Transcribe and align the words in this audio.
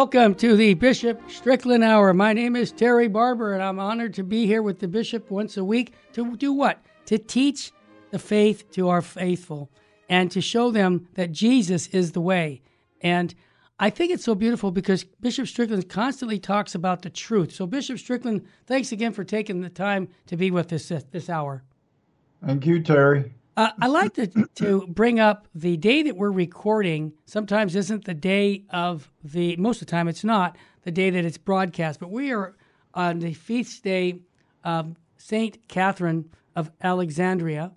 Welcome 0.00 0.34
to 0.36 0.56
the 0.56 0.72
Bishop 0.72 1.20
Strickland 1.30 1.84
Hour. 1.84 2.14
My 2.14 2.32
name 2.32 2.56
is 2.56 2.72
Terry 2.72 3.06
Barber, 3.06 3.52
and 3.52 3.62
I'm 3.62 3.78
honored 3.78 4.14
to 4.14 4.24
be 4.24 4.46
here 4.46 4.62
with 4.62 4.78
the 4.78 4.88
Bishop 4.88 5.30
once 5.30 5.58
a 5.58 5.62
week 5.62 5.92
to 6.14 6.38
do 6.38 6.54
what? 6.54 6.82
To 7.04 7.18
teach 7.18 7.70
the 8.10 8.18
faith 8.18 8.70
to 8.70 8.88
our 8.88 9.02
faithful 9.02 9.70
and 10.08 10.30
to 10.30 10.40
show 10.40 10.70
them 10.70 11.06
that 11.16 11.32
Jesus 11.32 11.86
is 11.88 12.12
the 12.12 12.20
way. 12.22 12.62
And 13.02 13.34
I 13.78 13.90
think 13.90 14.10
it's 14.10 14.24
so 14.24 14.34
beautiful 14.34 14.70
because 14.70 15.04
Bishop 15.04 15.46
Strickland 15.46 15.90
constantly 15.90 16.38
talks 16.38 16.74
about 16.74 17.02
the 17.02 17.10
truth. 17.10 17.52
So, 17.52 17.66
Bishop 17.66 17.98
Strickland, 17.98 18.46
thanks 18.66 18.92
again 18.92 19.12
for 19.12 19.22
taking 19.22 19.60
the 19.60 19.68
time 19.68 20.08
to 20.28 20.36
be 20.38 20.50
with 20.50 20.72
us 20.72 20.88
this, 20.88 21.04
this 21.10 21.28
hour. 21.28 21.62
Thank 22.42 22.64
you, 22.64 22.80
Terry. 22.80 23.34
Uh, 23.56 23.70
I 23.80 23.88
like 23.88 24.14
to, 24.14 24.26
to 24.56 24.86
bring 24.86 25.18
up 25.18 25.48
the 25.54 25.76
day 25.76 26.02
that 26.04 26.16
we're 26.16 26.30
recording. 26.30 27.12
Sometimes 27.26 27.74
isn't 27.74 28.04
the 28.04 28.14
day 28.14 28.64
of 28.70 29.10
the, 29.24 29.56
most 29.56 29.82
of 29.82 29.88
the 29.88 29.90
time 29.90 30.08
it's 30.08 30.24
not 30.24 30.56
the 30.82 30.90
day 30.90 31.10
that 31.10 31.24
it's 31.24 31.38
broadcast, 31.38 32.00
but 32.00 32.10
we 32.10 32.32
are 32.32 32.56
on 32.94 33.18
the 33.18 33.34
feast 33.34 33.82
day 33.82 34.20
of 34.64 34.96
St. 35.16 35.68
Catherine 35.68 36.30
of 36.56 36.70
Alexandria. 36.82 37.72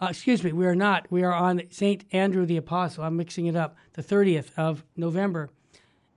Uh, 0.00 0.08
excuse 0.10 0.44
me, 0.44 0.52
we 0.52 0.66
are 0.66 0.76
not. 0.76 1.10
We 1.10 1.24
are 1.24 1.34
on 1.34 1.62
St. 1.70 2.04
Andrew 2.12 2.46
the 2.46 2.56
Apostle. 2.56 3.04
I'm 3.04 3.16
mixing 3.16 3.46
it 3.46 3.56
up, 3.56 3.76
the 3.94 4.02
30th 4.02 4.50
of 4.56 4.84
November. 4.96 5.50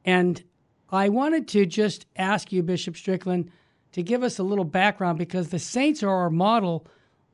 And 0.06 0.44
I 0.90 1.10
wanted 1.10 1.48
to 1.50 1.66
just 1.66 2.06
ask 2.16 2.52
you, 2.52 2.62
Bishop 2.62 2.96
Strickland, 2.96 3.52
to 3.94 4.04
give 4.04 4.24
us 4.24 4.38
a 4.40 4.44
little 4.44 4.66
background 4.66 5.18
because 5.18 5.50
the 5.50 5.60
saints 5.60 6.04
are 6.04 6.10
our 6.10 6.30
model. 6.30 6.86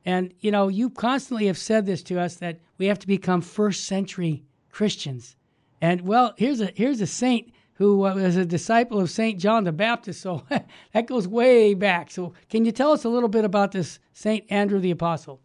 And, 0.07 0.33
you 0.39 0.51
know, 0.51 0.69
you 0.69 0.89
constantly 0.89 1.47
have 1.47 1.57
said 1.57 1.85
this 1.85 2.01
to 2.03 2.17
us 2.17 2.37
that 2.37 2.61
we 2.77 2.85
have 2.85 2.97
to 2.99 3.07
become 3.07 3.41
first 3.41 3.83
century 3.83 4.45
Christians. 4.71 5.35
And, 5.81 5.99
well, 5.99 6.33
here's 6.37 6.61
a, 6.61 6.71
here's 6.73 7.01
a 7.01 7.05
saint 7.05 7.51
who 7.73 8.05
uh, 8.05 8.15
was 8.15 8.37
a 8.37 8.45
disciple 8.45 9.01
of 9.01 9.09
St. 9.09 9.37
John 9.37 9.65
the 9.65 9.73
Baptist. 9.73 10.21
So 10.21 10.43
that 10.93 11.07
goes 11.07 11.27
way 11.27 11.73
back. 11.73 12.09
So, 12.09 12.31
can 12.49 12.63
you 12.63 12.71
tell 12.71 12.93
us 12.93 13.03
a 13.03 13.09
little 13.09 13.27
bit 13.27 13.43
about 13.43 13.73
this 13.73 13.99
St. 14.13 14.45
Andrew 14.49 14.79
the 14.79 14.91
Apostle? 14.91 15.41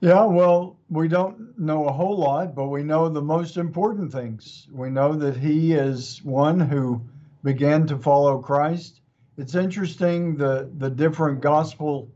Yeah, 0.00 0.26
well, 0.26 0.76
we 0.90 1.08
don't 1.08 1.58
know 1.58 1.86
a 1.88 1.92
whole 1.92 2.18
lot, 2.18 2.54
but 2.54 2.66
we 2.66 2.82
know 2.82 3.08
the 3.08 3.22
most 3.22 3.56
important 3.56 4.12
things. 4.12 4.68
We 4.70 4.90
know 4.90 5.14
that 5.14 5.38
he 5.38 5.72
is 5.72 6.22
one 6.24 6.60
who 6.60 7.00
began 7.42 7.86
to 7.86 7.96
follow 7.96 8.38
Christ. 8.38 9.00
It's 9.38 9.54
interesting 9.54 10.36
the 10.36 10.70
the 10.76 10.90
different 10.90 11.40
gospel 11.40 12.10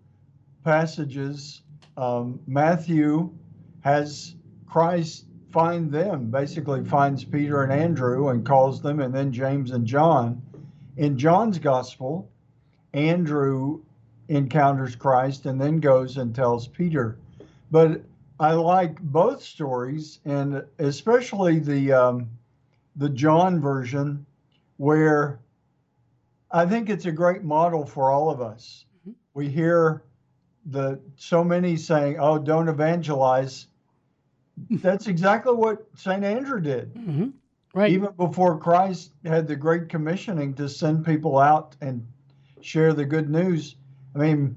passages. 0.66 1.62
Um, 1.96 2.40
Matthew 2.48 3.32
has 3.82 4.34
Christ 4.66 5.26
find 5.52 5.92
them, 5.92 6.28
basically 6.28 6.84
finds 6.84 7.24
Peter 7.24 7.62
and 7.62 7.72
Andrew 7.72 8.30
and 8.30 8.44
calls 8.44 8.82
them, 8.82 8.98
and 8.98 9.14
then 9.14 9.32
James 9.32 9.70
and 9.70 9.86
John. 9.86 10.42
In 10.96 11.16
John's 11.16 11.60
gospel, 11.60 12.28
Andrew 12.92 13.80
encounters 14.28 14.96
Christ 14.96 15.46
and 15.46 15.60
then 15.60 15.78
goes 15.78 16.16
and 16.16 16.34
tells 16.34 16.66
Peter. 16.66 17.16
But 17.70 18.02
I 18.40 18.52
like 18.54 19.00
both 19.00 19.44
stories, 19.44 20.18
and 20.24 20.64
especially 20.80 21.60
the 21.60 21.92
um, 21.92 22.28
the 22.96 23.08
John 23.08 23.60
version, 23.60 24.26
where 24.78 25.38
I 26.50 26.66
think 26.66 26.90
it's 26.90 27.06
a 27.06 27.12
great 27.12 27.44
model 27.44 27.86
for 27.86 28.10
all 28.10 28.30
of 28.30 28.40
us. 28.40 28.84
Mm-hmm. 29.06 29.12
We 29.32 29.48
hear 29.48 30.02
the 30.66 31.00
so 31.16 31.44
many 31.44 31.76
saying, 31.76 32.16
"Oh, 32.18 32.38
don't 32.38 32.68
evangelize." 32.68 33.66
That's 34.70 35.06
exactly 35.06 35.54
what 35.54 35.86
Saint 35.96 36.24
Andrew 36.24 36.60
did. 36.60 36.94
Mm-hmm. 36.94 37.28
Right. 37.74 37.92
Even 37.92 38.10
before 38.16 38.58
Christ 38.58 39.12
had 39.24 39.46
the 39.46 39.56
great 39.56 39.90
commissioning 39.90 40.54
to 40.54 40.68
send 40.68 41.04
people 41.04 41.38
out 41.38 41.76
and 41.82 42.06
share 42.62 42.94
the 42.94 43.04
good 43.04 43.28
news. 43.28 43.76
I 44.14 44.18
mean, 44.18 44.56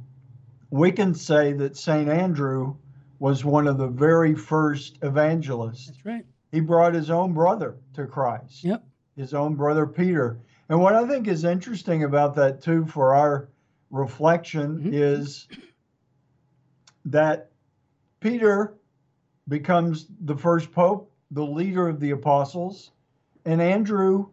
we 0.69 0.91
can 0.91 1.13
say 1.13 1.51
that 1.53 1.75
Saint 1.75 2.07
Andrew 2.07 2.75
was 3.19 3.43
one 3.43 3.67
of 3.67 3.77
the 3.77 3.87
very 3.87 4.35
first 4.35 4.99
evangelists. 5.01 5.87
That's 5.87 6.05
right. 6.05 6.25
He 6.51 6.61
brought 6.61 6.93
his 6.93 7.09
own 7.09 7.33
brother 7.33 7.75
to 7.93 8.07
Christ. 8.07 8.63
Yep. 8.63 8.83
His 9.17 9.33
own 9.33 9.55
brother 9.55 9.85
Peter. 9.85 10.39
And 10.69 10.79
what 10.79 10.95
I 10.95 11.05
think 11.05 11.27
is 11.27 11.43
interesting 11.43 12.03
about 12.03 12.35
that 12.35 12.61
too 12.61 12.85
for 12.85 13.13
our 13.13 13.49
reflection 13.91 14.77
mm-hmm. 14.77 14.93
is 14.93 15.47
that 17.11 17.49
Peter 18.19 18.75
becomes 19.47 20.07
the 20.21 20.35
first 20.35 20.71
pope, 20.71 21.11
the 21.31 21.45
leader 21.45 21.87
of 21.87 21.99
the 21.99 22.11
apostles, 22.11 22.91
and 23.45 23.61
Andrew 23.61 24.27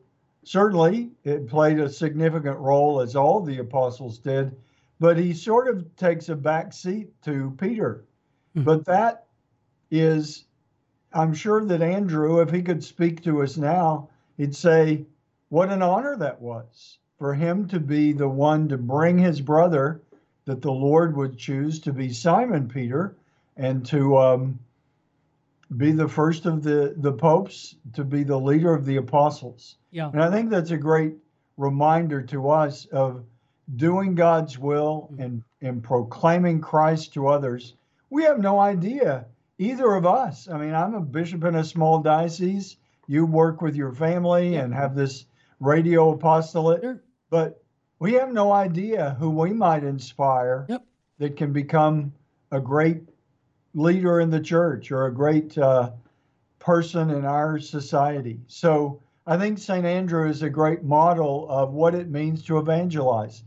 certainly 0.45 1.11
it 1.25 1.49
played 1.49 1.81
a 1.81 1.89
significant 1.89 2.59
role 2.59 3.01
as 3.01 3.17
all 3.17 3.41
the 3.41 3.59
apostles 3.59 4.19
did, 4.19 4.55
but 5.01 5.19
he 5.19 5.33
sort 5.33 5.69
of 5.69 5.95
takes 5.97 6.29
a 6.29 6.37
back 6.37 6.73
seat 6.73 7.11
to 7.23 7.55
Peter. 7.59 8.05
Hmm. 8.55 8.63
But 8.63 8.85
that 8.87 9.27
is, 9.91 10.45
I'm 11.13 11.35
sure 11.35 11.65
that 11.65 11.83
Andrew, 11.83 12.41
if 12.41 12.51
he 12.51 12.63
could 12.63 12.83
speak 12.83 13.23
to 13.25 13.43
us 13.43 13.57
now, 13.57 14.09
he'd 14.37 14.55
say, 14.55 15.05
What 15.49 15.71
an 15.71 15.83
honor 15.83 16.17
that 16.17 16.41
was 16.41 16.99
for 17.19 17.35
him 17.35 17.67
to 17.69 17.81
be 17.81 18.13
the 18.13 18.29
one 18.29 18.69
to 18.69 18.79
bring 18.79 19.19
his 19.19 19.41
brother 19.41 20.03
that 20.47 20.63
the 20.63 20.73
Lord 20.73 21.17
would 21.17 21.37
choose 21.37 21.81
to 21.81 21.93
be 21.93 22.13
Simon 22.13 22.69
Peter 22.69 23.17
and 23.57 23.85
to 23.87 24.17
um, 24.17 24.59
be 25.77 25.93
the 25.93 26.09
first 26.09 26.47
of 26.47 26.63
the, 26.63 26.95
the 26.97 27.13
popes, 27.13 27.77
to 27.95 28.05
be 28.05 28.25
the 28.25 28.39
leader 28.39 28.75
of 28.75 28.85
the 28.85 28.97
apostles. 28.97 29.77
Yeah. 29.91 30.11
And 30.11 30.23
I 30.23 30.31
think 30.31 30.51
that's 30.51 30.71
a 30.71 30.77
great 30.77 31.15
reminder 31.57 32.23
to 32.23 32.51
us 32.51 32.87
of 32.87 33.25
doing 33.77 34.15
God's 34.15 34.59
will 34.59 35.11
hmm. 35.15 35.21
and, 35.21 35.43
and 35.61 35.83
proclaiming 35.83 36.61
Christ 36.61 37.15
to 37.15 37.29
others 37.29 37.75
we 38.11 38.25
have 38.25 38.39
no 38.39 38.59
idea, 38.59 39.27
either 39.59 39.95
of 39.95 40.07
us. 40.07 40.49
I 40.49 40.59
mean, 40.59 40.75
I'm 40.75 40.95
a 40.95 41.01
bishop 41.01 41.45
in 41.45 41.55
a 41.57 41.65
small 41.65 42.01
diocese. 42.01 42.77
You 43.07 43.27
work 43.27 43.61
with 43.61 43.77
your 43.77 43.93
family 43.93 44.57
and 44.57 44.75
have 44.75 44.95
this 44.95 45.27
radio 45.61 46.11
apostolate, 46.11 46.83
sure. 46.83 47.03
but 47.31 47.63
we 47.99 48.15
have 48.15 48.33
no 48.33 48.53
idea 48.53 49.17
who 49.19 49.31
we 49.31 49.53
might 49.53 49.85
inspire 49.85 50.67
yep. 50.69 50.85
that 51.19 51.37
can 51.37 51.53
become 51.53 52.13
a 52.53 52.61
great 52.61 53.03
leader 53.75 54.21
in 54.21 54.31
the 54.31 54.41
church 54.41 54.91
or 54.91 55.07
a 55.07 55.15
great 55.15 55.57
uh, 55.59 55.91
person 56.59 57.11
in 57.11 57.25
our 57.25 57.59
society. 57.59 58.41
So 58.47 59.01
I 59.27 59.37
think 59.37 59.59
St. 59.59 59.85
Andrew 59.85 60.29
is 60.29 60.43
a 60.43 60.51
great 60.51 60.85
model 60.85 61.47
of 61.49 61.73
what 61.73 61.95
it 61.95 62.09
means 62.09 62.45
to 62.45 62.59
evangelize 62.59 63.43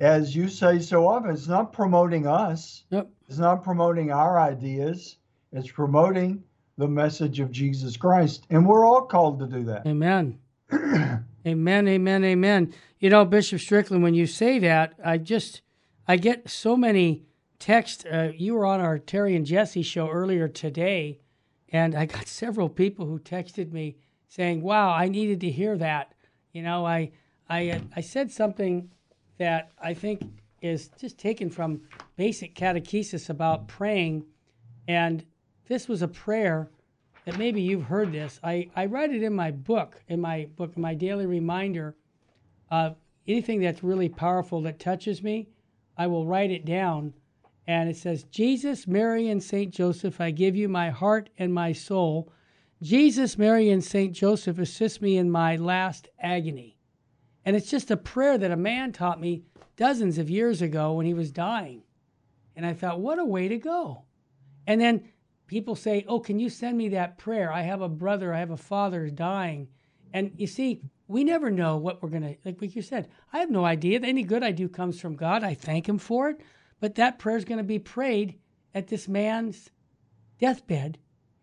as 0.00 0.34
you 0.34 0.48
say 0.48 0.78
so 0.78 1.06
often, 1.06 1.30
it's 1.30 1.48
not 1.48 1.72
promoting 1.72 2.26
us. 2.26 2.84
Yep. 2.90 3.08
It's 3.28 3.38
not 3.38 3.64
promoting 3.64 4.12
our 4.12 4.38
ideas. 4.38 5.16
It's 5.52 5.70
promoting 5.70 6.42
the 6.76 6.88
message 6.88 7.40
of 7.40 7.50
Jesus 7.50 7.96
Christ. 7.96 8.46
And 8.50 8.66
we're 8.66 8.84
all 8.84 9.02
called 9.02 9.38
to 9.40 9.46
do 9.46 9.64
that. 9.64 9.86
Amen. 9.86 10.38
amen, 11.46 11.88
amen, 11.88 12.24
amen. 12.24 12.74
You 12.98 13.10
know, 13.10 13.24
Bishop 13.24 13.60
Strickland, 13.60 14.02
when 14.02 14.14
you 14.14 14.26
say 14.26 14.58
that, 14.58 14.94
I 15.04 15.18
just, 15.18 15.62
I 16.08 16.16
get 16.16 16.48
so 16.48 16.76
many 16.76 17.26
texts. 17.58 18.04
Uh, 18.04 18.32
you 18.34 18.54
were 18.54 18.66
on 18.66 18.80
our 18.80 18.98
Terry 18.98 19.36
and 19.36 19.46
Jesse 19.46 19.82
show 19.82 20.08
earlier 20.08 20.48
today, 20.48 21.20
and 21.68 21.94
I 21.94 22.06
got 22.06 22.26
several 22.28 22.68
people 22.68 23.06
who 23.06 23.18
texted 23.18 23.72
me 23.72 23.96
saying, 24.28 24.62
wow, 24.62 24.90
I 24.90 25.08
needed 25.08 25.40
to 25.40 25.50
hear 25.50 25.76
that. 25.78 26.12
You 26.52 26.62
know, 26.62 26.84
I, 26.84 27.12
I, 27.48 27.80
I 27.94 28.00
said 28.00 28.30
something 28.30 28.90
that 29.38 29.70
I 29.80 29.94
think 29.94 30.22
is 30.62 30.88
just 30.98 31.18
taken 31.18 31.50
from 31.50 31.82
basic 32.16 32.54
catechesis 32.54 33.30
about 33.30 33.68
praying. 33.68 34.24
And 34.88 35.24
this 35.68 35.88
was 35.88 36.02
a 36.02 36.08
prayer 36.08 36.70
that 37.26 37.38
maybe 37.38 37.60
you've 37.60 37.82
heard 37.82 38.12
this. 38.12 38.40
I, 38.42 38.70
I 38.76 38.86
write 38.86 39.12
it 39.12 39.22
in 39.22 39.34
my 39.34 39.50
book, 39.50 40.00
in 40.08 40.20
my 40.20 40.48
book, 40.56 40.78
my 40.78 40.94
daily 40.94 41.26
reminder. 41.26 41.96
Uh, 42.70 42.90
anything 43.26 43.60
that's 43.60 43.82
really 43.82 44.08
powerful 44.08 44.62
that 44.62 44.78
touches 44.78 45.22
me, 45.22 45.48
I 45.98 46.06
will 46.06 46.24
write 46.24 46.52
it 46.52 46.64
down. 46.64 47.12
And 47.66 47.90
it 47.90 47.96
says, 47.96 48.22
Jesus, 48.24 48.86
Mary, 48.86 49.28
and 49.28 49.42
St. 49.42 49.74
Joseph, 49.74 50.20
I 50.20 50.30
give 50.30 50.54
you 50.54 50.68
my 50.68 50.90
heart 50.90 51.28
and 51.36 51.52
my 51.52 51.72
soul. 51.72 52.32
Jesus, 52.80 53.36
Mary, 53.36 53.70
and 53.70 53.82
St. 53.82 54.12
Joseph, 54.12 54.60
assist 54.60 55.02
me 55.02 55.16
in 55.16 55.28
my 55.28 55.56
last 55.56 56.08
agony. 56.20 56.76
And 57.44 57.56
it's 57.56 57.70
just 57.70 57.90
a 57.90 57.96
prayer 57.96 58.38
that 58.38 58.52
a 58.52 58.56
man 58.56 58.92
taught 58.92 59.20
me 59.20 59.42
dozens 59.76 60.18
of 60.18 60.30
years 60.30 60.62
ago 60.62 60.92
when 60.92 61.06
he 61.06 61.14
was 61.14 61.32
dying. 61.32 61.82
And 62.54 62.64
I 62.64 62.72
thought, 62.72 63.00
what 63.00 63.18
a 63.18 63.24
way 63.24 63.48
to 63.48 63.58
go. 63.58 64.04
And 64.68 64.80
then 64.80 65.08
people 65.46 65.74
say, 65.74 66.04
Oh, 66.08 66.20
can 66.20 66.38
you 66.38 66.48
send 66.50 66.76
me 66.76 66.88
that 66.90 67.18
prayer? 67.18 67.52
I 67.52 67.62
have 67.62 67.80
a 67.80 67.88
brother, 67.88 68.34
I 68.34 68.38
have 68.38 68.50
a 68.50 68.56
father 68.56 69.08
dying. 69.10 69.68
And 70.12 70.32
you 70.36 70.46
see, 70.46 70.82
we 71.08 71.24
never 71.24 71.50
know 71.50 71.76
what 71.76 72.02
we're 72.02 72.08
going 72.08 72.22
to, 72.22 72.36
like 72.44 72.74
you 72.74 72.82
said, 72.82 73.08
I 73.32 73.38
have 73.38 73.50
no 73.50 73.64
idea. 73.64 74.00
Any 74.00 74.22
good 74.22 74.42
I 74.42 74.52
do 74.52 74.68
comes 74.68 75.00
from 75.00 75.16
God. 75.16 75.44
I 75.44 75.54
thank 75.54 75.88
Him 75.88 75.98
for 75.98 76.30
it. 76.30 76.40
But 76.80 76.94
that 76.96 77.18
prayer 77.18 77.36
is 77.36 77.44
going 77.44 77.58
to 77.58 77.64
be 77.64 77.78
prayed 77.78 78.38
at 78.74 78.88
this 78.88 79.08
man's 79.08 79.70
deathbed. 80.38 80.98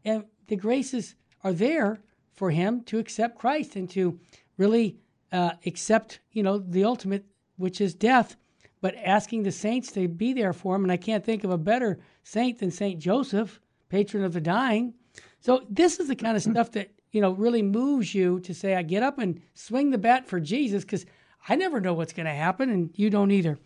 And 0.05 0.25
the 0.47 0.55
graces 0.55 1.15
are 1.43 1.53
there 1.53 1.99
for 2.33 2.51
him 2.51 2.83
to 2.83 2.99
accept 2.99 3.39
Christ 3.39 3.75
and 3.75 3.89
to 3.91 4.19
really 4.57 4.97
uh, 5.31 5.51
accept, 5.65 6.19
you 6.31 6.43
know, 6.43 6.57
the 6.57 6.83
ultimate, 6.83 7.25
which 7.57 7.81
is 7.81 7.93
death, 7.93 8.35
but 8.81 8.95
asking 9.03 9.43
the 9.43 9.51
saints 9.51 9.91
to 9.93 10.07
be 10.07 10.33
there 10.33 10.53
for 10.53 10.75
him. 10.75 10.83
And 10.83 10.91
I 10.91 10.97
can't 10.97 11.23
think 11.23 11.43
of 11.43 11.51
a 11.51 11.57
better 11.57 11.99
saint 12.23 12.59
than 12.59 12.71
Saint 12.71 12.99
Joseph, 12.99 13.59
patron 13.93 14.23
of 14.23 14.33
the 14.33 14.41
dying. 14.41 14.95
So 15.39 15.65
this 15.69 15.99
is 15.99 16.07
the 16.07 16.15
kind 16.15 16.35
of 16.35 16.41
stuff 16.51 16.71
that 16.71 16.89
you 17.11 17.21
know 17.21 17.31
really 17.31 17.61
moves 17.61 18.13
you 18.15 18.39
to 18.41 18.53
say, 18.53 18.75
I 18.75 18.81
get 18.81 19.03
up 19.03 19.19
and 19.19 19.39
swing 19.53 19.91
the 19.91 19.97
bat 19.97 20.27
for 20.27 20.39
Jesus 20.39 20.83
because 20.83 21.05
I 21.47 21.55
never 21.55 21.79
know 21.79 21.93
what's 21.93 22.13
going 22.13 22.25
to 22.25 22.33
happen, 22.33 22.69
and 22.69 22.89
you 22.95 23.09
don't 23.09 23.31
either. 23.31 23.59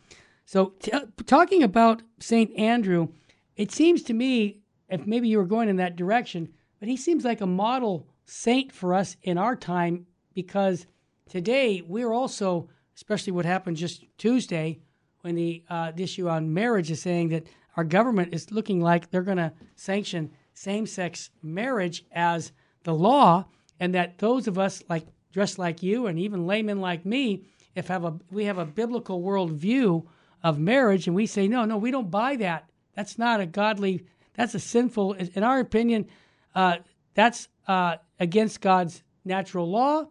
So 0.45 0.73
t- 0.81 0.91
talking 1.25 1.63
about 1.63 2.01
Saint 2.19 2.57
Andrew, 2.57 3.09
it 3.55 3.71
seems 3.71 4.03
to 4.03 4.13
me, 4.13 4.59
if 4.89 5.05
maybe 5.05 5.29
you 5.29 5.37
were 5.37 5.45
going 5.45 5.69
in 5.69 5.77
that 5.77 5.95
direction, 5.95 6.49
but 6.79 6.89
he 6.89 6.97
seems 6.97 7.23
like 7.23 7.41
a 7.41 7.47
model 7.47 8.07
saint 8.25 8.71
for 8.71 8.93
us 8.93 9.15
in 9.23 9.37
our 9.37 9.55
time 9.55 10.05
because 10.33 10.87
today 11.29 11.81
we're 11.85 12.11
also, 12.11 12.69
especially 12.95 13.33
what 13.33 13.45
happened 13.45 13.77
just 13.77 14.03
Tuesday 14.17 14.79
when 15.21 15.35
the, 15.35 15.63
uh, 15.69 15.91
the 15.91 16.03
issue 16.03 16.27
on 16.27 16.53
marriage 16.53 16.91
is 16.91 17.01
saying 17.01 17.29
that 17.29 17.47
our 17.77 17.83
government 17.83 18.33
is 18.33 18.51
looking 18.51 18.81
like 18.81 19.09
they're 19.09 19.21
going 19.21 19.37
to 19.37 19.53
sanction 19.75 20.31
same 20.53 20.87
sex 20.87 21.29
marriage 21.43 22.03
as 22.11 22.51
the 22.83 22.93
law, 22.93 23.45
and 23.79 23.93
that 23.93 24.17
those 24.17 24.47
of 24.47 24.57
us 24.57 24.83
like 24.89 25.05
dressed 25.31 25.59
like 25.59 25.83
you 25.83 26.07
and 26.07 26.17
even 26.17 26.47
laymen 26.47 26.81
like 26.81 27.05
me, 27.05 27.45
if 27.75 27.87
have 27.89 28.03
a 28.03 28.17
we 28.31 28.45
have 28.45 28.57
a 28.57 28.65
biblical 28.65 29.21
worldview 29.21 30.03
of 30.43 30.57
marriage, 30.57 31.05
and 31.05 31.15
we 31.15 31.27
say 31.27 31.47
no, 31.47 31.65
no, 31.65 31.77
we 31.77 31.91
don't 31.91 32.09
buy 32.09 32.35
that. 32.37 32.67
That's 32.95 33.19
not 33.19 33.39
a 33.39 33.45
godly. 33.45 34.05
That's 34.33 34.55
a 34.55 34.59
sinful. 34.59 35.13
In 35.13 35.43
our 35.43 35.59
opinion, 35.59 36.07
uh, 36.55 36.77
that's 37.13 37.47
uh, 37.67 37.97
against 38.19 38.61
God's 38.61 39.03
natural 39.23 39.69
law, 39.69 40.07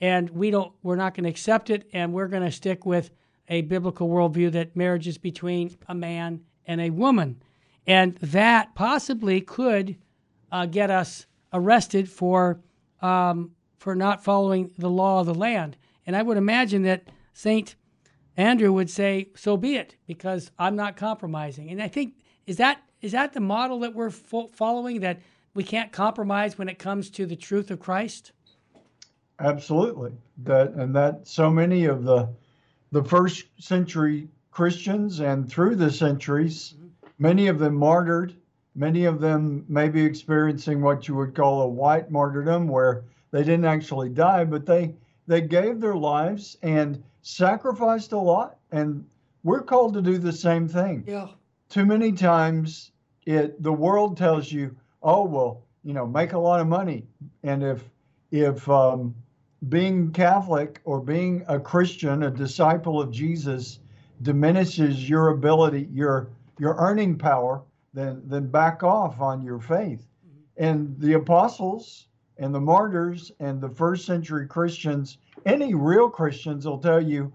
and 0.00 0.28
we 0.30 0.50
don't. 0.50 0.72
We're 0.82 0.96
not 0.96 1.14
going 1.14 1.24
to 1.24 1.30
accept 1.30 1.70
it, 1.70 1.88
and 1.92 2.12
we're 2.12 2.28
going 2.28 2.42
to 2.42 2.50
stick 2.50 2.84
with 2.84 3.10
a 3.48 3.62
biblical 3.62 4.08
worldview 4.08 4.50
that 4.52 4.74
marriage 4.74 5.06
is 5.06 5.18
between 5.18 5.76
a 5.86 5.94
man 5.94 6.40
and 6.66 6.80
a 6.80 6.90
woman, 6.90 7.42
and 7.86 8.14
that 8.16 8.74
possibly 8.74 9.40
could 9.40 9.96
uh, 10.50 10.66
get 10.66 10.90
us 10.90 11.26
arrested 11.52 12.08
for 12.08 12.60
um, 13.02 13.52
for 13.78 13.94
not 13.94 14.24
following 14.24 14.70
the 14.78 14.88
law 14.90 15.20
of 15.20 15.26
the 15.26 15.34
land. 15.34 15.76
And 16.06 16.16
I 16.16 16.22
would 16.22 16.36
imagine 16.36 16.82
that 16.82 17.08
Saint 17.32 17.74
Andrew 18.36 18.72
would 18.72 18.90
say, 18.90 19.28
"So 19.36 19.56
be 19.56 19.76
it," 19.76 19.96
because 20.06 20.50
I'm 20.58 20.76
not 20.76 20.96
compromising. 20.96 21.70
And 21.70 21.82
I 21.82 21.88
think 21.88 22.14
is 22.46 22.56
that 22.56 22.82
is 23.00 23.12
that 23.12 23.32
the 23.32 23.40
model 23.40 23.80
that 23.80 23.94
we're 23.94 24.10
fo- 24.10 24.48
following 24.48 25.00
that 25.00 25.20
we 25.54 25.62
can't 25.62 25.92
compromise 25.92 26.58
when 26.58 26.68
it 26.68 26.78
comes 26.78 27.10
to 27.10 27.26
the 27.26 27.36
truth 27.36 27.70
of 27.70 27.78
Christ? 27.78 28.32
Absolutely. 29.38 30.12
That 30.38 30.72
and 30.72 30.94
that 30.94 31.26
so 31.26 31.50
many 31.50 31.84
of 31.84 32.04
the 32.04 32.28
the 32.92 33.04
first 33.04 33.46
century 33.58 34.28
Christians 34.54 35.18
and 35.18 35.50
through 35.50 35.74
the 35.74 35.90
centuries, 35.90 36.76
many 37.18 37.48
of 37.48 37.58
them 37.58 37.74
martyred, 37.74 38.36
many 38.76 39.04
of 39.04 39.20
them 39.20 39.64
maybe 39.68 40.04
experiencing 40.04 40.80
what 40.80 41.08
you 41.08 41.16
would 41.16 41.34
call 41.34 41.62
a 41.62 41.68
white 41.68 42.08
martyrdom 42.08 42.68
where 42.68 43.02
they 43.32 43.42
didn't 43.42 43.64
actually 43.64 44.10
die, 44.10 44.44
but 44.44 44.64
they 44.64 44.94
they 45.26 45.40
gave 45.40 45.80
their 45.80 45.96
lives 45.96 46.56
and 46.62 47.02
sacrificed 47.22 48.12
a 48.12 48.18
lot 48.18 48.58
and 48.70 49.04
we're 49.42 49.62
called 49.62 49.94
to 49.94 50.02
do 50.02 50.18
the 50.18 50.32
same 50.32 50.68
thing. 50.68 51.02
Yeah. 51.04 51.28
Too 51.68 51.84
many 51.84 52.12
times 52.12 52.92
it 53.26 53.60
the 53.60 53.72
world 53.72 54.16
tells 54.16 54.52
you 54.52 54.76
oh 55.02 55.24
well, 55.24 55.62
you 55.82 55.94
know, 55.94 56.06
make 56.06 56.32
a 56.32 56.38
lot 56.38 56.60
of 56.60 56.68
money, 56.68 57.08
and 57.42 57.64
if 57.64 57.82
if 58.30 58.68
um, 58.68 59.16
being 59.68 60.12
Catholic 60.12 60.80
or 60.84 61.00
being 61.00 61.44
a 61.48 61.58
Christian, 61.58 62.22
a 62.22 62.30
disciple 62.30 63.00
of 63.00 63.10
Jesus, 63.10 63.80
diminishes 64.22 65.08
your 65.08 65.28
ability, 65.28 65.88
your 65.92 66.28
your 66.58 66.76
earning 66.78 67.18
power, 67.18 67.62
then 67.92 68.22
then 68.26 68.46
back 68.48 68.82
off 68.82 69.20
on 69.20 69.42
your 69.42 69.58
faith. 69.58 70.06
And 70.56 70.94
the 70.98 71.14
apostles 71.14 72.06
and 72.38 72.54
the 72.54 72.60
martyrs 72.60 73.32
and 73.40 73.60
the 73.60 73.68
first 73.68 74.06
century 74.06 74.46
Christians, 74.46 75.18
any 75.46 75.74
real 75.74 76.08
Christians 76.08 76.66
will 76.66 76.78
tell 76.78 77.00
you, 77.00 77.32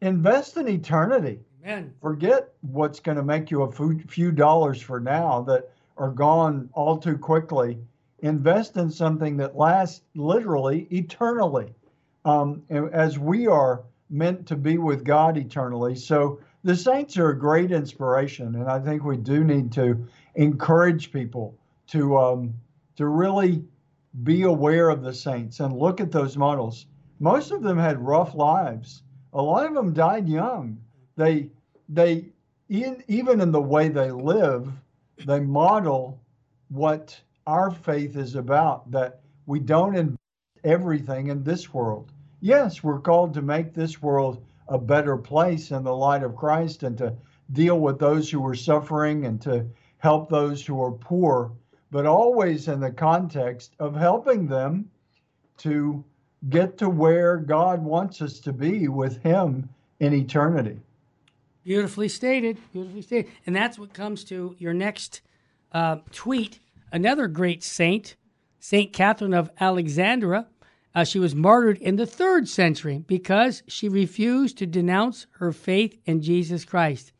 invest 0.00 0.56
in 0.56 0.68
eternity. 0.68 1.40
Amen. 1.62 1.92
Forget 2.00 2.52
what's 2.60 3.00
going 3.00 3.16
to 3.16 3.22
make 3.22 3.50
you 3.50 3.62
a 3.62 3.72
few 4.06 4.32
dollars 4.32 4.80
for 4.80 5.00
now. 5.00 5.42
That 5.42 5.70
are 5.96 6.10
gone 6.10 6.70
all 6.72 6.96
too 6.96 7.18
quickly. 7.18 7.78
Invest 8.20 8.76
in 8.76 8.90
something 8.90 9.36
that 9.36 9.56
lasts 9.56 10.02
literally 10.14 10.88
eternally, 10.90 11.74
um, 12.24 12.62
as 12.70 13.18
we 13.18 13.46
are 13.46 13.82
meant 14.10 14.46
to 14.46 14.56
be 14.56 14.78
with 14.78 15.04
God 15.04 15.36
eternally. 15.36 15.94
So 15.94 16.40
the 16.64 16.76
saints 16.76 17.16
are 17.16 17.30
a 17.30 17.38
great 17.38 17.70
inspiration, 17.70 18.54
and 18.54 18.68
I 18.68 18.80
think 18.80 19.04
we 19.04 19.16
do 19.16 19.44
need 19.44 19.72
to 19.72 20.06
encourage 20.34 21.12
people 21.12 21.56
to 21.88 22.16
um, 22.18 22.54
to 22.96 23.06
really 23.06 23.64
be 24.22 24.42
aware 24.42 24.88
of 24.88 25.02
the 25.02 25.14
saints 25.14 25.60
and 25.60 25.72
look 25.72 26.00
at 26.00 26.10
those 26.10 26.36
models. 26.36 26.86
Most 27.20 27.52
of 27.52 27.62
them 27.62 27.78
had 27.78 28.04
rough 28.04 28.34
lives. 28.34 29.02
A 29.32 29.42
lot 29.42 29.66
of 29.66 29.74
them 29.74 29.92
died 29.92 30.28
young. 30.28 30.80
They 31.16 31.50
they 31.88 32.26
in, 32.68 33.02
even 33.08 33.40
in 33.40 33.52
the 33.52 33.60
way 33.60 33.88
they 33.88 34.10
live, 34.10 34.70
they 35.26 35.40
model 35.40 36.20
what 36.68 37.18
our 37.46 37.70
faith 37.70 38.16
is 38.16 38.34
about 38.34 38.90
that 38.90 39.20
we 39.46 39.58
don't 39.58 39.96
invest 39.96 40.18
everything 40.64 41.28
in 41.28 41.42
this 41.42 41.72
world. 41.72 42.12
Yes, 42.40 42.84
we're 42.84 43.00
called 43.00 43.34
to 43.34 43.42
make 43.42 43.74
this 43.74 44.00
world 44.00 44.44
a 44.68 44.78
better 44.78 45.16
place 45.16 45.70
in 45.70 45.82
the 45.82 45.94
light 45.94 46.22
of 46.22 46.36
Christ 46.36 46.82
and 46.82 46.96
to 46.98 47.14
deal 47.52 47.80
with 47.80 47.98
those 47.98 48.30
who 48.30 48.44
are 48.46 48.54
suffering 48.54 49.24
and 49.24 49.40
to 49.42 49.66
help 49.98 50.28
those 50.28 50.64
who 50.64 50.82
are 50.82 50.92
poor, 50.92 51.52
but 51.90 52.06
always 52.06 52.68
in 52.68 52.80
the 52.80 52.90
context 52.90 53.74
of 53.78 53.96
helping 53.96 54.46
them 54.46 54.90
to 55.58 56.04
get 56.50 56.78
to 56.78 56.88
where 56.88 57.38
God 57.38 57.82
wants 57.82 58.22
us 58.22 58.38
to 58.40 58.52
be 58.52 58.88
with 58.88 59.20
Him 59.22 59.68
in 59.98 60.14
eternity. 60.14 60.78
Beautifully 61.64 62.08
stated. 62.08 62.58
Beautifully 62.72 63.02
stated. 63.02 63.32
And 63.46 63.56
that's 63.56 63.78
what 63.78 63.92
comes 63.92 64.22
to 64.24 64.54
your 64.58 64.72
next 64.72 65.22
uh, 65.72 65.96
tweet. 66.12 66.60
Another 66.92 67.26
great 67.26 67.64
saint, 67.64 68.16
Saint 68.60 68.92
Catherine 68.92 69.34
of 69.34 69.50
Alexandria. 69.60 70.46
Uh, 70.94 71.04
she 71.04 71.18
was 71.18 71.34
martyred 71.34 71.78
in 71.78 71.96
the 71.96 72.06
third 72.06 72.48
century 72.48 73.04
because 73.06 73.62
she 73.68 73.88
refused 73.88 74.58
to 74.58 74.66
denounce 74.66 75.26
her 75.32 75.52
faith 75.52 75.98
in 76.06 76.22
Jesus 76.22 76.64
Christ. 76.64 77.12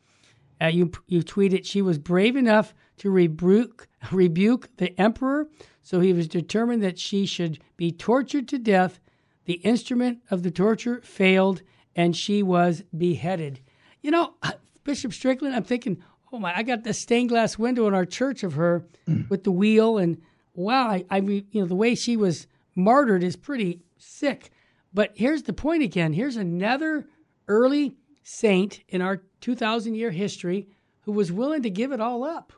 Uh, 0.61 0.67
you 0.67 0.91
you 1.07 1.21
tweeted 1.21 1.65
she 1.65 1.81
was 1.81 1.97
brave 1.97 2.35
enough 2.35 2.73
to 2.97 3.09
rebuke 3.09 3.87
rebuke 4.11 4.69
the 4.77 4.99
emperor, 4.99 5.47
so 5.81 5.99
he 5.99 6.13
was 6.13 6.27
determined 6.27 6.83
that 6.83 6.99
she 6.99 7.25
should 7.25 7.59
be 7.77 7.91
tortured 7.91 8.47
to 8.49 8.59
death. 8.59 8.99
The 9.45 9.53
instrument 9.53 10.19
of 10.29 10.43
the 10.43 10.51
torture 10.51 11.01
failed, 11.01 11.61
and 11.95 12.15
she 12.15 12.43
was 12.43 12.83
beheaded. 12.95 13.61
You 14.01 14.11
know, 14.11 14.33
Bishop 14.83 15.13
Strickland, 15.13 15.55
I'm 15.55 15.63
thinking, 15.63 16.03
oh 16.31 16.39
my, 16.39 16.55
I 16.55 16.63
got 16.63 16.83
the 16.83 16.93
stained 16.93 17.29
glass 17.29 17.57
window 17.57 17.87
in 17.87 17.93
our 17.93 18.05
church 18.05 18.43
of 18.43 18.53
her 18.53 18.85
mm. 19.07 19.29
with 19.29 19.43
the 19.43 19.51
wheel, 19.51 19.97
and 19.97 20.21
wow, 20.53 20.87
I, 20.87 21.05
I, 21.09 21.17
you 21.17 21.45
know, 21.53 21.65
the 21.65 21.75
way 21.75 21.95
she 21.95 22.17
was 22.17 22.47
martyred 22.79 23.23
is 23.23 23.35
pretty 23.35 23.81
sick. 23.97 24.51
But 24.93 25.11
here's 25.15 25.43
the 25.43 25.53
point 25.53 25.83
again. 25.83 26.13
Here's 26.13 26.37
another 26.37 27.07
early 27.47 27.95
saint 28.23 28.81
in 28.87 29.01
our 29.01 29.23
2,000 29.41 29.95
year 29.95 30.11
history 30.11 30.67
who 31.01 31.11
was 31.11 31.31
willing 31.31 31.63
to 31.63 31.69
give 31.69 31.91
it 31.91 32.01
all 32.01 32.23
up. 32.23 32.53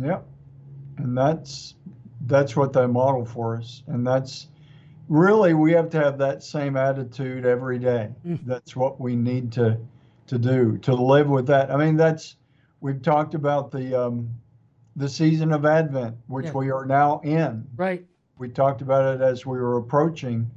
Yep, 0.00 0.26
and 0.98 1.18
that's 1.18 1.74
that's 2.26 2.54
what 2.54 2.72
they 2.72 2.86
model 2.86 3.24
for 3.24 3.56
us, 3.56 3.82
and 3.88 4.06
that's 4.06 4.46
really 5.08 5.54
we 5.54 5.72
have 5.72 5.90
to 5.90 5.98
have 5.98 6.18
that 6.18 6.44
same 6.44 6.76
attitude 6.76 7.44
every 7.44 7.78
day. 7.78 8.10
Mm. 8.24 8.40
That's 8.46 8.76
what 8.76 9.00
we 9.00 9.16
need 9.16 9.50
to 9.52 9.78
to 10.28 10.38
do 10.38 10.78
to 10.78 10.94
live 10.94 11.28
with 11.28 11.46
that. 11.48 11.70
I 11.70 11.76
mean, 11.76 11.96
that's 11.96 12.36
we've 12.80 13.02
talked 13.02 13.34
about 13.34 13.72
the 13.72 14.00
um, 14.00 14.30
the 14.94 15.08
season 15.08 15.52
of 15.52 15.64
Advent, 15.64 16.16
which 16.26 16.46
yeah. 16.46 16.52
we 16.52 16.70
are 16.70 16.84
now 16.84 17.20
in. 17.24 17.66
Right. 17.76 18.04
We 18.38 18.48
talked 18.48 18.82
about 18.82 19.16
it 19.16 19.20
as 19.20 19.44
we 19.44 19.58
were 19.58 19.78
approaching. 19.78 20.50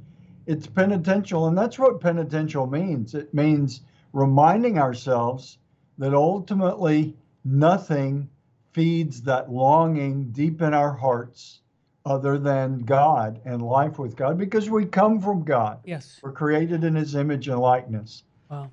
It's 0.46 0.66
penitential, 0.66 1.46
and 1.46 1.56
that's 1.56 1.78
what 1.78 2.00
penitential 2.00 2.66
means. 2.66 3.14
It 3.14 3.32
means 3.34 3.82
reminding 4.12 4.78
ourselves 4.78 5.58
that 5.98 6.14
ultimately 6.14 7.16
nothing 7.44 8.28
feeds 8.72 9.22
that 9.22 9.50
longing 9.50 10.30
deep 10.32 10.62
in 10.62 10.74
our 10.74 10.92
hearts 10.92 11.60
other 12.04 12.38
than 12.38 12.80
God 12.80 13.40
and 13.44 13.62
life 13.62 13.98
with 13.98 14.16
God 14.16 14.38
because 14.38 14.68
we 14.68 14.84
come 14.86 15.20
from 15.20 15.44
God. 15.44 15.78
Yes. 15.84 16.18
We're 16.22 16.32
created 16.32 16.84
in 16.84 16.94
his 16.94 17.14
image 17.14 17.48
and 17.48 17.60
likeness. 17.60 18.24
Wow. 18.50 18.70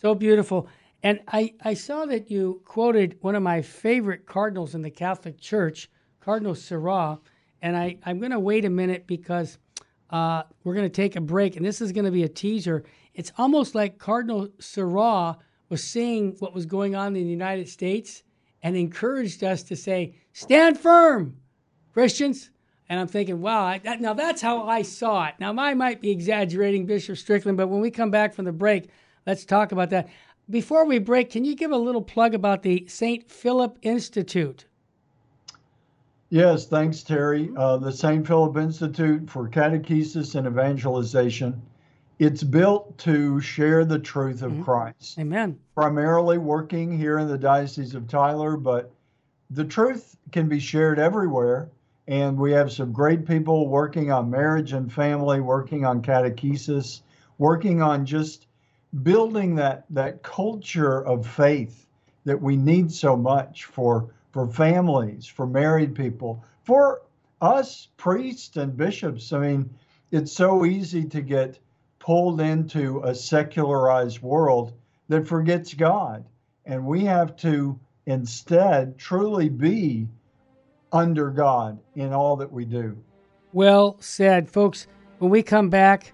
So 0.00 0.14
beautiful. 0.14 0.68
And 1.02 1.20
I, 1.28 1.54
I 1.62 1.74
saw 1.74 2.04
that 2.06 2.30
you 2.30 2.60
quoted 2.64 3.16
one 3.20 3.34
of 3.34 3.42
my 3.42 3.62
favorite 3.62 4.26
cardinals 4.26 4.74
in 4.74 4.82
the 4.82 4.90
Catholic 4.90 5.40
Church, 5.40 5.90
Cardinal 6.20 6.54
Sarah, 6.54 7.18
and 7.62 7.76
I, 7.76 7.96
I'm 8.04 8.18
going 8.18 8.32
to 8.32 8.40
wait 8.40 8.64
a 8.64 8.70
minute 8.70 9.06
because 9.06 9.58
uh, 10.10 10.42
we're 10.64 10.74
going 10.74 10.86
to 10.86 10.94
take 10.94 11.16
a 11.16 11.20
break, 11.20 11.56
and 11.56 11.64
this 11.64 11.80
is 11.80 11.92
going 11.92 12.04
to 12.04 12.10
be 12.10 12.24
a 12.24 12.28
teaser. 12.28 12.84
It's 13.14 13.32
almost 13.38 13.74
like 13.74 13.98
Cardinal 13.98 14.48
Sarah 14.58 15.38
was 15.68 15.82
seeing 15.82 16.36
what 16.40 16.54
was 16.54 16.66
going 16.66 16.94
on 16.94 17.16
in 17.16 17.24
the 17.24 17.30
United 17.30 17.68
States 17.68 18.24
and 18.62 18.76
encouraged 18.76 19.42
us 19.42 19.62
to 19.64 19.76
say, 19.76 20.14
stand 20.32 20.78
firm, 20.78 21.36
Christians. 21.92 22.50
And 22.88 23.00
I'm 23.00 23.08
thinking, 23.08 23.40
wow, 23.40 23.64
I, 23.64 23.78
that, 23.78 24.00
now 24.00 24.12
that's 24.12 24.42
how 24.42 24.68
I 24.68 24.82
saw 24.82 25.26
it. 25.28 25.34
Now, 25.40 25.56
I 25.56 25.72
might 25.72 26.00
be 26.00 26.10
exaggerating, 26.10 26.84
Bishop 26.84 27.16
Strickland, 27.16 27.56
but 27.56 27.68
when 27.68 27.80
we 27.80 27.90
come 27.90 28.10
back 28.10 28.34
from 28.34 28.44
the 28.44 28.52
break, 28.52 28.90
let's 29.26 29.44
talk 29.44 29.72
about 29.72 29.90
that. 29.90 30.08
Before 30.50 30.84
we 30.84 30.98
break, 30.98 31.30
can 31.30 31.44
you 31.44 31.54
give 31.54 31.70
a 31.70 31.76
little 31.76 32.02
plug 32.02 32.34
about 32.34 32.62
the 32.62 32.84
St. 32.88 33.30
Philip 33.30 33.78
Institute? 33.82 34.66
Yes, 36.32 36.66
thanks, 36.66 37.02
Terry. 37.02 37.50
Uh, 37.54 37.76
the 37.76 37.92
St. 37.92 38.26
Philip 38.26 38.56
Institute 38.56 39.28
for 39.28 39.50
Catechesis 39.50 40.34
and 40.34 40.46
Evangelization. 40.46 41.60
It's 42.18 42.42
built 42.42 42.96
to 43.00 43.38
share 43.42 43.84
the 43.84 43.98
truth 43.98 44.40
of 44.40 44.52
mm-hmm. 44.52 44.62
Christ. 44.62 45.18
Amen. 45.18 45.58
Primarily 45.74 46.38
working 46.38 46.96
here 46.96 47.18
in 47.18 47.28
the 47.28 47.36
Diocese 47.36 47.94
of 47.94 48.08
Tyler, 48.08 48.56
but 48.56 48.90
the 49.50 49.66
truth 49.66 50.16
can 50.30 50.48
be 50.48 50.58
shared 50.58 50.98
everywhere. 50.98 51.68
And 52.08 52.38
we 52.38 52.52
have 52.52 52.72
some 52.72 52.92
great 52.92 53.26
people 53.26 53.68
working 53.68 54.10
on 54.10 54.30
marriage 54.30 54.72
and 54.72 54.90
family, 54.90 55.40
working 55.40 55.84
on 55.84 56.00
catechesis, 56.00 57.02
working 57.36 57.82
on 57.82 58.06
just 58.06 58.46
building 59.02 59.56
that 59.56 59.84
that 59.90 60.22
culture 60.22 61.04
of 61.04 61.26
faith 61.26 61.86
that 62.24 62.40
we 62.40 62.56
need 62.56 62.90
so 62.90 63.18
much 63.18 63.66
for 63.66 64.08
for 64.32 64.48
families, 64.48 65.26
for 65.26 65.46
married 65.46 65.94
people, 65.94 66.44
for 66.64 67.02
us 67.40 67.88
priests 67.96 68.56
and 68.56 68.76
bishops. 68.76 69.32
I 69.32 69.38
mean, 69.38 69.70
it's 70.10 70.32
so 70.32 70.64
easy 70.64 71.04
to 71.04 71.20
get 71.20 71.58
pulled 71.98 72.40
into 72.40 73.00
a 73.04 73.14
secularized 73.14 74.20
world 74.22 74.72
that 75.08 75.26
forgets 75.26 75.74
God. 75.74 76.24
And 76.64 76.86
we 76.86 77.04
have 77.04 77.36
to 77.38 77.78
instead 78.06 78.98
truly 78.98 79.48
be 79.48 80.08
under 80.92 81.30
God 81.30 81.78
in 81.94 82.12
all 82.12 82.36
that 82.36 82.52
we 82.52 82.64
do. 82.64 82.96
Well 83.52 83.96
said, 84.00 84.48
folks. 84.48 84.86
When 85.18 85.30
we 85.30 85.42
come 85.42 85.70
back, 85.70 86.12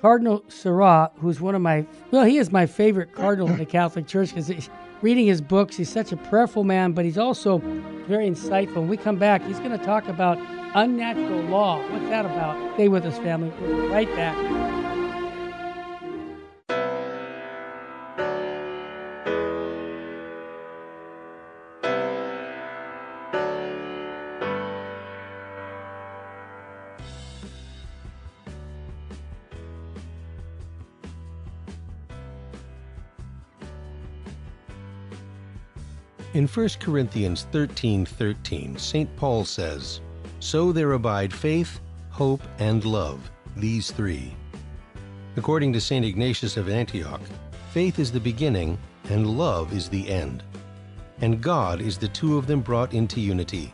Cardinal 0.00 0.42
Sarah, 0.48 1.10
who's 1.16 1.40
one 1.40 1.54
of 1.54 1.60
my, 1.60 1.86
well, 2.10 2.24
he 2.24 2.38
is 2.38 2.50
my 2.50 2.64
favorite 2.64 3.12
cardinal 3.12 3.50
in 3.50 3.58
the 3.58 3.66
Catholic 3.66 4.06
Church 4.06 4.30
because 4.30 4.50
reading 5.06 5.28
his 5.28 5.40
books, 5.40 5.76
he's 5.76 5.88
such 5.88 6.10
a 6.10 6.16
prayerful 6.16 6.64
man, 6.64 6.90
but 6.90 7.04
he's 7.04 7.16
also 7.16 7.58
very 8.08 8.28
insightful. 8.28 8.78
When 8.78 8.88
we 8.88 8.96
come 8.96 9.14
back, 9.14 9.40
he's 9.44 9.60
going 9.60 9.70
to 9.70 9.78
talk 9.78 10.08
about 10.08 10.36
unnatural 10.74 11.42
law. 11.42 11.80
What's 11.92 12.08
that 12.08 12.24
about? 12.24 12.74
Stay 12.74 12.88
with 12.88 13.04
us, 13.04 13.16
family. 13.18 13.52
We'll 13.60 13.88
right 13.88 14.12
back. 14.16 14.85
In 36.36 36.46
1 36.46 36.80
Corinthians 36.80 37.46
13:13, 37.50 38.04
13, 38.04 38.76
St. 38.76 39.16
Paul 39.16 39.46
says, 39.46 40.02
"So 40.38 40.70
there 40.70 40.92
abide 40.92 41.32
faith, 41.32 41.80
hope, 42.10 42.42
and 42.58 42.84
love, 42.84 43.30
these 43.56 43.90
three." 43.90 44.34
According 45.38 45.72
to 45.72 45.80
St. 45.80 46.04
Ignatius 46.04 46.58
of 46.58 46.68
Antioch, 46.68 47.22
faith 47.72 47.98
is 47.98 48.12
the 48.12 48.20
beginning 48.20 48.76
and 49.08 49.38
love 49.38 49.72
is 49.72 49.88
the 49.88 50.10
end. 50.10 50.42
And 51.22 51.40
God 51.40 51.80
is 51.80 51.96
the 51.96 52.08
two 52.08 52.36
of 52.36 52.46
them 52.46 52.60
brought 52.60 52.92
into 52.92 53.18
unity. 53.18 53.72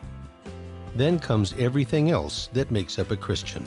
Then 0.95 1.19
comes 1.19 1.57
everything 1.59 2.13
else 2.13 2.49
that 2.53 2.71
makes 2.71 2.97
up 2.97 3.11
a 3.11 3.17
Christian. 3.17 3.65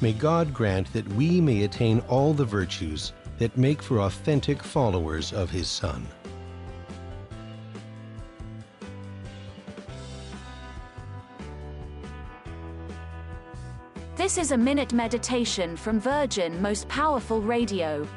May 0.00 0.12
God 0.12 0.54
grant 0.54 0.92
that 0.92 1.12
we 1.14 1.40
may 1.40 1.64
attain 1.64 1.98
all 2.08 2.32
the 2.32 2.44
virtues 2.44 3.12
that 3.38 3.58
make 3.58 3.82
for 3.82 4.02
authentic 4.02 4.62
followers 4.62 5.32
of 5.32 5.50
His 5.50 5.66
Son. 5.66 6.06
This 14.24 14.38
is 14.38 14.52
a 14.52 14.56
minute 14.56 14.94
meditation 14.94 15.76
from 15.76 16.00
Virgin 16.00 16.62
Most 16.62 16.88
Powerful 16.88 17.42
Radio. 17.42 18.08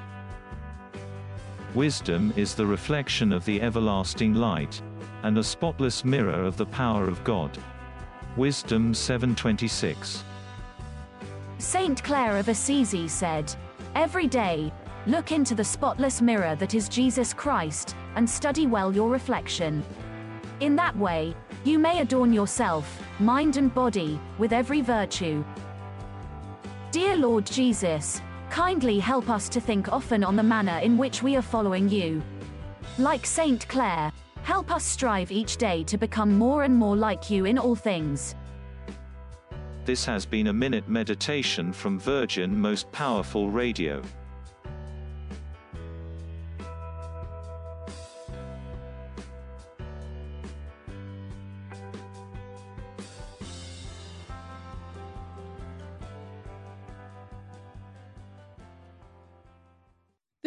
Wisdom 1.76 2.32
is 2.38 2.56
the 2.56 2.66
reflection 2.66 3.34
of 3.34 3.44
the 3.44 3.62
everlasting 3.62 4.34
light, 4.34 4.82
and 5.24 5.38
a 5.38 5.44
spotless 5.44 6.06
mirror 6.06 6.46
of 6.46 6.56
the 6.56 6.66
power 6.68 7.10
of 7.10 7.22
God. 7.26 7.58
Wisdom 8.38 8.94
726. 8.94 10.24
Saint 11.58 12.02
Clare 12.06 12.38
of 12.38 12.48
Assisi 12.48 13.10
said, 13.10 13.54
Every 13.94 14.28
day, 14.28 14.72
look 15.08 15.34
into 15.34 15.56
the 15.56 15.66
spotless 15.66 16.22
mirror 16.22 16.56
that 16.56 16.74
is 16.74 16.88
Jesus 16.88 17.34
Christ, 17.34 17.98
and 18.16 18.30
study 18.30 18.66
well 18.66 18.94
your 18.94 19.10
reflection. 19.10 19.84
In 20.62 20.74
that 20.78 20.98
way, 20.98 21.36
you 21.66 21.78
may 21.78 22.00
adorn 22.00 22.32
yourself, 22.32 23.04
mind 23.20 23.58
and 23.58 23.76
body, 23.76 24.22
with 24.38 24.54
every 24.54 24.80
virtue. 24.80 25.44
Dear 26.98 27.16
Lord 27.16 27.46
Jesus, 27.46 28.24
kindly 28.50 28.98
help 28.98 29.30
us 29.30 29.50
to 29.50 29.62
think 29.62 29.94
often 29.94 30.24
on 30.24 30.36
the 30.36 30.42
manner 30.42 30.80
in 30.80 30.98
which 30.98 31.22
we 31.22 31.36
are 31.36 31.44
following 31.44 31.88
you. 31.88 32.24
Like 32.98 33.24
Saint 33.24 33.68
Clare, 33.68 34.12
help 34.42 34.72
us 34.72 34.84
strive 34.84 35.32
each 35.32 35.58
day 35.58 35.84
to 35.84 35.96
become 35.96 36.40
more 36.40 36.64
and 36.64 36.76
more 36.76 36.96
like 36.96 37.30
you 37.30 37.46
in 37.46 37.60
all 37.60 37.76
things. 37.76 38.34
This 39.86 40.06
has 40.06 40.26
been 40.26 40.48
a 40.48 40.54
minute 40.54 40.90
meditation 40.90 41.72
from 41.72 42.00
Virgin 42.00 42.60
Most 42.60 42.92
Powerful 42.92 43.52
Radio. 43.52 44.02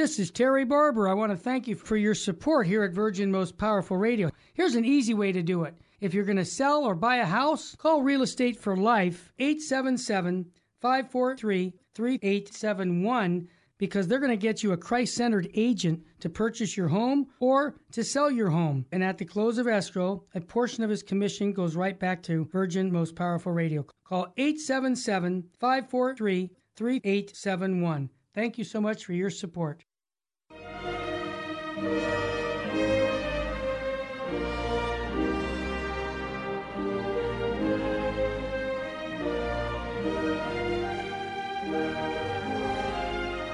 This 0.00 0.18
is 0.18 0.30
Terry 0.30 0.64
Barber. 0.64 1.10
I 1.10 1.12
want 1.12 1.30
to 1.30 1.36
thank 1.36 1.68
you 1.68 1.74
for 1.74 1.94
your 1.94 2.14
support 2.14 2.66
here 2.66 2.82
at 2.84 2.94
Virgin 2.94 3.30
Most 3.30 3.58
Powerful 3.58 3.98
Radio. 3.98 4.30
Here's 4.54 4.74
an 4.74 4.86
easy 4.86 5.12
way 5.12 5.30
to 5.30 5.42
do 5.42 5.64
it. 5.64 5.74
If 6.00 6.14
you're 6.14 6.24
going 6.24 6.38
to 6.38 6.44
sell 6.46 6.86
or 6.86 6.94
buy 6.94 7.16
a 7.16 7.26
house, 7.26 7.76
call 7.76 8.00
Real 8.00 8.22
Estate 8.22 8.58
for 8.58 8.78
Life 8.78 9.30
877 9.38 10.46
543 10.80 11.74
3871 11.94 13.48
because 13.76 14.08
they're 14.08 14.20
going 14.20 14.30
to 14.30 14.38
get 14.38 14.62
you 14.62 14.72
a 14.72 14.76
Christ 14.78 15.16
centered 15.16 15.50
agent 15.52 16.02
to 16.20 16.30
purchase 16.30 16.78
your 16.78 16.88
home 16.88 17.26
or 17.38 17.74
to 17.92 18.02
sell 18.02 18.30
your 18.30 18.48
home. 18.48 18.86
And 18.92 19.04
at 19.04 19.18
the 19.18 19.26
close 19.26 19.58
of 19.58 19.68
escrow, 19.68 20.24
a 20.34 20.40
portion 20.40 20.82
of 20.82 20.88
his 20.88 21.02
commission 21.02 21.52
goes 21.52 21.76
right 21.76 22.00
back 22.00 22.22
to 22.22 22.46
Virgin 22.46 22.90
Most 22.90 23.14
Powerful 23.14 23.52
Radio. 23.52 23.84
Call 24.04 24.32
877 24.38 25.44
543 25.60 26.50
3871. 26.74 28.08
Thank 28.32 28.56
you 28.56 28.64
so 28.64 28.80
much 28.80 29.04
for 29.04 29.12
your 29.12 29.28
support. 29.28 29.84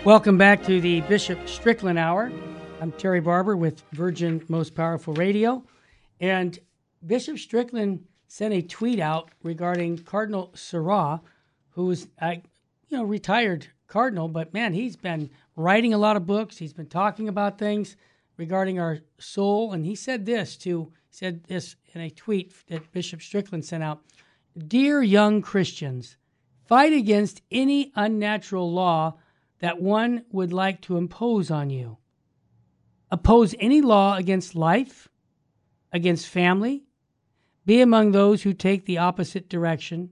Welcome 0.05 0.39
back 0.39 0.65
to 0.65 0.81
the 0.81 1.03
Bishop 1.03 1.49
Strickland 1.49 1.99
Hour. 1.99 2.33
I'm 2.81 2.91
Terry 2.93 3.21
Barber 3.21 3.57
with 3.57 3.83
Virgin 3.93 4.45
Most 4.49 4.75
Powerful 4.75 5.15
Radio. 5.15 5.65
And 6.21 6.59
Bishop 7.07 7.39
Strickland 7.39 8.05
sent 8.27 8.55
a 8.55 8.63
tweet 8.63 8.99
out 8.99 9.31
regarding 9.45 9.99
Cardinal 9.99 10.51
Sarah, 10.55 11.21
who's 11.71 12.09
a 12.21 12.27
uh, 12.27 12.35
you 12.89 12.97
know 12.97 13.05
retired 13.05 13.69
cardinal, 13.87 14.29
but 14.29 14.53
man, 14.53 14.75
he's 14.75 14.97
been 14.97 15.31
writing 15.55 15.95
a 15.95 15.99
lot 15.99 16.17
of 16.17 16.27
books. 16.27 16.59
He's 16.59 16.73
been 16.73 16.87
talking 16.87 17.29
about 17.29 17.59
things 17.59 17.97
regarding 18.37 18.79
our 18.79 18.99
soul. 19.19 19.73
And 19.73 19.85
he 19.85 19.95
said 19.95 20.27
this. 20.27 20.63
He 20.63 20.85
said 21.11 21.45
this 21.45 21.77
in 21.95 22.01
a 22.01 22.11
tweet 22.11 22.55
that 22.69 22.93
Bishop 22.93 23.23
Strickland 23.23 23.65
sent 23.65 23.83
out 23.83 24.03
Dear 24.57 25.03
young 25.03 25.43
Christians, 25.43 26.17
fight 26.67 26.93
against 26.93 27.43
any 27.51 27.93
unnatural 27.95 28.73
law 28.73 29.19
that 29.59 29.81
one 29.81 30.25
would 30.31 30.53
like 30.53 30.81
to 30.83 30.97
impose 30.97 31.51
on 31.51 31.71
you. 31.71 31.99
Oppose 33.11 33.55
any 33.61 33.81
law 33.81 34.17
against 34.17 34.55
life, 34.55 35.09
against 35.93 36.27
family, 36.27 36.85
be 37.65 37.81
among 37.81 38.13
those 38.13 38.43
who 38.43 38.53
take 38.53 38.87
the 38.87 38.99
opposite 38.99 39.49
direction, 39.49 40.11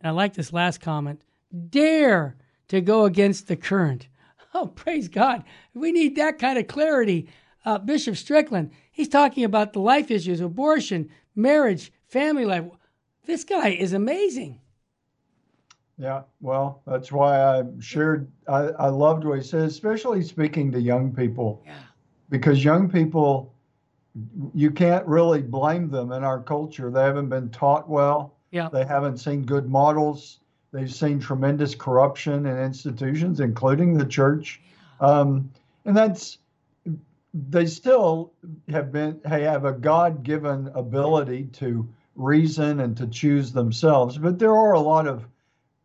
and 0.00 0.08
I 0.08 0.10
like 0.10 0.34
this 0.34 0.52
last 0.52 0.80
comment, 0.80 1.22
dare 1.68 2.36
to 2.68 2.80
go 2.80 3.04
against 3.04 3.48
the 3.48 3.56
current. 3.56 4.08
Oh, 4.54 4.66
praise 4.66 5.08
God. 5.08 5.44
We 5.74 5.92
need 5.92 6.16
that 6.16 6.38
kind 6.38 6.58
of 6.58 6.66
clarity. 6.66 7.28
Uh, 7.64 7.78
Bishop 7.78 8.16
Strickland, 8.16 8.72
he's 8.90 9.08
talking 9.08 9.44
about 9.44 9.72
the 9.72 9.80
life 9.80 10.10
issues, 10.10 10.40
abortion, 10.40 11.08
marriage, 11.36 11.92
family 12.08 12.44
life. 12.44 12.64
This 13.26 13.44
guy 13.44 13.68
is 13.68 13.92
amazing. 13.92 14.60
Yeah, 15.98 16.22
well, 16.40 16.82
that's 16.86 17.12
why 17.12 17.40
I 17.40 17.62
shared. 17.78 18.32
I, 18.48 18.68
I 18.68 18.88
loved 18.88 19.24
what 19.24 19.38
he 19.38 19.44
said, 19.44 19.62
especially 19.62 20.22
speaking 20.22 20.72
to 20.72 20.80
young 20.80 21.14
people. 21.14 21.62
Yeah. 21.66 21.74
Because 22.30 22.64
young 22.64 22.88
people, 22.90 23.54
you 24.54 24.70
can't 24.70 25.06
really 25.06 25.42
blame 25.42 25.90
them 25.90 26.12
in 26.12 26.24
our 26.24 26.40
culture. 26.42 26.90
They 26.90 27.02
haven't 27.02 27.28
been 27.28 27.50
taught 27.50 27.88
well. 27.88 28.38
Yeah. 28.50 28.70
They 28.72 28.86
haven't 28.86 29.18
seen 29.18 29.42
good 29.42 29.68
models. 29.68 30.40
They've 30.72 30.92
seen 30.92 31.18
tremendous 31.18 31.74
corruption 31.74 32.46
in 32.46 32.58
institutions, 32.58 33.40
including 33.40 33.96
the 33.96 34.06
church. 34.06 34.60
Um, 35.00 35.50
and 35.84 35.96
that's, 35.96 36.38
they 37.34 37.66
still 37.66 38.32
have 38.68 38.92
been, 38.92 39.20
they 39.24 39.42
have 39.42 39.64
a 39.64 39.72
God 39.72 40.22
given 40.22 40.68
ability 40.74 41.44
to 41.54 41.88
reason 42.14 42.80
and 42.80 42.96
to 42.96 43.06
choose 43.06 43.52
themselves. 43.52 44.18
But 44.18 44.38
there 44.38 44.54
are 44.56 44.74
a 44.74 44.80
lot 44.80 45.06
of 45.06 45.26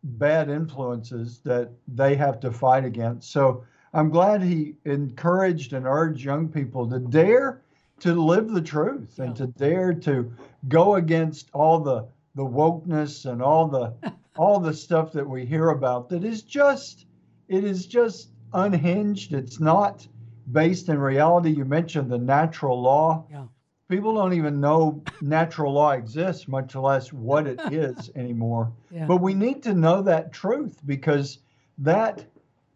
bad 0.02 0.50
influences 0.50 1.40
that 1.44 1.70
they 1.88 2.14
have 2.14 2.38
to 2.40 2.52
fight 2.52 2.84
against. 2.84 3.30
So 3.30 3.64
I'm 3.92 4.10
glad 4.10 4.42
he 4.42 4.76
encouraged 4.84 5.72
and 5.72 5.86
urged 5.86 6.24
young 6.24 6.48
people 6.48 6.88
to 6.90 6.98
dare 6.98 7.62
to 8.00 8.14
live 8.14 8.50
the 8.50 8.60
truth 8.60 9.18
and 9.18 9.34
to 9.36 9.46
dare 9.46 9.94
to 9.94 10.30
go 10.68 10.96
against 10.96 11.48
all 11.52 11.80
the 11.80 12.06
the 12.34 12.44
wokeness 12.44 13.24
and 13.24 13.40
all 13.40 13.66
the 13.66 13.94
all 14.38 14.60
the 14.60 14.74
stuff 14.74 15.12
that 15.12 15.28
we 15.28 15.44
hear 15.44 15.70
about 15.70 16.08
that 16.10 16.24
is 16.24 16.42
just 16.42 17.06
it 17.48 17.64
is 17.64 17.86
just 17.86 18.30
unhinged. 18.52 19.32
It's 19.32 19.60
not 19.60 20.06
based 20.52 20.88
in 20.88 20.98
reality. 20.98 21.50
You 21.50 21.64
mentioned 21.64 22.10
the 22.10 22.18
natural 22.18 22.80
law. 22.80 23.26
Yeah. 23.30 23.44
People 23.88 24.14
don't 24.14 24.32
even 24.32 24.60
know 24.60 25.02
natural 25.20 25.72
law 25.72 25.92
exists, 25.92 26.48
much 26.48 26.74
less 26.74 27.12
what 27.12 27.46
it 27.46 27.60
is 27.72 28.10
anymore. 28.16 28.72
Yeah. 28.90 29.06
But 29.06 29.18
we 29.18 29.34
need 29.34 29.62
to 29.64 29.74
know 29.74 30.02
that 30.02 30.32
truth 30.32 30.80
because 30.86 31.38
that 31.78 32.24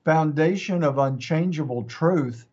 foundation 0.05 0.85
of 0.85 0.99
unchangeable 0.99 1.85
truth 1.85 2.47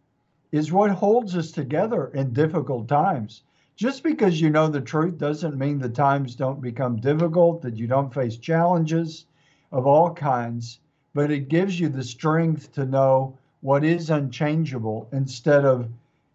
is 0.51 0.71
what 0.71 0.89
holds 0.89 1.35
us 1.35 1.51
together 1.51 2.07
in 2.13 2.33
difficult 2.33 2.87
times. 2.87 3.43
Just 3.77 4.01
because 4.01 4.41
you 4.41 4.49
know 4.49 4.67
the 4.67 4.81
truth 4.81 5.19
doesn't 5.19 5.55
mean 5.55 5.77
the 5.77 5.87
times 5.87 6.35
don't 6.35 6.59
become 6.59 6.97
difficult, 6.97 7.61
that 7.61 7.77
you 7.77 7.85
don't 7.85 8.11
face 8.11 8.35
challenges 8.35 9.25
of 9.71 9.85
all 9.85 10.11
kinds, 10.11 10.79
but 11.13 11.29
it 11.29 11.47
gives 11.47 11.79
you 11.79 11.87
the 11.87 12.03
strength 12.03 12.73
to 12.73 12.85
know 12.85 13.37
what 13.61 13.83
is 13.83 14.09
unchangeable 14.09 15.07
instead 15.11 15.63
of 15.63 15.89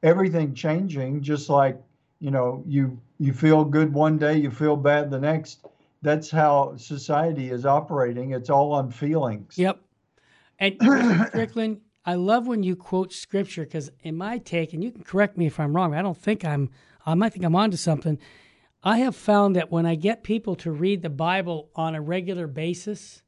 everything 0.04 0.54
changing 0.54 1.20
just 1.20 1.48
like, 1.48 1.80
you 2.20 2.30
know, 2.30 2.62
you 2.66 2.96
you 3.18 3.32
feel 3.32 3.64
good 3.64 3.92
one 3.92 4.18
day, 4.18 4.36
you 4.36 4.50
feel 4.50 4.76
bad 4.76 5.10
the 5.10 5.18
next. 5.18 5.66
That's 6.02 6.30
how 6.30 6.76
society 6.76 7.50
is 7.50 7.66
operating. 7.66 8.32
It's 8.32 8.50
all 8.50 8.72
on 8.72 8.90
feelings. 8.90 9.58
Yep. 9.58 9.80
And. 10.60 10.76
Strickland, 11.28 11.80
I 12.04 12.14
love 12.14 12.46
when 12.46 12.62
you 12.62 12.74
quote 12.76 13.12
scripture 13.12 13.64
because, 13.64 13.90
in 14.02 14.16
my 14.16 14.38
take, 14.38 14.72
and 14.72 14.82
you 14.82 14.90
can 14.90 15.02
correct 15.02 15.36
me 15.36 15.46
if 15.46 15.60
I'm 15.60 15.74
wrong. 15.74 15.94
I 15.94 16.02
don't 16.02 16.18
think 16.18 16.44
I'm. 16.44 16.70
I 17.04 17.14
might 17.14 17.32
think 17.32 17.44
I'm 17.44 17.56
onto 17.56 17.76
something. 17.76 18.18
I 18.82 18.98
have 18.98 19.14
found 19.14 19.54
that 19.56 19.70
when 19.70 19.86
I 19.86 19.94
get 19.94 20.24
people 20.24 20.56
to 20.56 20.72
read 20.72 21.02
the 21.02 21.10
Bible 21.10 21.70
on 21.74 21.94
a 21.94 22.00
regular 22.00 22.46
basis, 22.46 23.22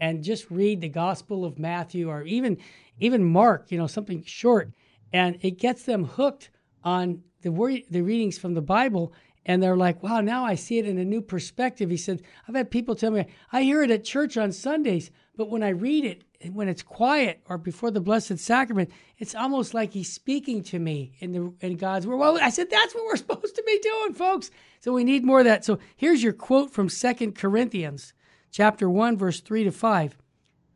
and 0.00 0.22
just 0.22 0.50
read 0.50 0.80
the 0.80 0.88
Gospel 0.88 1.44
of 1.44 1.58
Matthew 1.58 2.08
or 2.08 2.22
even 2.22 2.58
even 3.00 3.24
Mark, 3.24 3.70
you 3.70 3.78
know, 3.78 3.86
something 3.86 4.22
short, 4.24 4.72
and 5.12 5.38
it 5.40 5.52
gets 5.52 5.84
them 5.84 6.04
hooked 6.04 6.50
on 6.82 7.22
the 7.42 7.52
word, 7.52 7.82
the 7.90 8.02
readings 8.02 8.38
from 8.38 8.54
the 8.54 8.62
Bible, 8.62 9.12
and 9.46 9.62
they're 9.62 9.76
like, 9.76 10.02
"Wow, 10.02 10.20
now 10.20 10.44
I 10.44 10.56
see 10.56 10.78
it 10.78 10.86
in 10.86 10.98
a 10.98 11.04
new 11.04 11.20
perspective." 11.20 11.90
He 11.90 11.96
said, 11.96 12.22
"I've 12.46 12.54
had 12.54 12.70
people 12.70 12.94
tell 12.94 13.10
me 13.10 13.26
I 13.52 13.62
hear 13.62 13.82
it 13.82 13.90
at 13.90 14.04
church 14.04 14.36
on 14.36 14.52
Sundays, 14.52 15.10
but 15.38 15.50
when 15.50 15.62
I 15.62 15.68
read 15.68 16.04
it, 16.04 16.24
when 16.52 16.68
it's 16.68 16.82
quiet 16.82 17.40
or 17.48 17.58
before 17.58 17.92
the 17.92 18.00
Blessed 18.00 18.38
Sacrament, 18.38 18.90
it's 19.18 19.36
almost 19.36 19.72
like 19.72 19.92
He's 19.92 20.12
speaking 20.12 20.64
to 20.64 20.80
me 20.80 21.12
in 21.20 21.30
the 21.32 21.66
in 21.66 21.76
God's 21.76 22.08
word." 22.08 22.16
Well, 22.16 22.38
I 22.42 22.50
said, 22.50 22.68
"That's 22.68 22.92
what 22.92 23.06
we're 23.06 23.16
supposed 23.24 23.54
to 23.54 23.62
be 23.64 23.78
doing, 23.78 24.14
folks." 24.14 24.50
So 24.80 24.92
we 24.92 25.04
need 25.04 25.24
more 25.24 25.38
of 25.38 25.44
that. 25.44 25.64
So 25.64 25.78
here's 25.96 26.24
your 26.24 26.32
quote 26.32 26.72
from 26.72 26.88
Second 26.88 27.36
Corinthians, 27.36 28.12
chapter 28.50 28.90
one, 28.90 29.16
verse 29.16 29.40
three 29.40 29.62
to 29.62 29.70
five. 29.70 30.18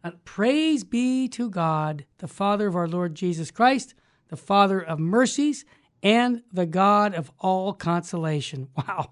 Uh, 0.05 0.13
Praise 0.25 0.85
be 0.85 1.29
to 1.29 1.51
God, 1.51 2.07
the 2.19 2.29
Father 2.29 2.69
of 2.69 2.77
our 2.77 2.89
Lord 2.89 3.17
Jesus 3.17 3.51
Christ, 3.51 3.95
the 4.29 4.37
Father 4.37 4.81
of 4.81 5.01
mercies 5.01 5.65
and 6.05 6.43
the 6.53 6.67
God 6.67 7.15
of 7.15 7.33
all 7.41 7.73
consolation. 7.73 8.69
Wow. 8.77 9.11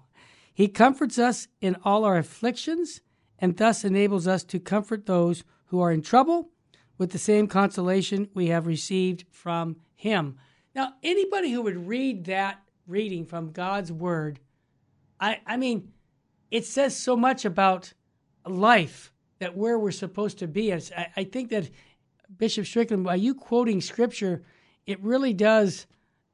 He 0.53 0.67
comforts 0.67 1.17
us 1.17 1.47
in 1.61 1.77
all 1.83 2.03
our 2.03 2.17
afflictions 2.17 3.01
and 3.41 3.57
thus 3.57 3.83
enables 3.83 4.27
us 4.27 4.43
to 4.45 4.59
comfort 4.59 5.07
those 5.07 5.43
who 5.65 5.81
are 5.81 5.91
in 5.91 6.03
trouble 6.03 6.51
with 6.97 7.11
the 7.11 7.17
same 7.17 7.47
consolation 7.47 8.29
we 8.35 8.47
have 8.47 8.67
received 8.67 9.25
from 9.31 9.75
Him. 9.95 10.37
Now, 10.75 10.93
anybody 11.01 11.51
who 11.51 11.63
would 11.63 11.87
read 11.87 12.25
that 12.25 12.61
reading 12.85 13.25
from 13.25 13.51
God's 13.51 13.91
Word, 13.91 14.39
I, 15.19 15.39
I 15.47 15.57
mean, 15.57 15.91
it 16.51 16.65
says 16.65 16.95
so 16.95 17.17
much 17.17 17.43
about 17.43 17.93
life 18.45 19.11
that 19.39 19.57
where 19.57 19.79
we're 19.79 19.91
supposed 19.91 20.37
to 20.39 20.47
be. 20.47 20.71
I, 20.71 20.81
I 21.15 21.23
think 21.23 21.49
that 21.49 21.69
Bishop 22.37 22.65
Strickland, 22.65 23.03
by 23.03 23.15
you 23.15 23.33
quoting 23.33 23.81
Scripture, 23.81 24.43
it 24.85 25.01
really 25.01 25.33
does 25.33 25.87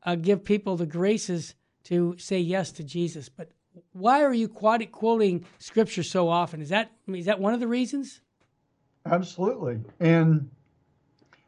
uh, 0.04 0.16
give 0.16 0.44
people 0.44 0.76
the 0.76 0.86
graces 0.86 1.56
to 1.86 2.16
say 2.18 2.40
yes 2.40 2.72
to 2.74 2.84
Jesus. 2.84 3.30
But 3.30 3.52
why 3.94 4.24
are 4.24 4.34
you 4.34 4.48
quoting 4.48 5.46
Scripture 5.60 6.04
so 6.04 6.30
often? 6.30 6.62
Is 6.62 6.70
that 6.70 6.92
is 7.08 7.26
that 7.26 7.40
one 7.40 7.54
of 7.54 7.60
the 7.60 7.68
reasons? 7.68 8.22
Absolutely, 9.06 9.80
and 10.00 10.50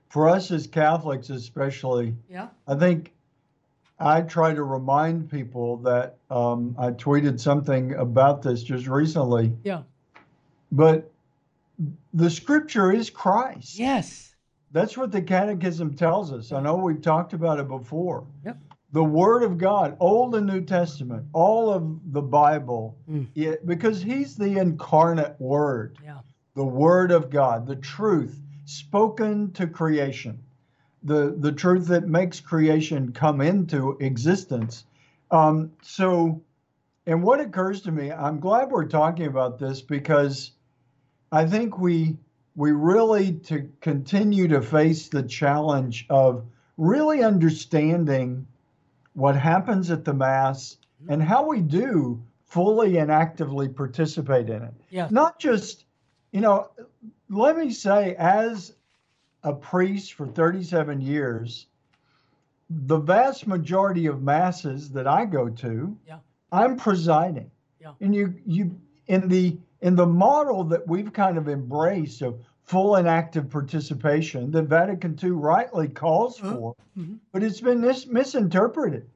for 0.09 0.29
us 0.29 0.51
as 0.51 0.67
Catholics, 0.67 1.29
especially, 1.29 2.15
yeah, 2.29 2.47
I 2.67 2.75
think 2.75 3.13
I 3.99 4.21
try 4.21 4.53
to 4.53 4.63
remind 4.63 5.29
people 5.29 5.77
that 5.77 6.17
um, 6.29 6.75
I 6.79 6.91
tweeted 6.91 7.39
something 7.39 7.93
about 7.95 8.41
this 8.41 8.63
just 8.63 8.87
recently. 8.87 9.53
Yeah, 9.63 9.83
but 10.71 11.11
the 12.13 12.29
Scripture 12.29 12.91
is 12.91 13.09
Christ. 13.09 13.77
Yes. 13.77 14.35
That's 14.71 14.95
what 14.95 15.11
the 15.11 15.21
Catechism 15.21 15.95
tells 15.95 16.31
us. 16.31 16.51
I 16.51 16.61
know 16.61 16.75
we've 16.75 17.01
talked 17.01 17.33
about 17.33 17.59
it 17.59 17.67
before. 17.67 18.25
Yep. 18.45 18.57
The 18.91 19.03
Word 19.03 19.43
of 19.43 19.57
God, 19.57 19.95
Old 19.99 20.33
and 20.35 20.47
New 20.47 20.61
Testament, 20.61 21.25
all 21.33 21.71
of 21.71 22.11
the 22.11 22.21
Bible, 22.21 22.97
Mm. 23.09 23.27
it, 23.35 23.65
because 23.65 24.01
He's 24.01 24.35
the 24.35 24.57
incarnate 24.57 25.39
Word, 25.39 25.97
Yeah. 26.03 26.19
the 26.55 26.65
Word 26.65 27.11
of 27.11 27.29
God, 27.29 27.67
the 27.67 27.75
truth 27.75 28.41
spoken 28.65 29.51
to 29.51 29.67
creation, 29.67 30.39
the, 31.03 31.35
the 31.37 31.51
truth 31.51 31.87
that 31.87 32.07
makes 32.07 32.39
creation 32.39 33.11
come 33.11 33.41
into 33.41 33.95
existence. 33.99 34.85
Um, 35.31 35.71
so, 35.83 36.41
and 37.05 37.21
what 37.23 37.39
occurs 37.39 37.81
to 37.83 37.91
me, 37.91 38.11
I'm 38.11 38.39
glad 38.39 38.71
we're 38.71 38.85
talking 38.87 39.27
about 39.27 39.59
this 39.59 39.81
because 39.81 40.51
I 41.31 41.45
think 41.45 41.77
we 41.77 42.17
we 42.55 42.71
really 42.71 43.33
to 43.33 43.69
continue 43.79 44.47
to 44.49 44.61
face 44.61 45.07
the 45.07 45.23
challenge 45.23 46.05
of 46.09 46.43
really 46.77 47.23
understanding 47.23 48.45
what 49.19 49.35
happens 49.35 49.91
at 49.91 50.05
the 50.05 50.13
mass 50.13 50.77
and 51.09 51.21
how 51.21 51.47
we 51.47 51.59
do 51.59 52.21
fully 52.45 52.97
and 52.97 53.11
actively 53.11 53.67
participate 53.67 54.49
in 54.49 54.63
it. 54.63 54.73
Yeah. 54.89 55.07
Not 55.11 55.39
just, 55.39 55.85
you 56.31 56.41
know, 56.41 56.69
let 57.29 57.57
me 57.57 57.71
say 57.71 58.15
as 58.15 58.73
a 59.43 59.53
priest 59.53 60.13
for 60.13 60.25
37 60.25 61.01
years, 61.01 61.67
the 62.69 62.97
vast 62.97 63.45
majority 63.45 64.05
of 64.05 64.21
masses 64.21 64.91
that 64.91 65.07
I 65.07 65.25
go 65.25 65.49
to, 65.49 65.97
Yeah. 66.07 66.19
I'm 66.51 66.77
presiding. 66.77 67.51
Yeah. 67.79 67.93
And 68.01 68.15
you 68.15 68.35
you 68.45 68.79
in 69.07 69.27
the 69.27 69.57
in 69.81 69.95
the 69.95 70.05
model 70.07 70.63
that 70.65 70.87
we've 70.87 71.13
kind 71.13 71.37
of 71.37 71.47
embraced 71.47 72.21
of 72.21 72.39
full 72.69 72.95
and 72.97 73.07
active 73.07 73.49
participation 73.49 74.51
that 74.51 74.63
Vatican 74.63 75.17
II 75.23 75.31
rightly 75.31 75.87
calls 75.87 76.39
Uh-huh. 76.39 76.53
for, 76.55 76.75
Mhm. 76.95 77.17
but 77.31 77.41
it's 77.41 77.59
been 77.61 77.81
mis- 77.81 78.05
misinterpreted. 78.05 79.09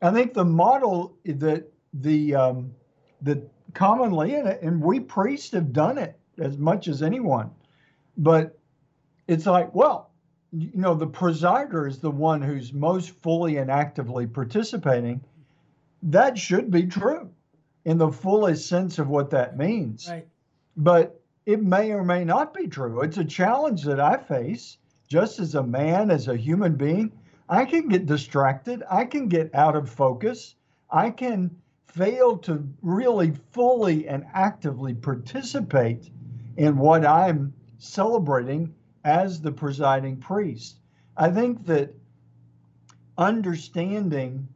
I 0.00 0.10
think 0.12 0.32
the 0.32 0.46
model 0.46 1.14
that 1.26 1.70
the 1.92 2.34
um, 2.34 2.72
that 3.20 3.46
commonly 3.74 4.34
and, 4.34 4.48
and 4.48 4.80
we 4.82 5.00
priests 5.00 5.50
have 5.52 5.72
done 5.74 5.98
it 5.98 6.18
as 6.38 6.56
much 6.56 6.88
as 6.88 7.02
anyone, 7.02 7.50
but 8.16 8.58
it's 9.28 9.44
like 9.44 9.74
well, 9.74 10.10
you 10.52 10.70
know, 10.74 10.94
the 10.94 11.06
presider 11.06 11.86
is 11.86 11.98
the 11.98 12.10
one 12.10 12.40
who's 12.40 12.72
most 12.72 13.10
fully 13.10 13.58
and 13.58 13.70
actively 13.70 14.26
participating. 14.26 15.20
That 16.02 16.38
should 16.38 16.70
be 16.70 16.86
true 16.86 17.28
in 17.84 17.98
the 17.98 18.10
fullest 18.10 18.68
sense 18.68 18.98
of 18.98 19.08
what 19.08 19.28
that 19.30 19.58
means. 19.58 20.08
Right. 20.08 20.26
but 20.78 21.20
it 21.46 21.62
may 21.62 21.92
or 21.92 22.02
may 22.02 22.24
not 22.24 22.52
be 22.52 22.66
true. 22.66 23.00
It's 23.02 23.18
a 23.18 23.24
challenge 23.24 23.84
that 23.84 24.00
I 24.00 24.16
face 24.16 24.78
just 25.08 25.38
as 25.38 25.54
a 25.54 25.62
man, 25.62 26.10
as 26.10 26.26
a 26.26 26.36
human 26.36 26.74
being. 26.74 27.12
I 27.48 27.64
can 27.64 27.88
get 27.88 28.06
distracted. 28.06 28.82
I 28.90 29.04
can 29.04 29.28
get 29.28 29.54
out 29.54 29.76
of 29.76 29.88
focus. 29.88 30.56
I 30.90 31.10
can 31.10 31.56
fail 31.86 32.36
to 32.38 32.66
really 32.82 33.30
fully 33.52 34.08
and 34.08 34.26
actively 34.34 34.92
participate 34.92 36.10
in 36.56 36.76
what 36.76 37.06
I'm 37.06 37.54
celebrating 37.78 38.74
as 39.04 39.40
the 39.40 39.52
presiding 39.52 40.16
priest. 40.16 40.80
I 41.16 41.30
think 41.30 41.64
that 41.66 41.94
understanding 43.16 44.48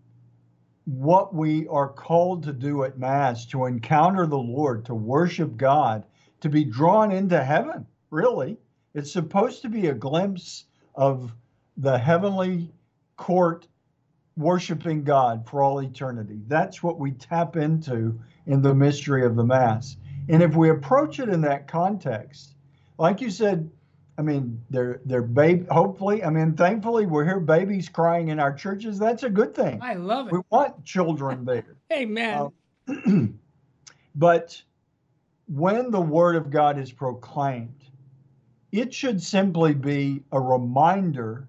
what 0.84 1.32
we 1.32 1.68
are 1.68 1.88
called 1.88 2.42
to 2.42 2.52
do 2.52 2.82
at 2.82 2.98
Mass, 2.98 3.46
to 3.46 3.66
encounter 3.66 4.26
the 4.26 4.36
Lord, 4.36 4.84
to 4.86 4.94
worship 4.94 5.56
God, 5.56 6.04
to 6.40 6.48
be 6.48 6.64
drawn 6.64 7.12
into 7.12 7.42
heaven, 7.42 7.86
really. 8.10 8.56
It's 8.94 9.12
supposed 9.12 9.62
to 9.62 9.68
be 9.68 9.86
a 9.88 9.94
glimpse 9.94 10.64
of 10.94 11.32
the 11.76 11.96
heavenly 11.96 12.72
court 13.16 13.66
worshiping 14.36 15.04
God 15.04 15.46
for 15.48 15.62
all 15.62 15.80
eternity. 15.80 16.40
That's 16.48 16.82
what 16.82 16.98
we 16.98 17.12
tap 17.12 17.56
into 17.56 18.18
in 18.46 18.62
the 18.62 18.74
mystery 18.74 19.24
of 19.24 19.36
the 19.36 19.44
Mass. 19.44 19.96
And 20.28 20.42
if 20.42 20.54
we 20.56 20.70
approach 20.70 21.20
it 21.20 21.28
in 21.28 21.40
that 21.42 21.68
context, 21.68 22.54
like 22.98 23.20
you 23.20 23.30
said, 23.30 23.70
I 24.18 24.22
mean, 24.22 24.60
they're 24.68 25.00
they're 25.06 25.22
baby. 25.22 25.64
Hopefully, 25.70 26.22
I 26.22 26.28
mean, 26.30 26.52
thankfully, 26.52 27.06
we 27.06 27.24
hear 27.24 27.40
babies 27.40 27.88
crying 27.88 28.28
in 28.28 28.38
our 28.38 28.52
churches. 28.52 28.98
That's 28.98 29.22
a 29.22 29.30
good 29.30 29.54
thing. 29.54 29.80
I 29.82 29.94
love 29.94 30.26
it. 30.26 30.32
We 30.34 30.40
want 30.50 30.84
children 30.84 31.44
there. 31.46 31.76
Amen. 31.92 32.50
Uh, 32.86 33.26
but 34.14 34.62
when 35.52 35.90
the 35.90 36.00
Word 36.00 36.36
of 36.36 36.50
God 36.50 36.78
is 36.78 36.92
proclaimed, 36.92 37.84
it 38.70 38.94
should 38.94 39.20
simply 39.20 39.74
be 39.74 40.22
a 40.30 40.40
reminder 40.40 41.48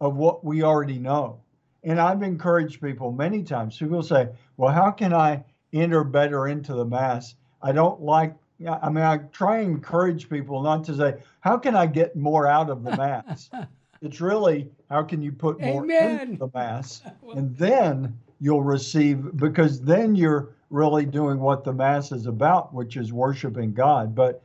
of 0.00 0.16
what 0.16 0.44
we 0.44 0.62
already 0.62 0.98
know. 0.98 1.40
And 1.84 2.00
I've 2.00 2.22
encouraged 2.22 2.82
people 2.82 3.12
many 3.12 3.44
times. 3.44 3.78
People 3.78 4.02
say, 4.02 4.28
"Well, 4.56 4.72
how 4.72 4.90
can 4.90 5.14
I 5.14 5.44
enter 5.72 6.02
better 6.02 6.48
into 6.48 6.74
the 6.74 6.84
Mass? 6.84 7.36
I 7.62 7.70
don't 7.72 8.00
like 8.00 8.34
I 8.66 8.88
mean, 8.88 9.04
I 9.04 9.18
try 9.32 9.58
and 9.58 9.72
encourage 9.72 10.30
people 10.30 10.62
not 10.62 10.82
to 10.84 10.94
say, 10.94 11.16
"How 11.40 11.58
can 11.58 11.76
I 11.76 11.86
get 11.86 12.16
more 12.16 12.46
out 12.46 12.70
of 12.70 12.82
the 12.84 12.96
mass?" 12.96 13.50
it's 14.00 14.20
really, 14.20 14.70
"How 14.88 15.02
can 15.02 15.20
you 15.20 15.30
put 15.30 15.60
more 15.60 15.84
Amen. 15.84 16.20
into 16.20 16.38
the 16.38 16.50
mass?" 16.54 17.02
and 17.34 17.54
then 17.56 18.18
you'll 18.40 18.62
receive, 18.62 19.36
because 19.36 19.82
then 19.82 20.14
you're 20.14 20.55
really 20.70 21.06
doing 21.06 21.38
what 21.40 21.64
the 21.64 21.72
mass 21.72 22.12
is 22.12 22.26
about, 22.26 22.74
which 22.74 22.96
is 22.96 23.12
worshiping 23.12 23.72
God. 23.72 24.14
But 24.14 24.42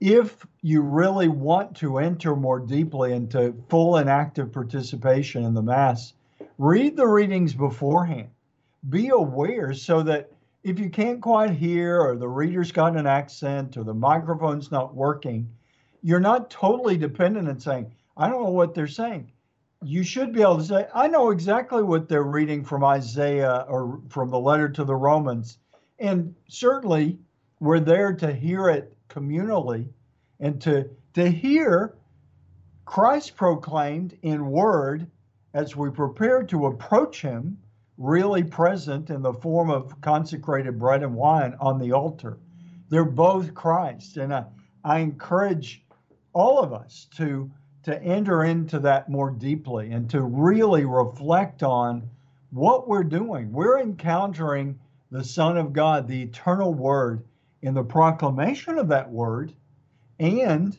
if 0.00 0.46
you 0.62 0.80
really 0.80 1.28
want 1.28 1.76
to 1.78 1.98
enter 1.98 2.36
more 2.36 2.60
deeply 2.60 3.12
into 3.12 3.54
full 3.68 3.96
and 3.96 4.08
active 4.08 4.52
participation 4.52 5.44
in 5.44 5.54
the 5.54 5.62
mass, 5.62 6.12
read 6.56 6.96
the 6.96 7.06
readings 7.06 7.54
beforehand. 7.54 8.28
Be 8.88 9.08
aware 9.08 9.74
so 9.74 10.02
that 10.04 10.30
if 10.62 10.78
you 10.78 10.90
can't 10.90 11.20
quite 11.20 11.50
hear, 11.50 12.00
or 12.00 12.16
the 12.16 12.28
reader's 12.28 12.72
got 12.72 12.96
an 12.96 13.06
accent, 13.06 13.76
or 13.76 13.84
the 13.84 13.94
microphone's 13.94 14.70
not 14.70 14.94
working, 14.94 15.48
you're 16.02 16.20
not 16.20 16.50
totally 16.50 16.96
dependent 16.96 17.48
on 17.48 17.58
saying, 17.58 17.92
I 18.16 18.28
don't 18.28 18.42
know 18.42 18.50
what 18.50 18.74
they're 18.74 18.86
saying. 18.86 19.32
You 19.84 20.02
should 20.02 20.32
be 20.32 20.42
able 20.42 20.58
to 20.58 20.64
say, 20.64 20.88
I 20.92 21.06
know 21.08 21.30
exactly 21.30 21.82
what 21.82 22.08
they're 22.08 22.22
reading 22.24 22.64
from 22.64 22.82
Isaiah 22.82 23.64
or 23.68 24.00
from 24.08 24.30
the 24.30 24.38
letter 24.38 24.68
to 24.68 24.84
the 24.84 24.96
Romans. 24.96 25.58
And 25.98 26.34
certainly 26.48 27.18
we're 27.60 27.80
there 27.80 28.12
to 28.14 28.32
hear 28.32 28.68
it 28.68 28.96
communally 29.08 29.88
and 30.40 30.60
to, 30.62 30.90
to 31.14 31.30
hear 31.30 31.94
Christ 32.84 33.36
proclaimed 33.36 34.16
in 34.22 34.50
word 34.50 35.06
as 35.54 35.76
we 35.76 35.90
prepare 35.90 36.42
to 36.44 36.66
approach 36.66 37.22
him 37.22 37.58
really 37.98 38.44
present 38.44 39.10
in 39.10 39.22
the 39.22 39.32
form 39.32 39.70
of 39.70 40.00
consecrated 40.00 40.78
bread 40.78 41.02
and 41.02 41.14
wine 41.14 41.54
on 41.60 41.78
the 41.78 41.92
altar. 41.92 42.38
They're 42.88 43.04
both 43.04 43.54
Christ. 43.54 44.16
And 44.16 44.32
I, 44.32 44.44
I 44.84 45.00
encourage 45.00 45.84
all 46.32 46.60
of 46.60 46.72
us 46.72 47.08
to, 47.16 47.50
to 47.88 48.02
enter 48.02 48.44
into 48.44 48.78
that 48.78 49.08
more 49.08 49.30
deeply 49.30 49.92
and 49.92 50.08
to 50.10 50.22
really 50.22 50.84
reflect 50.84 51.62
on 51.62 52.08
what 52.50 52.88
we're 52.88 53.04
doing. 53.04 53.52
We're 53.52 53.80
encountering 53.80 54.78
the 55.10 55.24
Son 55.24 55.56
of 55.56 55.72
God, 55.72 56.06
the 56.06 56.22
eternal 56.22 56.72
Word, 56.72 57.24
in 57.62 57.74
the 57.74 57.84
proclamation 57.84 58.78
of 58.78 58.88
that 58.88 59.10
Word 59.10 59.52
and 60.20 60.76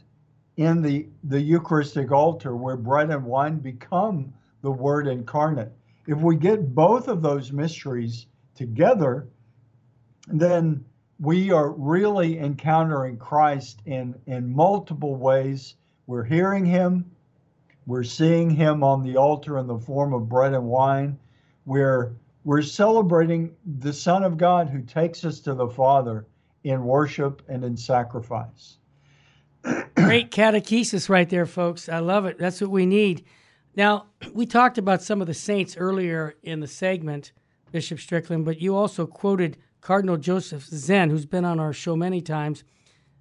in 0.57 0.81
the, 0.81 1.07
the 1.23 1.41
Eucharistic 1.41 2.11
altar 2.11 2.55
where 2.55 2.77
bread 2.77 3.09
and 3.09 3.25
wine 3.25 3.59
become 3.59 4.33
the 4.61 4.71
Word 4.71 5.07
incarnate 5.07 5.71
if 6.09 6.17
we 6.17 6.35
get 6.35 6.73
both 6.73 7.07
of 7.07 7.21
those 7.21 7.51
mysteries 7.51 8.25
together, 8.55 9.27
then 10.27 10.83
we 11.19 11.51
are 11.51 11.69
really 11.69 12.39
encountering 12.39 13.15
Christ 13.17 13.83
in, 13.85 14.15
in 14.25 14.51
multiple 14.51 15.15
ways. 15.15 15.75
We're 16.09 16.23
hearing 16.23 16.65
him, 16.65 17.11
we're 17.85 18.01
seeing 18.01 18.49
him 18.49 18.83
on 18.83 19.03
the 19.03 19.17
altar 19.17 19.59
in 19.59 19.67
the 19.67 19.77
form 19.77 20.11
of 20.15 20.27
bread 20.27 20.55
and 20.55 20.65
wine. 20.65 21.19
We're, 21.67 22.15
we're 22.43 22.63
celebrating 22.63 23.55
the 23.63 23.93
Son 23.93 24.23
of 24.23 24.35
God 24.35 24.71
who 24.71 24.81
takes 24.81 25.23
us 25.23 25.39
to 25.41 25.53
the 25.53 25.67
Father 25.67 26.25
in 26.63 26.83
worship 26.83 27.43
and 27.47 27.63
in 27.63 27.77
sacrifice. 27.77 28.77
Great 29.61 30.31
catechesis 30.31 31.09
right 31.09 31.29
there, 31.29 31.45
folks. 31.45 31.87
I 31.87 31.99
love 31.99 32.25
it. 32.25 32.39
That's 32.39 32.59
what 32.59 32.71
we 32.71 32.87
need. 32.87 33.23
Now, 33.75 34.07
we 34.33 34.47
talked 34.47 34.79
about 34.79 35.03
some 35.03 35.21
of 35.21 35.27
the 35.27 35.35
saints 35.35 35.77
earlier 35.77 36.33
in 36.41 36.59
the 36.59 36.65
segment, 36.65 37.33
Bishop 37.71 37.99
Strickland, 37.99 38.45
but 38.45 38.59
you 38.59 38.75
also 38.75 39.05
quoted 39.05 39.57
Cardinal 39.79 40.17
Joseph 40.17 40.63
Zen, 40.63 41.11
who's 41.11 41.27
been 41.27 41.45
on 41.45 41.59
our 41.59 41.71
show 41.71 41.95
many 41.95 42.19
times, 42.19 42.63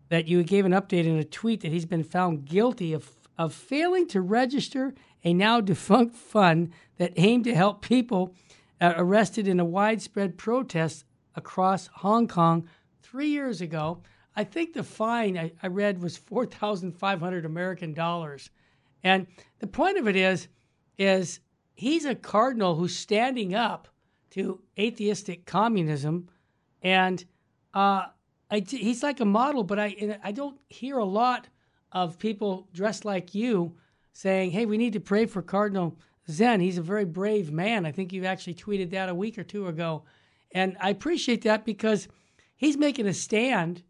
that 0.08 0.26
you 0.26 0.42
gave 0.42 0.64
an 0.64 0.72
update 0.72 1.04
in 1.04 1.16
a 1.16 1.24
tweet 1.24 1.60
that 1.60 1.72
he's 1.72 1.86
been 1.86 2.04
found 2.04 2.44
guilty 2.44 2.92
of, 2.92 3.10
of 3.36 3.52
failing 3.52 4.06
to 4.08 4.20
register 4.20 4.94
a 5.24 5.34
now 5.34 5.60
defunct 5.60 6.14
fund 6.14 6.72
that 6.96 7.12
aimed 7.16 7.44
to 7.44 7.54
help 7.54 7.82
people 7.82 8.34
uh, 8.80 8.94
arrested 8.96 9.48
in 9.48 9.60
a 9.60 9.64
widespread 9.64 10.38
protest 10.38 11.04
across 11.34 11.88
Hong 11.88 12.28
Kong 12.28 12.68
three 13.02 13.28
years 13.28 13.60
ago. 13.60 14.02
I 14.36 14.44
think 14.44 14.72
the 14.72 14.84
fine 14.84 15.36
I, 15.36 15.52
I 15.62 15.66
read 15.66 16.00
was 16.00 16.16
4,500 16.16 17.44
American 17.44 17.92
dollars. 17.92 18.50
And 19.02 19.26
the 19.58 19.66
point 19.66 19.98
of 19.98 20.08
it 20.08 20.16
is, 20.16 20.48
is 20.96 21.40
he's 21.74 22.04
a 22.04 22.14
cardinal 22.14 22.74
who's 22.74 22.96
standing 22.96 23.54
up 23.54 23.88
to 24.30 24.60
atheistic 24.78 25.46
communism, 25.46 26.28
and 26.82 27.24
uh, 27.74 28.06
I, 28.50 28.60
he's 28.60 29.02
like 29.02 29.20
a 29.20 29.24
model. 29.24 29.64
But 29.64 29.78
I 29.78 30.18
I 30.22 30.32
don't 30.32 30.58
hear 30.68 30.98
a 30.98 31.04
lot 31.04 31.48
of 31.92 32.18
people 32.18 32.68
dressed 32.72 33.04
like 33.04 33.34
you 33.34 33.76
saying, 34.12 34.50
"Hey, 34.50 34.66
we 34.66 34.78
need 34.78 34.94
to 34.94 35.00
pray 35.00 35.26
for 35.26 35.42
Cardinal 35.42 35.98
Zen. 36.30 36.60
He's 36.60 36.78
a 36.78 36.82
very 36.82 37.04
brave 37.04 37.50
man." 37.52 37.86
I 37.86 37.92
think 37.92 38.12
you 38.12 38.24
actually 38.24 38.54
tweeted 38.54 38.90
that 38.90 39.08
a 39.08 39.14
week 39.14 39.38
or 39.38 39.44
two 39.44 39.66
ago, 39.68 40.04
and 40.52 40.76
I 40.80 40.90
appreciate 40.90 41.42
that 41.42 41.64
because 41.64 42.08
he's 42.56 42.76
making 42.76 43.06
a 43.06 43.14
stand 43.14 43.82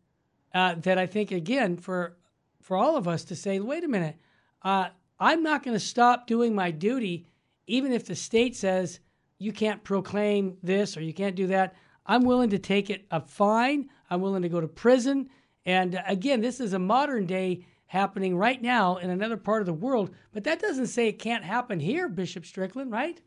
uh, 0.54 0.74
that 0.76 0.98
I 0.98 1.06
think 1.06 1.30
again 1.30 1.76
for 1.76 2.16
for 2.60 2.76
all 2.76 2.96
of 2.96 3.08
us 3.08 3.24
to 3.24 3.36
say, 3.36 3.60
"Wait 3.60 3.84
a 3.84 3.88
minute." 3.88 4.16
Uh, 4.62 4.88
I'm 5.20 5.42
not 5.42 5.62
going 5.62 5.74
to 5.74 5.80
stop 5.80 6.26
doing 6.26 6.54
my 6.54 6.70
duty, 6.70 7.26
even 7.66 7.92
if 7.92 8.06
the 8.06 8.14
state 8.14 8.54
says 8.54 9.00
you 9.38 9.52
can't 9.52 9.82
proclaim 9.84 10.56
this 10.62 10.96
or 10.96 11.00
you 11.00 11.12
can't 11.12 11.36
do 11.36 11.48
that. 11.48 11.74
I'm 12.06 12.24
willing 12.24 12.50
to 12.50 12.58
take 12.58 12.90
it 12.90 13.06
a 13.10 13.20
fine. 13.20 13.90
I'm 14.10 14.20
willing 14.20 14.42
to 14.42 14.48
go 14.48 14.60
to 14.60 14.68
prison. 14.68 15.28
And 15.66 15.96
uh, 15.96 16.02
again, 16.06 16.40
this 16.40 16.60
is 16.60 16.72
a 16.72 16.78
modern 16.78 17.26
day 17.26 17.66
happening 17.86 18.36
right 18.36 18.60
now 18.60 18.96
in 18.96 19.10
another 19.10 19.36
part 19.36 19.62
of 19.62 19.66
the 19.66 19.72
world, 19.72 20.10
but 20.32 20.44
that 20.44 20.60
doesn't 20.60 20.88
say 20.88 21.08
it 21.08 21.18
can't 21.18 21.44
happen 21.44 21.80
here, 21.80 22.08
Bishop 22.08 22.44
Strickland, 22.44 22.92
right? 22.92 23.20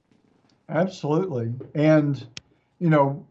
Absolutely. 0.69 1.51
And, 1.73 2.25
you 2.79 2.89
know, 2.89 3.25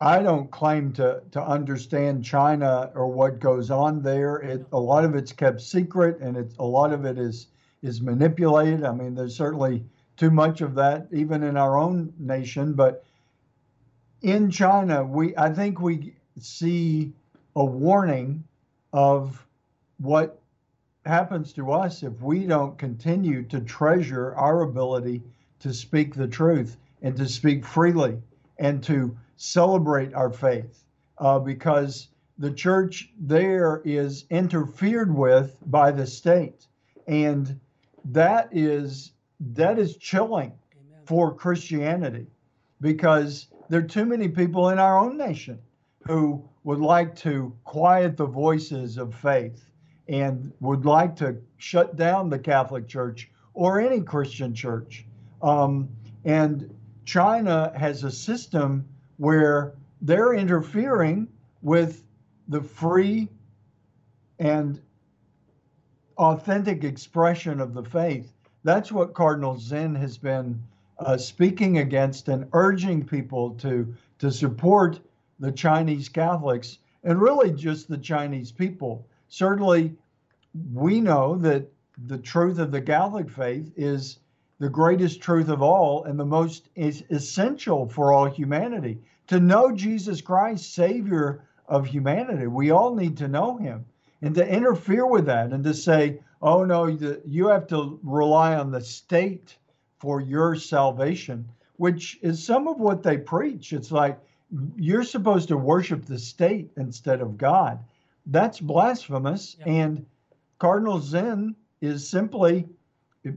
I 0.00 0.22
don't 0.22 0.50
claim 0.50 0.92
to, 0.94 1.22
to 1.32 1.42
understand 1.42 2.24
China 2.24 2.90
or 2.94 3.06
what 3.06 3.40
goes 3.40 3.70
on 3.70 4.02
there. 4.02 4.36
It, 4.36 4.66
a 4.72 4.78
lot 4.78 5.04
of 5.04 5.14
it's 5.14 5.32
kept 5.32 5.60
secret, 5.62 6.20
and 6.20 6.36
it's 6.36 6.54
a 6.58 6.64
lot 6.64 6.92
of 6.92 7.04
it 7.04 7.18
is 7.18 7.46
is 7.82 8.00
manipulated. 8.00 8.84
I 8.84 8.92
mean, 8.92 9.14
there's 9.14 9.36
certainly 9.36 9.84
too 10.16 10.30
much 10.30 10.60
of 10.62 10.74
that 10.74 11.06
even 11.12 11.42
in 11.42 11.56
our 11.56 11.76
own 11.76 12.12
nation, 12.18 12.72
but 12.72 13.04
in 14.22 14.50
China, 14.50 15.04
we 15.04 15.36
I 15.36 15.50
think 15.52 15.80
we 15.80 16.14
see 16.40 17.12
a 17.56 17.64
warning 17.64 18.44
of 18.92 19.46
what 19.98 20.40
happens 21.06 21.52
to 21.52 21.70
us 21.70 22.02
if 22.02 22.20
we 22.20 22.46
don't 22.46 22.78
continue 22.78 23.42
to 23.42 23.60
treasure 23.60 24.34
our 24.34 24.62
ability 24.62 25.22
to 25.60 25.72
speak 25.72 26.14
the 26.14 26.26
truth 26.26 26.76
and 27.02 27.16
to 27.16 27.28
speak 27.28 27.64
freely 27.64 28.20
and 28.58 28.82
to 28.82 29.16
celebrate 29.36 30.14
our 30.14 30.30
faith 30.30 30.84
uh, 31.18 31.38
because 31.38 32.08
the 32.38 32.50
church 32.50 33.10
there 33.18 33.82
is 33.84 34.24
interfered 34.30 35.14
with 35.14 35.56
by 35.66 35.90
the 35.90 36.06
state. 36.06 36.66
And 37.06 37.60
that 38.06 38.48
is 38.52 39.12
that 39.40 39.78
is 39.78 39.96
chilling 39.96 40.52
Amen. 40.72 41.00
for 41.04 41.34
Christianity 41.34 42.26
because 42.80 43.48
there 43.68 43.80
are 43.80 43.82
too 43.82 44.04
many 44.04 44.28
people 44.28 44.70
in 44.70 44.78
our 44.78 44.98
own 44.98 45.16
nation 45.16 45.58
who 46.06 46.42
would 46.64 46.80
like 46.80 47.14
to 47.16 47.54
quiet 47.64 48.16
the 48.16 48.26
voices 48.26 48.98
of 48.98 49.14
faith 49.14 49.70
and 50.08 50.52
would 50.60 50.84
like 50.84 51.16
to 51.16 51.36
shut 51.56 51.96
down 51.96 52.28
the 52.28 52.38
Catholic 52.38 52.86
Church 52.86 53.30
or 53.54 53.80
any 53.80 54.00
Christian 54.00 54.54
church. 54.54 55.06
Um, 55.42 55.88
and 56.24 56.74
China 57.04 57.72
has 57.76 58.04
a 58.04 58.10
system 58.10 58.86
where 59.16 59.74
they're 60.02 60.34
interfering 60.34 61.28
with 61.62 62.04
the 62.48 62.60
free 62.60 63.28
and 64.38 64.80
authentic 66.18 66.84
expression 66.84 67.60
of 67.60 67.74
the 67.74 67.82
faith. 67.82 68.32
That's 68.62 68.92
what 68.92 69.14
Cardinal 69.14 69.58
Zen 69.58 69.94
has 69.94 70.18
been 70.18 70.62
uh, 70.98 71.16
speaking 71.16 71.78
against 71.78 72.28
and 72.28 72.46
urging 72.52 73.04
people 73.04 73.50
to 73.54 73.94
to 74.18 74.30
support 74.30 75.00
the 75.38 75.52
Chinese 75.52 76.08
Catholics 76.08 76.78
and 77.02 77.20
really 77.20 77.52
just 77.52 77.88
the 77.88 77.98
Chinese 77.98 78.52
people. 78.52 79.06
Certainly, 79.28 79.94
we 80.72 81.00
know 81.00 81.36
that 81.36 81.70
the 82.06 82.18
truth 82.18 82.58
of 82.58 82.70
the 82.70 82.82
Catholic 82.82 83.28
faith 83.28 83.72
is 83.76 84.18
the 84.58 84.68
greatest 84.68 85.20
truth 85.20 85.48
of 85.48 85.62
all 85.62 86.04
and 86.04 86.18
the 86.18 86.24
most 86.24 86.68
is 86.74 87.04
essential 87.10 87.88
for 87.88 88.12
all 88.12 88.26
humanity. 88.26 88.98
To 89.28 89.40
know 89.40 89.72
Jesus 89.72 90.20
Christ, 90.20 90.74
Savior 90.74 91.44
of 91.68 91.86
humanity, 91.86 92.46
we 92.46 92.70
all 92.70 92.94
need 92.94 93.16
to 93.18 93.28
know 93.28 93.56
Him. 93.56 93.84
And 94.22 94.34
to 94.36 94.46
interfere 94.46 95.06
with 95.06 95.26
that 95.26 95.52
and 95.52 95.64
to 95.64 95.74
say, 95.74 96.20
oh 96.40 96.64
no, 96.64 96.86
you 96.86 97.48
have 97.48 97.66
to 97.68 97.98
rely 98.02 98.54
on 98.54 98.70
the 98.70 98.80
state 98.80 99.56
for 99.98 100.20
your 100.20 100.56
salvation, 100.56 101.48
which 101.76 102.18
is 102.22 102.44
some 102.44 102.68
of 102.68 102.78
what 102.78 103.02
they 103.02 103.18
preach. 103.18 103.72
It's 103.72 103.90
like 103.90 104.18
you're 104.76 105.04
supposed 105.04 105.48
to 105.48 105.56
worship 105.56 106.04
the 106.04 106.18
state 106.18 106.70
instead 106.76 107.20
of 107.20 107.36
God. 107.36 107.78
That's 108.26 108.60
blasphemous. 108.60 109.56
Yep. 109.60 109.68
And 109.68 110.06
Cardinal 110.58 111.00
Zen 111.00 111.54
is 111.80 112.08
simply 112.08 112.66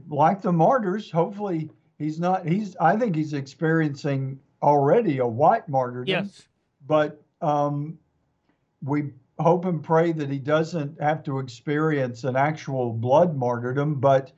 like 0.08 0.42
the 0.42 0.52
martyrs. 0.52 1.10
Hopefully, 1.10 1.70
he's 1.98 2.18
not. 2.20 2.46
He's. 2.46 2.76
I 2.76 2.96
think 2.96 3.16
he's 3.16 3.32
experiencing 3.32 4.38
already 4.62 5.18
a 5.18 5.26
white 5.26 5.68
martyrdom. 5.68 6.08
Yes. 6.08 6.46
But 6.86 7.20
um, 7.40 7.98
we 8.82 9.10
hope 9.38 9.64
and 9.66 9.82
pray 9.82 10.12
that 10.12 10.30
he 10.30 10.38
doesn't 10.38 11.00
have 11.00 11.22
to 11.24 11.38
experience 11.38 12.24
an 12.24 12.36
actual 12.36 12.92
blood 12.92 13.36
martyrdom, 13.36 13.96
but 13.96 14.32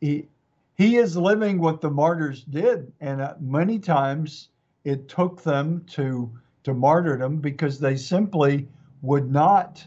he 0.00 0.28
he 0.74 0.96
is 0.96 1.16
living 1.16 1.58
what 1.58 1.80
the 1.80 1.90
martyrs 1.90 2.44
did, 2.44 2.92
and 3.00 3.20
uh, 3.20 3.34
many 3.40 3.78
times 3.78 4.48
it 4.84 5.08
took 5.08 5.42
them 5.42 5.84
to 5.88 6.30
to 6.64 6.74
martyrdom 6.74 7.38
because 7.38 7.80
they 7.80 7.96
simply 7.96 8.68
would 9.00 9.30
not 9.30 9.84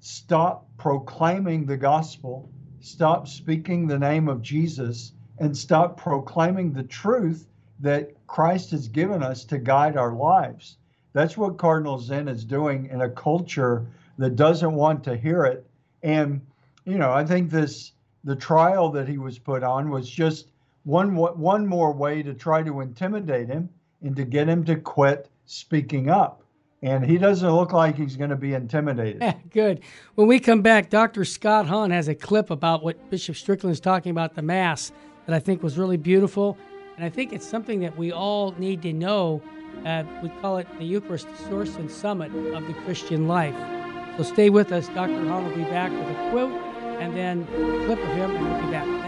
stop 0.00 0.66
proclaiming 0.78 1.66
the 1.66 1.76
gospel, 1.76 2.50
stop 2.80 3.28
speaking 3.28 3.86
the 3.86 3.98
name 3.98 4.28
of 4.28 4.40
Jesus, 4.40 5.12
and 5.38 5.56
stop 5.56 5.98
proclaiming 5.98 6.72
the 6.72 6.82
truth 6.82 7.46
that 7.80 8.10
Christ 8.26 8.70
has 8.70 8.88
given 8.88 9.22
us 9.22 9.44
to 9.44 9.58
guide 9.58 9.96
our 9.96 10.14
lives. 10.14 10.78
That's 11.12 11.36
what 11.36 11.58
Cardinal 11.58 11.98
Zen 11.98 12.28
is 12.28 12.44
doing 12.44 12.86
in 12.86 13.02
a 13.02 13.10
culture 13.10 13.86
that 14.18 14.36
doesn't 14.36 14.74
want 14.74 15.04
to 15.04 15.16
hear 15.16 15.44
it. 15.44 15.66
And, 16.02 16.40
you 16.84 16.98
know, 16.98 17.12
I 17.12 17.24
think 17.24 17.50
this 17.50 17.92
the 18.24 18.36
trial 18.36 18.90
that 18.90 19.08
he 19.08 19.18
was 19.18 19.38
put 19.38 19.62
on 19.62 19.90
was 19.90 20.08
just 20.08 20.50
one 20.84 21.14
one 21.14 21.66
more 21.66 21.92
way 21.92 22.22
to 22.22 22.34
try 22.34 22.62
to 22.62 22.80
intimidate 22.80 23.48
him 23.48 23.68
and 24.02 24.16
to 24.16 24.24
get 24.24 24.48
him 24.48 24.64
to 24.64 24.76
quit 24.76 25.28
speaking 25.46 26.10
up. 26.10 26.42
And 26.80 27.04
he 27.04 27.18
doesn't 27.18 27.50
look 27.50 27.72
like 27.72 27.96
he's 27.96 28.14
going 28.14 28.30
to 28.30 28.36
be 28.36 28.54
intimidated. 28.54 29.22
Good. 29.50 29.80
When 30.14 30.28
we 30.28 30.38
come 30.38 30.62
back, 30.62 30.90
Dr. 30.90 31.24
Scott 31.24 31.66
Hahn 31.66 31.90
has 31.90 32.06
a 32.06 32.14
clip 32.14 32.50
about 32.50 32.84
what 32.84 33.10
Bishop 33.10 33.34
Strickland 33.34 33.72
is 33.72 33.80
talking 33.80 34.10
about 34.10 34.34
the 34.34 34.42
Mass 34.42 34.92
that 35.26 35.34
I 35.34 35.40
think 35.40 35.62
was 35.62 35.76
really 35.76 35.96
beautiful. 35.96 36.56
And 36.96 37.04
I 37.04 37.08
think 37.08 37.32
it's 37.32 37.46
something 37.46 37.80
that 37.80 37.96
we 37.96 38.12
all 38.12 38.52
need 38.58 38.82
to 38.82 38.92
know. 38.92 39.42
Uh, 39.84 40.04
we 40.22 40.28
call 40.40 40.58
it 40.58 40.66
the 40.78 40.84
Eucharist 40.84 41.26
source 41.48 41.74
and 41.76 41.90
summit 41.90 42.32
of 42.54 42.66
the 42.66 42.74
Christian 42.84 43.26
life. 43.26 43.54
So 44.16 44.22
stay 44.22 44.50
with 44.50 44.70
us. 44.72 44.88
Dr. 44.88 45.26
Hahn 45.26 45.46
will 45.46 45.56
be 45.56 45.64
back 45.64 45.90
with 45.90 46.08
a 46.08 46.30
quote 46.30 46.52
and 47.00 47.16
then 47.16 47.42
a 47.42 47.86
clip 47.86 47.98
of 47.98 48.08
him, 48.08 48.34
and 48.34 48.44
we'll 48.44 48.66
be 48.66 48.70
back. 48.72 49.07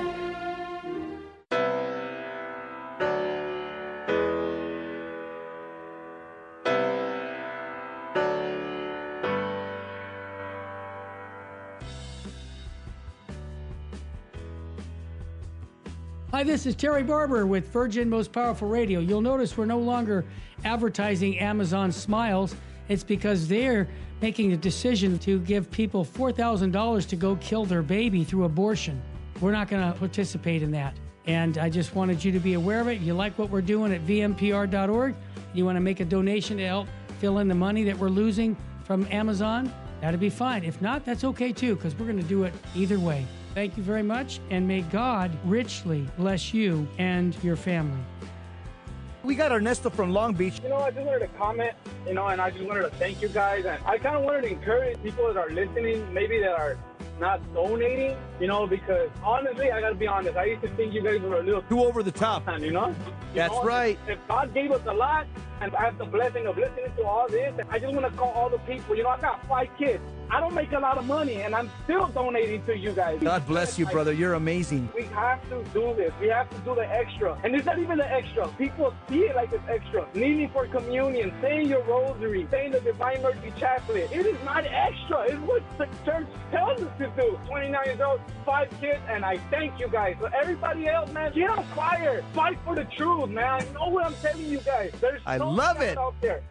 Hi, 16.41 16.45
this 16.45 16.65
is 16.65 16.75
Terry 16.75 17.03
Barber 17.03 17.47
with 17.47 17.71
Virgin 17.71 18.09
Most 18.09 18.33
Powerful 18.33 18.67
Radio. 18.67 19.01
You'll 19.01 19.21
notice 19.21 19.59
we're 19.59 19.67
no 19.67 19.79
longer 19.79 20.25
advertising 20.65 21.39
Amazon 21.39 21.93
Smiles. 21.93 22.57
It's 22.89 23.05
because 23.05 23.47
they're 23.47 23.87
making 24.23 24.55
a 24.55 24.57
decision 24.57 25.19
to 25.19 25.41
give 25.41 25.71
people 25.71 26.03
$4,000 26.03 27.07
to 27.09 27.17
go 27.17 27.37
kill 27.43 27.67
their 27.67 27.83
baby 27.83 28.25
through 28.25 28.45
abortion. 28.45 29.03
We're 29.43 29.53
not 29.53 29.69
going 29.69 29.93
to 29.93 29.99
participate 29.99 30.63
in 30.63 30.71
that. 30.71 30.97
And 31.27 31.59
I 31.59 31.69
just 31.69 31.95
wanted 31.95 32.25
you 32.25 32.33
to 32.33 32.41
be 32.41 32.55
aware 32.55 32.81
of 32.81 32.89
it. 32.89 33.03
You 33.03 33.13
like 33.13 33.39
what 33.39 33.51
we're 33.51 33.61
doing 33.61 33.93
at 33.93 34.07
vmpr.org? 34.07 35.15
You 35.53 35.67
want 35.67 35.77
to 35.77 35.81
make 35.81 36.01
a 36.01 36.07
donation 36.07 36.57
to 36.57 36.67
help 36.67 36.89
fill 37.19 37.41
in 37.41 37.49
the 37.49 37.55
money 37.55 37.85
that 37.85 37.99
we're 37.99 38.09
losing 38.09 38.57
from 38.85 39.07
Amazon? 39.11 39.71
That'd 40.01 40.21
be 40.21 40.31
fine. 40.31 40.65
If 40.65 40.81
not, 40.81 41.05
that's 41.05 41.23
okay 41.23 41.53
too, 41.53 41.77
because 41.77 41.95
we're 41.99 42.07
going 42.07 42.17
to 42.17 42.23
do 42.23 42.45
it 42.45 42.55
either 42.75 42.99
way. 42.99 43.27
Thank 43.55 43.77
you 43.77 43.83
very 43.83 44.03
much, 44.03 44.41
and 44.51 44.67
may 44.67 44.83
God 44.83 45.37
richly 45.45 46.07
bless 46.17 46.55
you 46.55 46.87
and 46.99 47.37
your 47.43 47.57
family. 47.57 47.99
We 49.25 49.35
got 49.35 49.53
Ernesto 49.53 49.91
from 49.91 50.13
Long 50.13 50.35
Beach. 50.35 50.61
You 50.63 50.69
know, 50.69 50.79
I 50.79 50.91
just 50.93 51.05
wanted 51.05 51.21
to 51.21 51.39
comment, 51.39 51.73
you 52.07 52.15
know, 52.15 52.29
and 52.29 52.41
I 52.41 52.51
just 52.51 52.65
wanted 52.65 52.83
to 52.83 52.91
thank 52.91 53.21
you 53.21 53.29
guys. 53.29 53.65
And 53.67 53.83
I 53.85 53.99
kind 53.99 54.17
of 54.17 54.23
wanted 54.23 54.43
to 54.43 54.49
encourage 54.49 55.03
people 55.03 55.27
that 55.27 55.37
are 55.37 55.51
listening, 55.51 56.13
maybe 56.15 56.39
that 56.41 56.53
are 56.53 56.79
not 57.19 57.41
donating, 57.53 58.17
you 58.41 58.47
know, 58.47 58.67
because 58.67 59.11
honestly, 59.23 59.71
I 59.71 59.81
got 59.81 59.91
to 59.91 59.95
be 59.95 60.07
honest. 60.07 60.37
I 60.37 60.45
used 60.45 60.63
to 60.63 60.69
think 60.69 60.95
you 60.95 61.03
guys 61.03 61.21
were 61.21 61.41
a 61.41 61.43
little 61.43 61.63
too 61.63 61.85
over 61.85 62.03
the 62.03 62.13
top. 62.13 62.49
You 62.61 62.71
know? 62.71 62.89
You 62.89 62.95
That's 63.35 63.53
know, 63.53 63.63
right. 63.63 63.99
If 64.09 64.19
God 64.27 64.55
gave 64.55 64.71
us 64.71 64.81
a 64.87 64.95
lot, 64.95 65.27
and 65.61 65.75
I 65.77 65.83
have 65.83 65.99
the 65.99 66.07
blessing 66.07 66.47
of 66.47 66.57
listening 66.57 66.91
to 66.97 67.05
all 67.05 67.29
this. 67.29 67.53
And 67.59 67.69
I 67.71 67.79
just 67.79 67.93
want 67.93 68.11
to 68.11 68.19
call 68.19 68.31
all 68.31 68.49
the 68.49 68.59
people. 68.61 68.97
You 68.97 69.03
know, 69.03 69.11
I 69.11 69.21
got 69.21 69.47
five 69.47 69.69
kids. 69.77 70.03
I 70.33 70.39
don't 70.39 70.55
make 70.55 70.71
a 70.73 70.79
lot 70.79 70.97
of 70.97 71.07
money, 71.07 71.43
and 71.43 71.55
I'm 71.57 71.69
still 71.85 72.07
donating 72.07 72.65
to 72.67 72.77
you 72.77 72.93
guys. 72.93 73.21
God 73.21 73.45
bless 73.49 73.79
you, 73.79 73.87
brother. 73.87 74.13
You're 74.13 74.35
amazing. 74.35 74.89
We 74.95 75.03
have 75.05 75.43
to 75.49 75.65
do 75.75 75.93
this. 75.95 76.13
We 76.21 76.29
have 76.29 76.49
to 76.51 76.57
do 76.59 76.77
the 76.77 76.89
extra. 76.89 77.37
And 77.43 77.55
it's 77.57 77.67
not 77.67 77.81
even 77.81 77.99
the 77.99 78.11
extra. 78.11 78.47
People 78.57 78.95
see 79.09 79.21
it 79.21 79.35
like 79.35 79.53
it's 79.53 79.69
extra. 79.69 80.07
Kneeling 80.15 80.51
for 80.51 80.67
communion, 80.69 81.33
saying 81.41 81.69
your 81.69 81.83
rosary, 81.83 82.47
saying 82.51 82.73
the 82.73 82.81
Divine 82.81 83.23
Mercy 83.23 83.53
Chaplet. 83.59 84.11
It 84.13 84.25
is 84.25 84.37
not 84.45 84.65
extra. 84.67 85.23
It's 85.23 85.41
what 85.41 85.63
the 85.79 85.89
church 86.05 86.29
tells 86.53 86.81
us 86.81 86.99
to 86.99 87.13
do. 87.17 87.39
29 87.49 87.85
years 87.87 88.01
old, 88.01 88.21
five 88.47 88.71
kids, 88.81 89.01
and 89.09 89.25
I 89.25 89.39
thank 89.51 89.81
you 89.81 89.89
guys. 89.89 90.17
But 90.21 90.33
everybody 90.35 90.87
else, 90.87 91.11
man, 91.11 91.33
get 91.33 91.51
on 91.51 91.65
fire. 91.75 92.23
Fight 92.35 92.59
for 92.65 92.77
the 92.77 92.85
truth, 92.85 93.31
man. 93.31 93.63
I 93.63 93.65
know 93.73 93.89
what 93.89 94.05
I'm 94.07 94.15
telling 94.23 94.47
you 94.47 94.61
guys. 94.61 94.93
There's 95.01 95.23
I 95.27 95.39
love 95.39 95.81
it. 95.81 95.99
Out 95.99 96.15
there. 96.21 96.43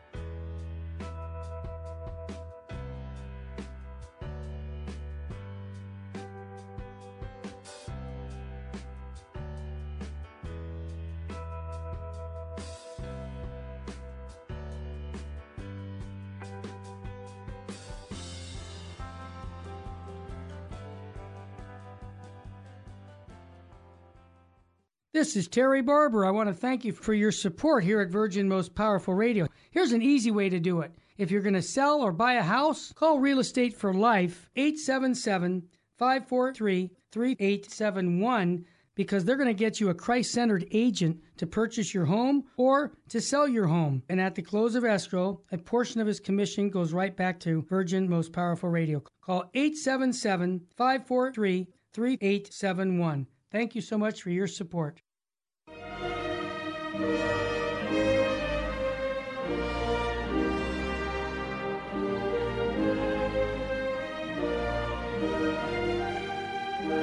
This 25.12 25.36
is 25.36 25.48
Terry 25.48 25.82
Barber. 25.82 26.24
I 26.24 26.30
want 26.30 26.50
to 26.50 26.54
thank 26.54 26.86
you 26.86 26.94
for 26.94 27.16
your 27.16 27.32
support 27.32 27.84
here 27.84 28.00
at 28.00 28.12
Virgin 28.12 28.48
Most 28.48 28.76
Powerful 28.76 29.16
Radio. 29.16 29.48
Here's 29.72 29.92
an 29.92 30.04
easy 30.04 30.30
way 30.30 30.50
to 30.50 30.60
do 30.60 30.82
it. 30.82 30.92
If 31.18 31.32
you're 31.32 31.42
going 31.42 31.56
to 31.56 31.64
sell 31.64 32.02
or 32.02 32.12
buy 32.12 32.34
a 32.34 32.44
house, 32.44 32.94
call 32.94 33.18
Real 33.18 33.40
Estate 33.40 33.76
for 33.76 33.92
Life 33.92 34.52
877 34.56 35.64
543 35.98 36.92
3871 37.12 38.66
because 38.94 39.26
they're 39.26 39.36
going 39.36 39.48
to 39.48 39.54
get 39.56 39.80
you 39.80 39.90
a 39.90 39.96
Christ 39.96 40.32
centered 40.32 40.68
agent 40.70 41.18
to 41.38 41.48
purchase 41.48 41.92
your 41.92 42.06
home 42.06 42.44
or 42.56 42.92
to 43.08 43.20
sell 43.20 43.48
your 43.48 43.66
home. 43.66 44.04
And 44.10 44.22
at 44.22 44.36
the 44.36 44.44
close 44.44 44.76
of 44.76 44.86
escrow, 44.86 45.42
a 45.52 45.58
portion 45.58 46.00
of 46.00 46.06
his 46.06 46.20
commission 46.20 46.70
goes 46.70 46.94
right 46.94 47.18
back 47.18 47.40
to 47.40 47.64
Virgin 47.64 48.08
Most 48.08 48.32
Powerful 48.32 48.70
Radio. 48.70 49.02
Call 49.22 49.50
877 49.56 50.68
543 50.78 51.68
3871. 51.94 53.26
Thank 53.52 53.74
you 53.74 53.82
so 53.82 53.98
much 53.98 54.22
for 54.22 54.30
your 54.30 54.46
support. 54.46 55.02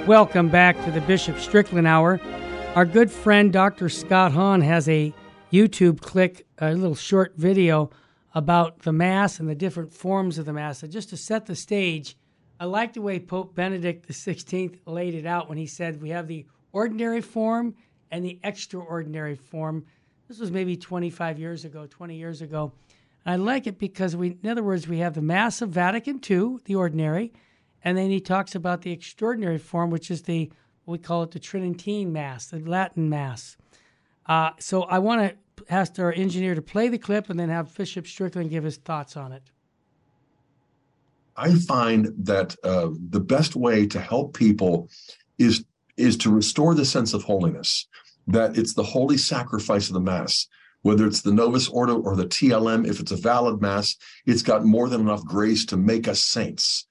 Welcome 0.06 0.50
back 0.50 0.76
to 0.84 0.92
the 0.92 1.02
Bishop 1.08 1.40
Strickland 1.40 1.88
Hour. 1.88 2.20
Our 2.76 2.84
good 2.84 3.10
friend 3.10 3.52
Dr. 3.52 3.88
Scott 3.88 4.30
Hahn 4.30 4.60
has 4.60 4.88
a 4.88 5.12
YouTube 5.52 6.00
click, 6.00 6.46
a 6.58 6.74
little 6.74 6.94
short 6.94 7.34
video 7.36 7.90
about 8.36 8.82
the 8.82 8.92
Mass 8.92 9.40
and 9.40 9.48
the 9.48 9.56
different 9.56 9.92
forms 9.92 10.38
of 10.38 10.44
the 10.46 10.52
Mass. 10.52 10.78
So 10.78 10.86
just 10.86 11.08
to 11.08 11.16
set 11.16 11.46
the 11.46 11.56
stage, 11.56 12.16
I 12.58 12.64
like 12.64 12.94
the 12.94 13.02
way 13.02 13.18
Pope 13.18 13.54
Benedict 13.54 14.08
XVI 14.08 14.78
laid 14.86 15.14
it 15.14 15.26
out 15.26 15.48
when 15.48 15.58
he 15.58 15.66
said 15.66 16.00
we 16.00 16.10
have 16.10 16.26
the 16.26 16.46
ordinary 16.72 17.20
form 17.20 17.74
and 18.10 18.24
the 18.24 18.38
extraordinary 18.42 19.34
form. 19.34 19.84
This 20.28 20.38
was 20.38 20.50
maybe 20.50 20.76
25 20.76 21.38
years 21.38 21.64
ago, 21.64 21.86
20 21.86 22.16
years 22.16 22.42
ago. 22.42 22.72
And 23.24 23.34
I 23.34 23.36
like 23.36 23.66
it 23.66 23.78
because 23.78 24.16
we, 24.16 24.38
in 24.42 24.48
other 24.48 24.62
words, 24.62 24.88
we 24.88 24.98
have 24.98 25.14
the 25.14 25.22
Mass 25.22 25.60
of 25.60 25.70
Vatican 25.70 26.20
II, 26.28 26.56
the 26.64 26.76
ordinary, 26.76 27.32
and 27.84 27.96
then 27.96 28.10
he 28.10 28.20
talks 28.20 28.54
about 28.54 28.82
the 28.82 28.92
extraordinary 28.92 29.58
form, 29.58 29.90
which 29.90 30.10
is 30.10 30.22
the, 30.22 30.50
we 30.86 30.98
call 30.98 31.22
it 31.24 31.32
the 31.32 31.38
Tridentine 31.38 32.12
Mass, 32.12 32.46
the 32.46 32.58
Latin 32.58 33.08
Mass. 33.08 33.56
Uh, 34.26 34.50
so 34.58 34.82
I 34.84 34.98
want 34.98 35.20
to 35.56 35.64
ask 35.68 35.98
our 35.98 36.12
engineer 36.12 36.54
to 36.54 36.62
play 36.62 36.88
the 36.88 36.98
clip 36.98 37.28
and 37.30 37.38
then 37.38 37.48
have 37.48 37.74
Bishop 37.74 38.06
Strickland 38.06 38.50
give 38.50 38.64
his 38.64 38.76
thoughts 38.76 39.16
on 39.16 39.32
it. 39.32 39.50
I 41.36 41.54
find 41.54 42.12
that 42.18 42.56
uh, 42.64 42.88
the 43.10 43.20
best 43.20 43.56
way 43.56 43.86
to 43.86 44.00
help 44.00 44.36
people 44.36 44.88
is 45.38 45.64
is 45.96 46.16
to 46.18 46.30
restore 46.30 46.74
the 46.74 46.84
sense 46.84 47.14
of 47.14 47.24
holiness. 47.24 47.86
That 48.26 48.58
it's 48.58 48.74
the 48.74 48.82
holy 48.82 49.16
sacrifice 49.16 49.88
of 49.88 49.94
the 49.94 50.00
Mass, 50.00 50.46
whether 50.82 51.06
it's 51.06 51.22
the 51.22 51.32
Novus 51.32 51.68
Ordo 51.68 52.00
or 52.00 52.16
the 52.16 52.26
TLM. 52.26 52.86
If 52.86 53.00
it's 53.00 53.12
a 53.12 53.16
valid 53.16 53.62
Mass, 53.62 53.96
it's 54.26 54.42
got 54.42 54.64
more 54.64 54.88
than 54.88 55.00
enough 55.00 55.24
grace 55.24 55.64
to 55.66 55.76
make 55.76 56.08
us 56.08 56.22
saints. 56.22 56.86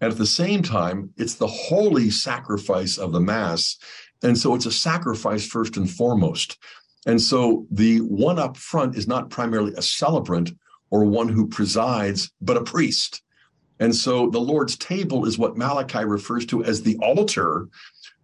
And 0.00 0.12
at 0.12 0.18
the 0.18 0.26
same 0.26 0.62
time, 0.62 1.12
it's 1.16 1.34
the 1.34 1.48
holy 1.48 2.10
sacrifice 2.10 2.96
of 2.96 3.12
the 3.12 3.20
Mass. 3.20 3.76
And 4.22 4.38
so 4.38 4.54
it's 4.54 4.66
a 4.66 4.72
sacrifice 4.72 5.46
first 5.46 5.76
and 5.76 5.90
foremost. 5.90 6.58
And 7.06 7.20
so 7.20 7.66
the 7.70 7.98
one 7.98 8.38
up 8.38 8.56
front 8.56 8.96
is 8.96 9.08
not 9.08 9.30
primarily 9.30 9.72
a 9.76 9.82
celebrant 9.82 10.52
or 10.90 11.04
one 11.04 11.28
who 11.28 11.48
presides, 11.48 12.30
but 12.40 12.56
a 12.56 12.62
priest. 12.62 13.22
And 13.80 13.94
so 13.94 14.28
the 14.28 14.40
Lord's 14.40 14.76
table 14.76 15.24
is 15.26 15.38
what 15.38 15.56
Malachi 15.56 16.04
refers 16.04 16.46
to 16.46 16.64
as 16.64 16.82
the 16.82 16.96
altar. 16.98 17.68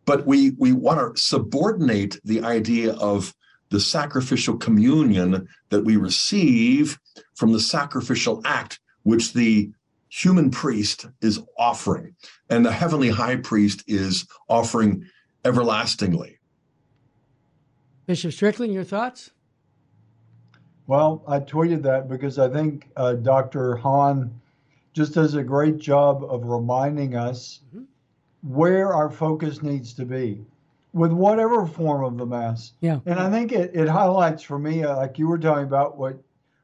But 0.04 0.26
we, 0.26 0.50
we 0.58 0.72
want 0.72 1.16
to 1.16 1.20
subordinate 1.20 2.20
the 2.24 2.42
idea 2.42 2.92
of 2.94 3.34
the 3.70 3.80
sacrificial 3.80 4.56
communion 4.56 5.48
that 5.70 5.84
we 5.84 5.96
receive 5.96 6.98
from 7.34 7.52
the 7.52 7.60
sacrificial 7.60 8.42
act, 8.44 8.80
which 9.02 9.32
the 9.32 9.70
human 10.08 10.50
priest 10.50 11.06
is 11.20 11.40
offering, 11.58 12.14
and 12.48 12.64
the 12.64 12.70
heavenly 12.70 13.08
high 13.08 13.36
priest 13.36 13.82
is 13.88 14.28
offering 14.48 15.04
everlastingly. 15.44 16.38
Bishop 18.06 18.32
Strickland, 18.32 18.72
your 18.72 18.84
thoughts? 18.84 19.30
Well, 20.86 21.24
I 21.26 21.40
tweeted 21.40 21.82
that 21.82 22.08
because 22.08 22.38
I 22.38 22.48
think 22.48 22.90
uh, 22.96 23.14
Dr. 23.14 23.76
Hahn 23.76 24.40
just 24.94 25.12
does 25.12 25.34
a 25.34 25.42
great 25.42 25.78
job 25.78 26.24
of 26.24 26.46
reminding 26.46 27.14
us 27.16 27.60
mm-hmm. 27.68 27.84
where 28.42 28.94
our 28.94 29.10
focus 29.10 29.62
needs 29.62 29.92
to 29.94 30.06
be 30.06 30.40
with 30.94 31.12
whatever 31.12 31.66
form 31.66 32.04
of 32.04 32.16
the 32.16 32.24
Mass. 32.24 32.72
Yeah. 32.80 33.00
And 33.04 33.18
I 33.18 33.28
think 33.28 33.52
it, 33.52 33.72
it 33.74 33.88
highlights 33.88 34.42
for 34.44 34.58
me, 34.58 34.84
uh, 34.84 34.96
like 34.96 35.18
you 35.18 35.26
were 35.26 35.38
talking 35.38 35.64
about, 35.64 35.98
what 35.98 36.16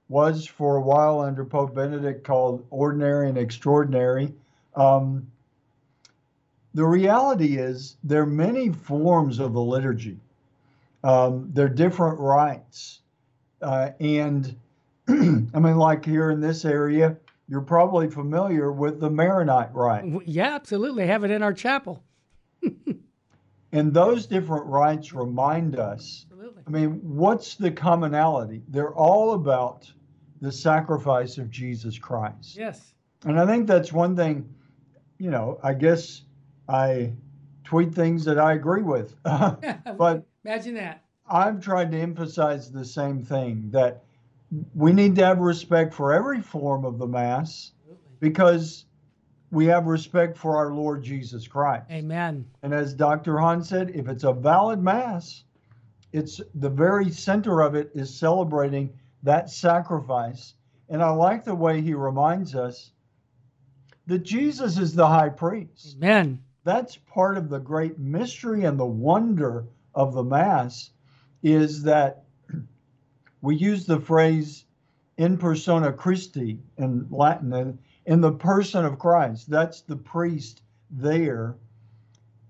was 0.08 0.46
for 0.46 0.76
a 0.76 0.80
while 0.80 1.20
under 1.20 1.44
Pope 1.44 1.74
Benedict 1.74 2.24
called 2.24 2.64
ordinary 2.70 3.28
and 3.28 3.36
extraordinary. 3.36 4.32
Um, 4.76 5.26
the 6.74 6.84
reality 6.84 7.56
is 7.58 7.96
there 8.04 8.22
are 8.22 8.26
many 8.26 8.70
forms 8.70 9.40
of 9.40 9.52
the 9.52 9.60
liturgy. 9.60 10.16
Um, 11.02 11.50
there 11.52 11.66
are 11.66 11.68
different 11.68 12.20
rites. 12.20 13.00
Uh, 13.60 13.90
and 13.98 14.54
I 15.08 15.12
mean, 15.12 15.76
like 15.76 16.04
here 16.04 16.30
in 16.30 16.40
this 16.40 16.64
area, 16.64 17.16
you're 17.50 17.60
probably 17.60 18.08
familiar 18.08 18.70
with 18.70 19.00
the 19.00 19.10
Maronite 19.10 19.74
rite. 19.74 20.04
Yeah, 20.24 20.54
absolutely. 20.54 21.08
Have 21.08 21.24
it 21.24 21.32
in 21.32 21.42
our 21.42 21.52
chapel. 21.52 22.04
and 23.72 23.92
those 23.92 24.26
different 24.26 24.66
rites 24.66 25.12
remind 25.12 25.76
us. 25.76 26.26
Absolutely. 26.30 26.62
I 26.64 26.70
mean, 26.70 27.00
what's 27.02 27.56
the 27.56 27.72
commonality? 27.72 28.62
They're 28.68 28.94
all 28.94 29.34
about 29.34 29.90
the 30.40 30.52
sacrifice 30.52 31.38
of 31.38 31.50
Jesus 31.50 31.98
Christ. 31.98 32.56
Yes. 32.56 32.94
And 33.24 33.38
I 33.38 33.46
think 33.46 33.66
that's 33.66 33.92
one 33.92 34.14
thing, 34.14 34.48
you 35.18 35.30
know, 35.32 35.58
I 35.60 35.74
guess 35.74 36.22
I 36.68 37.12
tweet 37.64 37.92
things 37.92 38.24
that 38.26 38.38
I 38.38 38.52
agree 38.52 38.82
with. 38.82 39.16
but 39.24 40.24
imagine 40.44 40.74
that. 40.74 41.04
I've 41.28 41.60
tried 41.60 41.90
to 41.90 41.98
emphasize 41.98 42.70
the 42.70 42.84
same 42.84 43.24
thing 43.24 43.70
that 43.72 44.04
we 44.74 44.92
need 44.92 45.16
to 45.16 45.24
have 45.24 45.38
respect 45.38 45.94
for 45.94 46.12
every 46.12 46.40
form 46.40 46.84
of 46.84 46.98
the 46.98 47.06
Mass 47.06 47.72
because 48.18 48.84
we 49.50 49.66
have 49.66 49.86
respect 49.86 50.36
for 50.36 50.56
our 50.56 50.72
Lord 50.72 51.02
Jesus 51.02 51.46
Christ. 51.46 51.86
Amen. 51.90 52.46
And 52.62 52.72
as 52.72 52.94
Dr. 52.94 53.38
Hahn 53.38 53.62
said, 53.62 53.90
if 53.94 54.08
it's 54.08 54.24
a 54.24 54.32
valid 54.32 54.80
Mass, 54.80 55.44
it's 56.12 56.40
the 56.54 56.70
very 56.70 57.10
center 57.10 57.60
of 57.60 57.74
it 57.74 57.90
is 57.94 58.12
celebrating 58.12 58.92
that 59.22 59.50
sacrifice. 59.50 60.54
And 60.88 61.02
I 61.02 61.10
like 61.10 61.44
the 61.44 61.54
way 61.54 61.80
he 61.80 61.94
reminds 61.94 62.54
us 62.54 62.92
that 64.06 64.20
Jesus 64.20 64.78
is 64.78 64.94
the 64.94 65.06
high 65.06 65.28
priest. 65.28 65.96
Amen. 65.96 66.42
That's 66.64 66.96
part 66.96 67.36
of 67.36 67.48
the 67.48 67.60
great 67.60 67.98
mystery 67.98 68.64
and 68.64 68.78
the 68.78 68.86
wonder 68.86 69.66
of 69.94 70.14
the 70.14 70.24
Mass 70.24 70.90
is 71.42 71.84
that 71.84 72.24
we 73.42 73.56
use 73.56 73.86
the 73.86 74.00
phrase 74.00 74.64
in 75.16 75.36
persona 75.36 75.92
Christi 75.92 76.58
in 76.78 77.06
Latin, 77.10 77.52
uh, 77.52 77.72
in 78.06 78.20
the 78.20 78.32
person 78.32 78.84
of 78.84 78.98
Christ. 78.98 79.50
That's 79.50 79.82
the 79.82 79.96
priest 79.96 80.62
there 80.90 81.56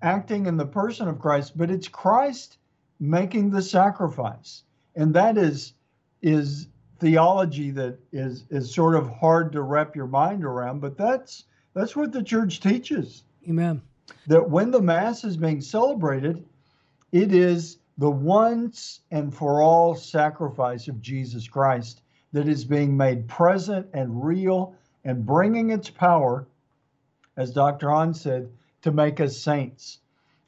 acting 0.03 0.47
in 0.47 0.57
the 0.57 0.67
person 0.67 1.09
of 1.09 1.19
Christ, 1.19 1.57
but 1.57 1.71
it's 1.71 1.89
Christ 1.89 2.59
making 2.99 3.51
the 3.51 3.63
sacrifice. 3.63 4.65
And 4.97 5.15
that 5.15 5.39
is 5.39 5.75
is 6.23 6.69
theology 6.99 7.71
that 7.71 7.99
is 8.13 8.45
is 8.51 8.75
sort 8.75 8.95
of 8.95 9.11
hard 9.11 9.53
to 9.53 9.63
wrap 9.63 9.97
your 9.97 10.07
mind 10.07 10.45
around, 10.45 10.81
but 10.81 10.97
that's 10.97 11.45
that's 11.75 11.97
what 11.97 12.13
the 12.13 12.23
church 12.23 12.61
teaches. 12.61 13.25
Amen. 13.49 13.81
That 14.27 14.51
when 14.51 14.71
the 14.71 14.83
mass 14.83 15.25
is 15.25 15.37
being 15.37 15.61
celebrated, 15.61 16.45
it 17.13 17.33
is 17.33 17.79
the 18.01 18.11
once 18.11 19.01
and 19.11 19.33
for 19.35 19.61
all 19.61 19.95
sacrifice 19.95 20.89
of 20.89 21.03
Jesus 21.03 21.47
Christ 21.47 22.01
that 22.33 22.49
is 22.49 22.65
being 22.65 22.97
made 22.97 23.29
present 23.29 23.89
and 23.93 24.25
real 24.25 24.75
and 25.05 25.27
bringing 25.27 25.69
its 25.69 25.91
power, 25.91 26.49
as 27.37 27.53
Dr. 27.53 27.91
Hahn 27.91 28.15
said, 28.15 28.51
to 28.81 28.91
make 28.91 29.21
us 29.21 29.37
saints. 29.37 29.99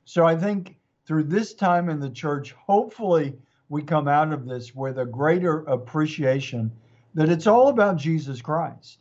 So 0.06 0.24
I 0.24 0.34
think 0.34 0.76
through 1.04 1.24
this 1.24 1.52
time 1.52 1.90
in 1.90 2.00
the 2.00 2.08
church, 2.08 2.52
hopefully 2.52 3.36
we 3.68 3.82
come 3.82 4.08
out 4.08 4.32
of 4.32 4.46
this 4.46 4.74
with 4.74 4.98
a 4.98 5.04
greater 5.04 5.58
appreciation 5.64 6.72
that 7.12 7.28
it's 7.28 7.46
all 7.46 7.68
about 7.68 7.96
Jesus 7.96 8.40
Christ. 8.40 8.98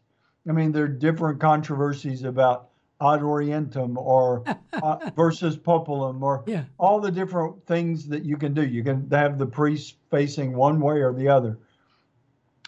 I 0.49 0.51
mean, 0.51 0.73
there 0.73 0.83
are 0.83 0.89
different 0.89 1.39
controversies 1.39 2.25
about 2.25 2.70
ad 3.01 3.21
orientem 3.21 3.97
or 3.97 4.43
uh, 4.73 5.09
versus 5.15 5.57
populum 5.57 6.21
or 6.21 6.43
yeah. 6.45 6.63
all 6.77 6.99
the 6.99 7.11
different 7.11 7.65
things 7.65 8.07
that 8.07 8.23
you 8.23 8.37
can 8.37 8.53
do. 8.53 8.65
You 8.65 8.83
can 8.83 9.09
have 9.11 9.37
the 9.37 9.45
priest 9.45 9.95
facing 10.09 10.53
one 10.53 10.79
way 10.79 11.01
or 11.01 11.13
the 11.13 11.27
other. 11.27 11.57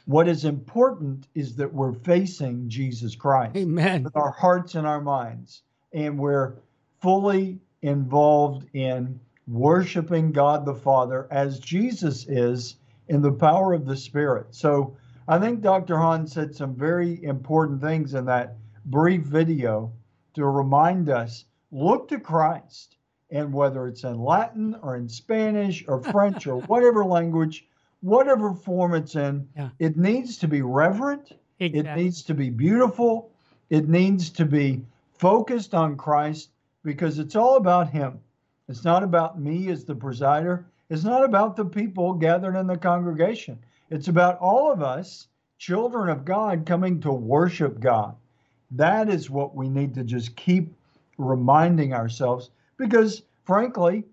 What 0.06 0.28
is 0.28 0.44
important 0.44 1.28
is 1.34 1.56
that 1.56 1.74
we're 1.74 1.94
facing 1.94 2.68
Jesus 2.68 3.16
Christ. 3.16 3.56
Amen. 3.56 4.04
With 4.04 4.18
our 4.18 4.32
hearts 4.32 4.76
and 4.76 4.86
our 4.86 5.00
minds. 5.00 5.62
And 5.94 6.18
we're 6.18 6.56
fully 7.02 7.60
involved 7.82 8.66
in 8.74 9.20
worshiping 9.48 10.32
God 10.32 10.66
the 10.66 10.74
Father 10.74 11.28
as 11.32 11.60
Jesus 11.60 12.26
is 12.28 12.78
in 13.08 13.22
the 13.22 13.32
power 13.32 13.74
of 13.74 13.86
the 13.86 13.96
Spirit. 13.96 14.48
So 14.52 14.98
I 15.28 15.40
think 15.40 15.62
Dr. 15.62 15.98
Hahn 15.98 16.28
said 16.28 16.56
some 16.56 16.76
very 16.76 17.24
important 17.24 17.82
things 17.82 18.14
in 18.14 18.26
that 18.26 18.58
brief 18.86 19.22
video 19.22 19.92
to 20.34 20.46
remind 20.46 21.10
us 21.10 21.46
look 21.72 22.08
to 22.10 22.20
Christ 22.20 22.98
And 23.32 23.52
whether 23.54 23.88
it's 23.88 24.04
in 24.04 24.20
Latin 24.20 24.76
or 24.84 24.96
in 24.96 25.10
Spanish 25.10 25.84
or 25.88 26.00
French 26.14 26.46
or 26.46 26.58
whatever 26.62 27.04
language, 27.04 27.66
whatever 28.02 28.54
form 28.54 28.94
it's 28.94 29.16
in, 29.16 29.48
Yeah. 29.58 29.70
it 29.80 29.98
needs 29.98 30.38
to 30.40 30.48
be 30.48 30.62
reverent. 30.62 31.32
It 31.58 31.86
needs 31.96 32.22
to 32.24 32.34
be 32.34 32.50
beautiful. 32.52 33.32
It 33.70 33.88
needs 33.90 34.30
to 34.32 34.46
be 34.46 34.86
focused 35.18 35.74
on 35.74 35.96
Christ 35.98 36.50
because 36.84 37.18
it's 37.18 37.36
all 37.36 37.56
about 37.58 37.90
Him. 37.90 38.20
It's 38.68 38.84
not 38.84 39.02
about 39.04 39.40
me 39.40 39.70
as 39.70 39.84
the 39.86 39.96
presider. 39.96 40.66
It's 40.90 41.04
not 41.04 41.24
about 41.24 41.56
the 41.56 41.66
people 41.66 42.14
gathered 42.14 42.56
in 42.56 42.68
the 42.68 42.78
congregation. 42.78 43.58
It's 43.90 44.10
about 44.10 44.38
all 44.40 44.72
of 44.72 44.82
us, 44.84 45.28
children 45.58 46.10
of 46.10 46.24
God, 46.26 46.66
coming 46.66 47.00
to 47.02 47.12
worship 47.12 47.80
God. 47.80 48.16
That 48.76 49.10
is 49.10 49.30
what 49.30 49.56
we 49.56 49.70
need 49.70 49.94
to 49.96 50.04
just 50.04 50.36
keep 50.36 50.74
reminding 51.18 51.94
ourselves 51.94 52.50
because, 52.78 53.24
frankly, 53.44 54.04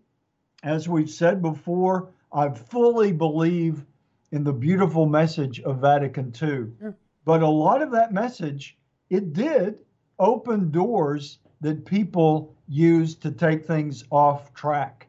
as 0.62 0.88
we've 0.88 1.10
said 1.10 1.40
before, 1.40 2.10
I 2.32 2.50
fully 2.50 3.12
believe 3.12 3.84
in 4.32 4.44
the 4.44 4.52
beautiful 4.52 5.06
message 5.06 5.60
of 5.60 5.80
Vatican 5.80 6.26
II. 6.26 6.32
Sure. 6.38 6.68
Mm. 6.82 6.94
But 7.24 7.42
a 7.42 7.48
lot 7.48 7.82
of 7.82 7.90
that 7.92 8.12
message, 8.12 8.76
it 9.08 9.32
did 9.32 9.78
open 10.18 10.70
doors 10.70 11.38
that 11.60 11.84
people 11.84 12.54
used 12.68 13.20
to 13.22 13.30
take 13.30 13.66
things 13.66 14.04
off 14.10 14.54
track, 14.54 15.06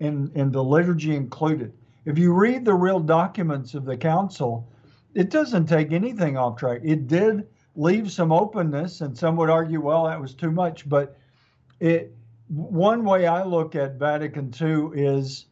and, 0.00 0.30
and 0.34 0.52
the 0.52 0.62
liturgy 0.62 1.14
included. 1.14 1.72
If 2.04 2.18
you 2.18 2.32
read 2.32 2.64
the 2.64 2.74
real 2.74 2.98
documents 2.98 3.74
of 3.74 3.84
the 3.84 3.96
council, 3.96 4.66
it 5.14 5.30
doesn't 5.30 5.66
take 5.66 5.92
anything 5.92 6.36
off 6.36 6.56
track. 6.56 6.80
It 6.82 7.06
did 7.06 7.46
leave 7.74 8.10
some 8.10 8.32
openness, 8.32 9.00
and 9.00 9.16
some 9.16 9.36
would 9.36 9.50
argue, 9.50 9.80
well, 9.80 10.04
that 10.04 10.20
was 10.20 10.34
too 10.34 10.50
much. 10.50 10.88
But 10.88 11.16
it 11.80 12.14
one 12.48 13.04
way 13.04 13.26
I 13.26 13.44
look 13.44 13.74
at 13.74 13.94
Vatican 13.94 14.52
II 14.60 14.90
is 15.00 15.46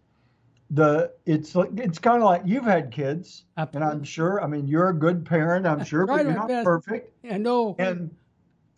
the 0.70 1.12
it's 1.26 1.54
like 1.54 1.70
it's 1.76 1.98
kind 1.98 2.18
of 2.18 2.24
like 2.24 2.42
you've 2.44 2.64
had 2.64 2.92
kids, 2.92 3.44
and 3.56 3.82
I'm 3.82 4.04
sure. 4.04 4.42
I 4.42 4.46
mean, 4.46 4.68
you're 4.68 4.90
a 4.90 4.94
good 4.94 5.24
parent, 5.24 5.66
I'm 5.66 5.84
sure, 5.84 6.06
but 6.06 6.22
you're 6.22 6.34
not 6.34 6.48
best. 6.48 6.64
perfect. 6.64 7.12
Yeah, 7.24 7.38
no. 7.38 7.74
And 7.78 8.14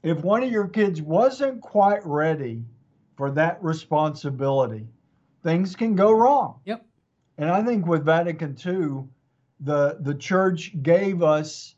if 0.03 0.23
one 0.23 0.43
of 0.43 0.51
your 0.51 0.69
kids 0.69 1.03
wasn't 1.03 1.61
quite 1.61 2.05
ready 2.07 2.65
for 3.17 3.31
that 3.33 3.63
responsibility, 3.63 4.87
things 5.43 5.77
can 5.77 5.95
go 5.95 6.13
wrong. 6.13 6.61
Yep. 6.65 6.85
And 7.39 7.51
I 7.51 7.63
think 7.63 7.87
with 7.87 8.05
Vatican 8.05 8.57
II, 8.65 9.05
the 9.61 9.99
the 10.01 10.15
church 10.15 10.73
gave 10.83 11.23
us 11.23 11.75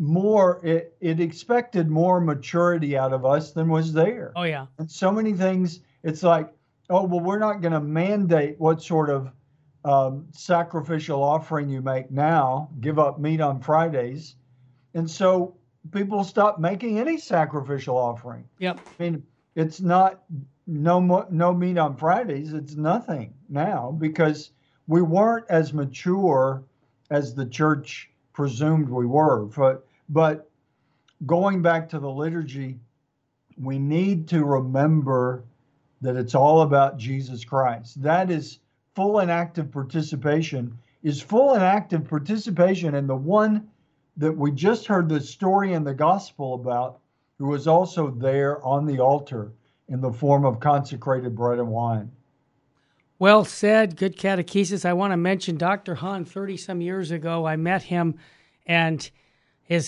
more 0.00 0.64
it, 0.64 0.96
it 1.00 1.20
expected 1.20 1.90
more 1.90 2.22
maturity 2.22 2.96
out 2.96 3.12
of 3.12 3.26
us 3.26 3.52
than 3.52 3.68
was 3.68 3.92
there. 3.92 4.32
Oh 4.34 4.44
yeah. 4.44 4.66
And 4.78 4.90
so 4.90 5.12
many 5.12 5.34
things 5.34 5.80
it's 6.02 6.22
like, 6.22 6.50
oh 6.88 7.04
well 7.04 7.20
we're 7.20 7.38
not 7.38 7.60
going 7.60 7.74
to 7.74 7.80
mandate 7.80 8.58
what 8.58 8.82
sort 8.82 9.10
of 9.10 9.30
um, 9.84 10.26
sacrificial 10.32 11.22
offering 11.22 11.68
you 11.68 11.82
make 11.82 12.10
now, 12.10 12.70
give 12.80 12.98
up 12.98 13.20
meat 13.20 13.42
on 13.42 13.60
Fridays. 13.60 14.36
And 14.94 15.08
so 15.08 15.56
people 15.92 16.24
stop 16.24 16.58
making 16.58 16.98
any 16.98 17.18
sacrificial 17.18 17.96
offering. 17.96 18.48
Yep. 18.58 18.80
I 18.98 19.02
mean, 19.02 19.22
it's 19.54 19.82
not 19.82 20.22
no 20.66 20.98
mo- 20.98 21.26
no 21.30 21.52
meat 21.52 21.76
on 21.76 21.96
Fridays. 21.96 22.54
It's 22.54 22.74
nothing 22.74 23.34
now 23.50 23.94
because 23.98 24.50
we 24.86 25.02
weren't 25.02 25.44
as 25.50 25.74
mature 25.74 26.64
as 27.10 27.34
the 27.34 27.46
church 27.46 28.10
presumed 28.32 28.88
we 28.88 29.04
were. 29.04 29.44
But 29.44 29.86
but 30.10 30.50
going 31.24 31.62
back 31.62 31.88
to 31.88 31.98
the 31.98 32.10
liturgy, 32.10 32.78
we 33.56 33.78
need 33.78 34.28
to 34.28 34.44
remember 34.44 35.44
that 36.00 36.16
it's 36.16 36.34
all 36.34 36.62
about 36.62 36.98
Jesus 36.98 37.44
Christ. 37.44 38.02
That 38.02 38.30
is 38.30 38.58
full 38.94 39.20
and 39.20 39.30
active 39.30 39.70
participation. 39.70 40.76
Is 41.02 41.22
full 41.22 41.54
and 41.54 41.62
active 41.62 42.06
participation 42.06 42.94
in 42.94 43.06
the 43.06 43.16
one 43.16 43.68
that 44.18 44.32
we 44.32 44.50
just 44.50 44.86
heard 44.86 45.08
the 45.08 45.20
story 45.20 45.72
in 45.72 45.82
the 45.82 45.94
gospel 45.94 46.54
about, 46.54 46.98
who 47.38 47.46
was 47.46 47.66
also 47.66 48.10
there 48.10 48.62
on 48.62 48.84
the 48.84 48.98
altar 48.98 49.52
in 49.88 50.00
the 50.00 50.12
form 50.12 50.44
of 50.44 50.60
consecrated 50.60 51.34
bread 51.34 51.58
and 51.58 51.68
wine. 51.68 52.10
Well 53.18 53.44
said. 53.44 53.96
Good 53.96 54.18
catechesis. 54.18 54.84
I 54.84 54.92
want 54.92 55.12
to 55.12 55.16
mention 55.16 55.56
Dr. 55.56 55.94
Hahn. 55.94 56.24
Thirty 56.24 56.56
some 56.56 56.80
years 56.80 57.10
ago, 57.10 57.46
I 57.46 57.56
met 57.56 57.82
him, 57.82 58.16
and 58.66 59.10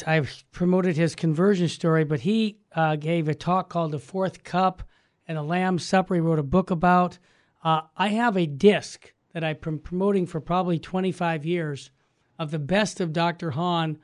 I've 0.07 0.45
promoted 0.53 0.97
his 0.97 1.15
conversion 1.15 1.69
story. 1.69 2.05
But 2.05 2.21
he 2.21 2.59
uh, 2.75 2.97
gave 2.97 3.29
a 3.29 3.35
talk 3.35 3.69
called 3.69 3.93
"The 3.93 3.99
Fourth 3.99 4.45
Cup" 4.45 4.83
and 5.27 5.37
the 5.37 5.43
Lamb's 5.43 5.85
Supper. 5.85 6.15
He 6.15 6.21
wrote 6.21 6.39
a 6.39 6.45
book 6.45 6.71
about. 6.71 7.19
Uh, 7.65 7.83
I 7.97 8.09
have 8.09 8.37
a 8.37 8.47
disc 8.47 9.13
that 9.33 9.45
I've 9.45 9.61
been 9.61 9.79
promoting 9.79 10.27
for 10.27 10.41
probably 10.41 10.79
25 10.79 11.45
years 11.45 11.91
of 12.39 12.51
the 12.51 12.59
best 12.59 13.01
of 13.01 13.13
Dr. 13.13 13.53
Hahn 13.53 13.99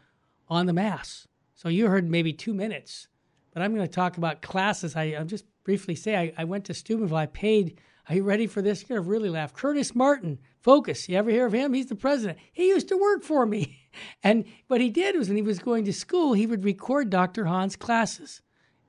on 0.48 0.66
the 0.66 0.72
Mass. 0.72 1.26
So 1.54 1.68
you 1.68 1.88
heard 1.88 2.08
maybe 2.08 2.32
two 2.32 2.54
minutes, 2.54 3.08
but 3.52 3.62
I'm 3.62 3.74
going 3.74 3.86
to 3.86 3.92
talk 3.92 4.16
about 4.16 4.42
classes. 4.42 4.94
I, 4.94 5.14
I'll 5.18 5.24
just 5.24 5.44
briefly 5.64 5.96
say 5.96 6.16
I, 6.16 6.32
I 6.38 6.44
went 6.44 6.64
to 6.66 6.74
Steubenville. 6.74 7.16
I 7.16 7.26
paid. 7.26 7.80
Are 8.08 8.14
you 8.14 8.22
ready 8.22 8.46
for 8.46 8.62
this? 8.62 8.82
You're 8.82 8.98
going 8.98 9.04
to 9.04 9.10
really 9.10 9.28
laugh. 9.28 9.52
Curtis 9.52 9.94
Martin, 9.94 10.38
Focus. 10.60 11.08
You 11.08 11.16
ever 11.16 11.30
hear 11.30 11.46
of 11.46 11.52
him? 11.52 11.72
He's 11.74 11.86
the 11.86 11.94
president. 11.94 12.38
He 12.52 12.68
used 12.68 12.88
to 12.88 12.96
work 12.96 13.22
for 13.22 13.46
me. 13.46 13.76
And 14.22 14.44
what 14.68 14.80
he 14.80 14.90
did 14.90 15.16
was 15.16 15.26
when 15.26 15.36
he 15.36 15.42
was 15.42 15.58
going 15.58 15.84
to 15.86 15.92
school, 15.92 16.32
he 16.32 16.46
would 16.46 16.62
record 16.62 17.10
Dr. 17.10 17.46
Hahn's 17.46 17.74
classes. 17.74 18.42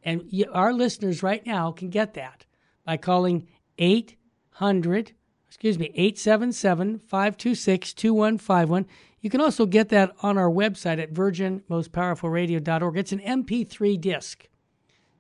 And 0.03 0.30
our 0.51 0.72
listeners 0.72 1.24
right 1.24 1.43
now 1.47 1.72
can 1.72 1.89
get 1.89 2.13
that 2.13 2.45
by 2.86 2.97
calling 2.97 3.47
800, 3.80 5.13
excuse 5.47 5.80
me, 5.80 5.86
877 5.95 6.99
526 6.99 7.93
2151. 7.93 8.86
You 9.22 9.30
can 9.32 9.41
also 9.41 9.65
get 9.65 9.89
that 9.89 10.13
on 10.22 10.38
our 10.38 10.51
website 10.51 11.01
at 11.01 11.13
virginmostpowerfulradio.org. 11.13 12.97
It's 12.97 13.11
an 13.11 13.20
MP3 13.20 13.99
disc. 13.99 14.47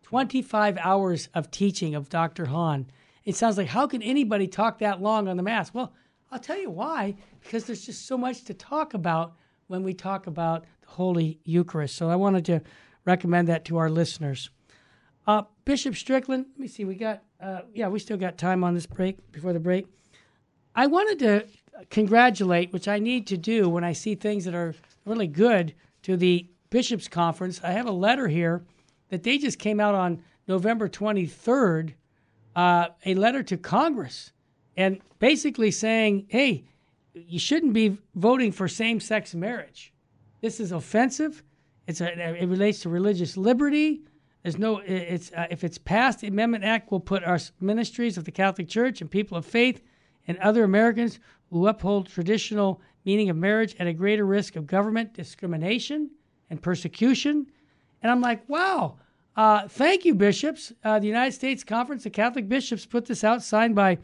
25 0.03 0.77
hours 0.77 1.29
of 1.33 1.49
teaching 1.49 1.95
of 1.95 2.09
Dr. 2.09 2.47
Hahn. 2.47 2.91
It 3.29 3.35
sounds 3.35 3.59
like, 3.59 3.67
how 3.67 3.85
can 3.85 4.01
anybody 4.01 4.47
talk 4.47 4.79
that 4.79 5.03
long 5.03 5.27
on 5.27 5.37
the 5.37 5.43
Mass? 5.43 5.71
Well, 5.71 5.93
I'll 6.31 6.39
tell 6.39 6.57
you 6.57 6.71
why, 6.71 7.15
because 7.43 7.63
there's 7.65 7.85
just 7.85 8.07
so 8.07 8.17
much 8.17 8.43
to 8.45 8.55
talk 8.55 8.95
about 8.95 9.35
when 9.67 9.83
we 9.83 9.93
talk 9.93 10.25
about 10.25 10.65
the 10.81 10.87
Holy 10.87 11.39
Eucharist. 11.43 11.95
So 11.95 12.09
I 12.09 12.15
wanted 12.15 12.43
to 12.45 12.63
recommend 13.05 13.47
that 13.47 13.65
to 13.65 13.77
our 13.77 13.87
listeners. 13.87 14.49
Uh, 15.27 15.43
Bishop 15.63 15.95
Strickland, 15.95 16.47
let 16.53 16.59
me 16.59 16.67
see, 16.67 16.85
we 16.85 16.95
got, 16.95 17.21
uh, 17.39 17.61
yeah, 17.71 17.87
we 17.87 17.99
still 17.99 18.17
got 18.17 18.39
time 18.39 18.63
on 18.63 18.73
this 18.73 18.87
break, 18.87 19.31
before 19.31 19.53
the 19.53 19.59
break. 19.59 19.85
I 20.73 20.87
wanted 20.87 21.19
to 21.19 21.45
congratulate, 21.91 22.73
which 22.73 22.87
I 22.87 22.97
need 22.97 23.27
to 23.27 23.37
do 23.37 23.69
when 23.69 23.83
I 23.83 23.93
see 23.93 24.15
things 24.15 24.43
that 24.45 24.55
are 24.55 24.73
really 25.05 25.27
good, 25.27 25.75
to 26.01 26.17
the 26.17 26.49
Bishops' 26.71 27.07
Conference. 27.07 27.61
I 27.63 27.73
have 27.73 27.85
a 27.85 27.91
letter 27.91 28.27
here 28.27 28.63
that 29.09 29.21
they 29.21 29.37
just 29.37 29.59
came 29.59 29.79
out 29.79 29.93
on 29.93 30.23
November 30.47 30.89
23rd, 30.89 31.93
uh, 32.55 32.87
a 33.05 33.13
letter 33.15 33.43
to 33.43 33.57
Congress, 33.57 34.31
and 34.77 34.99
basically 35.19 35.71
saying, 35.71 36.25
hey, 36.29 36.63
you 37.13 37.39
shouldn't 37.39 37.73
be 37.73 37.97
voting 38.15 38.51
for 38.51 38.67
same 38.67 38.99
sex 38.99 39.35
marriage. 39.35 39.93
This 40.41 40.59
is 40.59 40.71
offensive. 40.71 41.43
It's 41.87 42.01
a, 42.01 42.41
it 42.41 42.47
relates 42.47 42.81
to 42.81 42.89
religious 42.89 43.35
liberty. 43.35 44.01
There's 44.43 44.57
no, 44.57 44.77
it's, 44.77 45.33
uh, 45.33 45.47
if 45.49 45.63
it's 45.63 45.77
passed, 45.77 46.19
the 46.19 46.27
Amendment 46.27 46.63
Act 46.63 46.91
will 46.91 46.99
put 46.99 47.23
our 47.23 47.39
ministries 47.59 48.17
of 48.17 48.23
the 48.23 48.31
Catholic 48.31 48.69
Church 48.69 49.01
and 49.01 49.11
people 49.11 49.37
of 49.37 49.45
faith 49.45 49.81
and 50.27 50.37
other 50.37 50.63
Americans 50.63 51.19
who 51.49 51.67
uphold 51.67 52.07
traditional 52.07 52.79
meaning 53.05 53.29
of 53.29 53.35
marriage 53.35 53.75
at 53.79 53.87
a 53.87 53.93
greater 53.93 54.25
risk 54.25 54.55
of 54.55 54.67
government 54.67 55.13
discrimination 55.13 56.09
and 56.49 56.61
persecution. 56.61 57.47
And 58.01 58.11
I'm 58.11 58.21
like, 58.21 58.47
wow, 58.47 58.97
uh, 59.39 59.69
thank 59.69 60.03
you, 60.03 60.13
bishops. 60.13 60.73
Uh, 60.83 60.99
the 60.99 61.07
United 61.07 61.31
States 61.31 61.63
Conference 61.63 62.05
of 62.05 62.11
Catholic 62.11 62.49
Bishops 62.49 62.85
put 62.85 63.05
this 63.05 63.23
out, 63.23 63.41
signed 63.41 63.73
by 63.73 63.97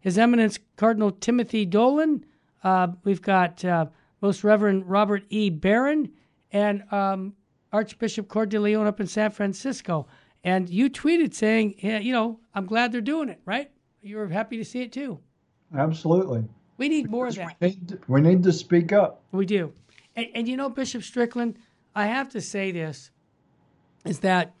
His 0.00 0.16
Eminence 0.16 0.58
Cardinal 0.76 1.10
Timothy 1.10 1.66
Dolan. 1.66 2.24
Uh, 2.64 2.88
we've 3.04 3.20
got 3.20 3.62
uh, 3.66 3.84
Most 4.22 4.44
Reverend 4.44 4.88
Robert 4.88 5.24
E. 5.28 5.50
Barron 5.50 6.10
and 6.52 6.90
um, 6.90 7.34
Archbishop 7.70 8.28
Cordileone 8.28 8.86
up 8.86 8.98
in 8.98 9.06
San 9.06 9.30
Francisco. 9.30 10.06
And 10.42 10.70
you 10.70 10.88
tweeted 10.88 11.34
saying, 11.34 11.74
yeah, 11.80 11.98
you 11.98 12.14
know, 12.14 12.40
I'm 12.54 12.64
glad 12.64 12.90
they're 12.90 13.02
doing 13.02 13.28
it, 13.28 13.42
right? 13.44 13.70
You 14.00 14.16
were 14.16 14.28
happy 14.28 14.56
to 14.56 14.64
see 14.64 14.80
it 14.80 14.92
too. 14.92 15.18
Absolutely. 15.76 16.44
We 16.78 16.88
need 16.88 17.10
more 17.10 17.26
of 17.26 17.34
that. 17.34 17.56
We 17.60 17.68
need, 17.68 17.98
we 18.08 18.20
need 18.22 18.42
to 18.42 18.52
speak 18.54 18.94
up. 18.94 19.22
We 19.32 19.44
do. 19.44 19.70
And, 20.16 20.28
and 20.34 20.48
you 20.48 20.56
know, 20.56 20.70
Bishop 20.70 21.02
Strickland, 21.02 21.58
I 21.94 22.06
have 22.06 22.30
to 22.30 22.40
say 22.40 22.70
this 22.70 23.10
is 24.06 24.20
that 24.20 24.54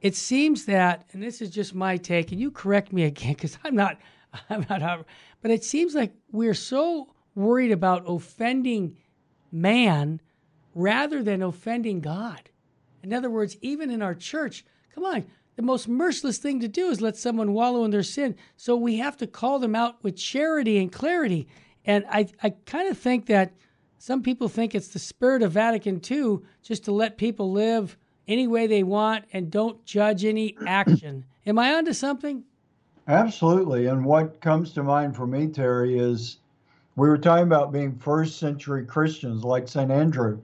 it 0.00 0.16
seems 0.16 0.64
that, 0.66 1.04
and 1.12 1.22
this 1.22 1.42
is 1.42 1.50
just 1.50 1.74
my 1.74 1.96
take, 1.96 2.32
and 2.32 2.40
you 2.40 2.50
correct 2.50 2.92
me 2.92 3.04
again 3.04 3.34
because 3.34 3.58
I'm 3.64 3.74
not, 3.74 3.98
I'm 4.50 4.66
not, 4.68 5.04
but 5.42 5.50
it 5.50 5.64
seems 5.64 5.94
like 5.94 6.12
we're 6.32 6.54
so 6.54 7.14
worried 7.34 7.72
about 7.72 8.04
offending 8.06 8.96
man 9.52 10.20
rather 10.74 11.22
than 11.22 11.42
offending 11.42 12.00
God. 12.00 12.50
In 13.02 13.12
other 13.12 13.30
words, 13.30 13.56
even 13.60 13.90
in 13.90 14.02
our 14.02 14.14
church, 14.14 14.64
come 14.94 15.04
on, 15.04 15.24
the 15.56 15.62
most 15.62 15.88
merciless 15.88 16.38
thing 16.38 16.60
to 16.60 16.68
do 16.68 16.88
is 16.88 17.00
let 17.00 17.16
someone 17.16 17.52
wallow 17.52 17.84
in 17.84 17.90
their 17.90 18.02
sin. 18.02 18.36
So 18.56 18.76
we 18.76 18.96
have 18.98 19.16
to 19.18 19.26
call 19.26 19.58
them 19.58 19.74
out 19.74 20.02
with 20.02 20.16
charity 20.16 20.78
and 20.78 20.90
clarity. 20.90 21.48
And 21.84 22.04
I, 22.08 22.28
I 22.42 22.50
kind 22.50 22.88
of 22.88 22.96
think 22.96 23.26
that 23.26 23.52
some 23.98 24.22
people 24.22 24.48
think 24.48 24.74
it's 24.74 24.88
the 24.88 24.98
spirit 24.98 25.42
of 25.42 25.52
Vatican 25.52 26.00
II 26.08 26.38
just 26.62 26.84
to 26.84 26.92
let 26.92 27.18
people 27.18 27.52
live 27.52 27.98
any 28.28 28.46
way 28.46 28.66
they 28.66 28.82
want 28.82 29.24
and 29.32 29.50
don't 29.50 29.84
judge 29.84 30.24
any 30.24 30.56
action. 30.66 31.24
Am 31.46 31.58
I 31.58 31.74
onto 31.74 31.92
something? 31.92 32.44
Absolutely. 33.08 33.86
And 33.86 34.04
what 34.04 34.40
comes 34.40 34.72
to 34.74 34.82
mind 34.82 35.16
for 35.16 35.26
me, 35.26 35.48
Terry, 35.48 35.98
is 35.98 36.38
we 36.96 37.08
were 37.08 37.18
talking 37.18 37.44
about 37.44 37.72
being 37.72 37.96
first 37.96 38.38
century 38.38 38.84
Christians 38.84 39.42
like 39.42 39.68
St. 39.68 39.90
Andrew. 39.90 40.40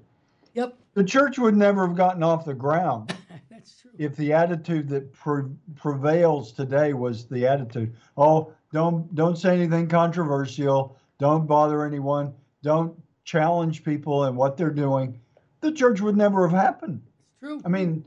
Yep. 0.55 0.77
The 0.95 1.05
church 1.05 1.39
would 1.39 1.57
never 1.57 1.87
have 1.87 1.97
gotten 1.97 2.23
off 2.23 2.45
the 2.45 2.55
ground 2.55 3.15
That's 3.51 3.81
true. 3.81 3.91
if 3.99 4.17
the 4.17 4.33
attitude 4.33 4.89
that 4.89 5.13
pre- 5.13 5.51
prevails 5.75 6.53
today 6.53 6.93
was 6.95 7.27
the 7.27 7.47
attitude, 7.47 7.95
oh, 8.17 8.53
don't 8.73 9.15
don't 9.15 9.37
say 9.37 9.55
anything 9.55 9.89
controversial, 9.89 10.97
don't 11.19 11.47
bother 11.47 11.85
anyone, 11.85 12.35
don't 12.63 13.01
challenge 13.25 13.85
people 13.85 14.25
and 14.25 14.37
what 14.37 14.57
they're 14.57 14.71
doing, 14.71 15.21
the 15.61 15.73
church 15.73 16.01
would 16.01 16.17
never 16.17 16.49
have 16.49 16.59
happened. 16.59 17.03
True. 17.47 17.61
I 17.65 17.69
mean, 17.69 18.05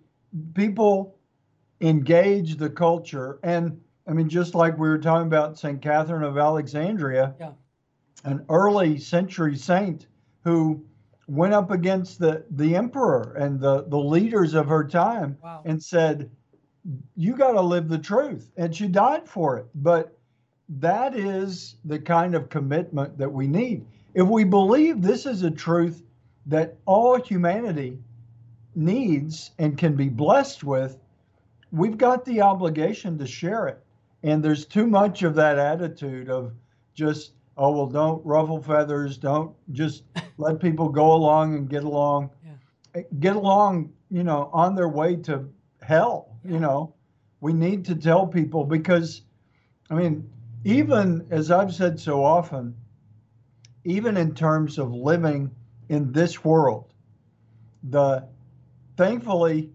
people 0.54 1.16
engage 1.80 2.58
the 2.58 2.70
culture, 2.70 3.40
and 3.44 3.80
I 4.06 4.12
mean, 4.12 4.28
just 4.28 4.54
like 4.54 4.78
we 4.78 4.90
were 4.90 4.98
talking 4.98 5.28
about 5.28 5.58
St. 5.58 5.82
Catherine 5.82 6.24
of 6.24 6.38
Alexandria, 6.38 7.36
Yeah. 7.40 7.52
an 8.26 8.44
early 8.50 8.98
century 9.00 9.56
saint 9.56 10.08
who 10.44 10.84
went 11.28 11.54
up 11.54 11.72
against 11.72 12.20
the, 12.20 12.44
the 12.52 12.76
emperor 12.76 13.34
and 13.40 13.62
the, 13.62 13.84
the 13.84 13.98
leaders 13.98 14.56
of 14.56 14.68
her 14.68 14.84
time 14.86 15.38
Wow. 15.42 15.62
and 15.64 15.82
said, 15.82 16.30
You 17.16 17.38
got 17.38 17.54
to 17.54 17.62
live 17.62 17.88
the 17.88 18.00
truth. 18.00 18.52
And 18.58 18.76
she 18.76 18.88
died 18.88 19.26
for 19.30 19.58
it. 19.58 19.68
But 19.76 20.18
that 20.68 21.16
is 21.16 21.76
the 21.86 22.00
kind 22.00 22.36
of 22.36 22.50
commitment 22.50 23.18
that 23.18 23.32
we 23.32 23.48
need. 23.48 23.86
If 24.16 24.28
we 24.28 24.44
believe 24.44 25.02
this 25.02 25.26
is 25.26 25.44
a 25.44 25.52
truth 25.52 26.04
that 26.48 26.76
all 26.86 27.22
humanity 27.22 28.00
needs 28.80 29.52
and 29.60 29.78
can 29.78 29.96
be 29.96 30.10
blessed 30.10 30.64
with, 30.64 30.98
we've 31.72 31.98
got 31.98 32.26
the 32.26 32.42
obligation 32.42 33.18
to 33.18 33.28
share 33.28 33.68
it. 33.68 33.84
And 34.24 34.44
there's 34.44 34.66
too 34.66 34.88
much 34.88 35.24
of 35.24 35.36
that 35.36 35.60
attitude 35.60 36.30
of 36.30 36.54
just, 36.94 37.34
oh, 37.58 37.72
well, 37.72 37.88
don't 37.88 38.26
ruffle 38.26 38.62
feathers, 38.62 39.18
don't 39.18 39.54
just 39.74 40.04
let 40.38 40.60
people 40.60 40.90
go 40.90 41.14
along 41.14 41.56
and 41.56 41.70
get 41.70 41.84
along, 41.84 42.32
Yeah. 42.44 42.52
Eh, 42.96 43.04
get 43.20 43.36
along, 43.36 43.92
you 44.10 44.24
know, 44.24 44.50
on 44.54 44.76
their 44.76 44.90
way 44.90 45.16
to 45.18 45.48
hell. 45.82 46.38
Yeah. 46.44 46.54
You 46.54 46.60
know, 46.60 46.94
we 47.42 47.54
need 47.54 47.86
to 47.86 47.96
tell 47.96 48.26
people 48.28 48.64
because, 48.64 49.22
I 49.90 49.96
mean, 49.96 50.30
even 50.64 51.28
as 51.30 51.52
I've 51.52 51.74
said 51.74 52.00
so 52.00 52.24
often, 52.24 52.76
even 53.86 54.18
in 54.18 54.34
terms 54.34 54.78
of 54.78 54.94
living 54.94 55.52
in 55.88 56.12
this 56.12 56.44
world, 56.44 56.94
the 57.84 58.28
thankfully 59.00 59.70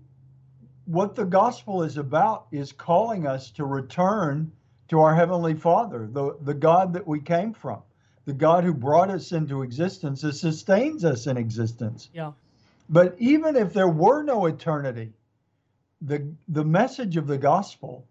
what 0.85 1.15
the 1.15 1.25
gospel 1.25 1.83
is 1.83 1.97
about 1.97 2.47
is 2.53 2.73
calling 2.73 3.27
us 3.27 3.51
to 3.51 3.65
return 3.65 4.53
to 4.87 5.01
our 5.01 5.15
heavenly 5.15 5.55
father 5.55 6.07
the, 6.13 6.37
the 6.43 6.53
god 6.53 6.93
that 6.93 7.07
we 7.07 7.19
came 7.19 7.55
from 7.55 7.81
the 8.27 8.35
god 8.35 8.65
who 8.65 8.75
brought 8.75 9.09
us 9.09 9.33
into 9.33 9.63
existence 9.63 10.25
and 10.25 10.35
sustains 10.35 11.07
us 11.07 11.27
in 11.27 11.39
existence. 11.39 12.11
Yeah. 12.13 12.33
but 12.91 13.17
even 13.19 13.57
if 13.57 13.73
there 13.73 13.89
were 13.89 14.23
no 14.23 14.45
eternity 14.45 15.15
the 16.03 16.31
the 16.49 16.65
message 16.65 17.17
of 17.17 17.27
the 17.27 17.39
gospel 17.39 18.07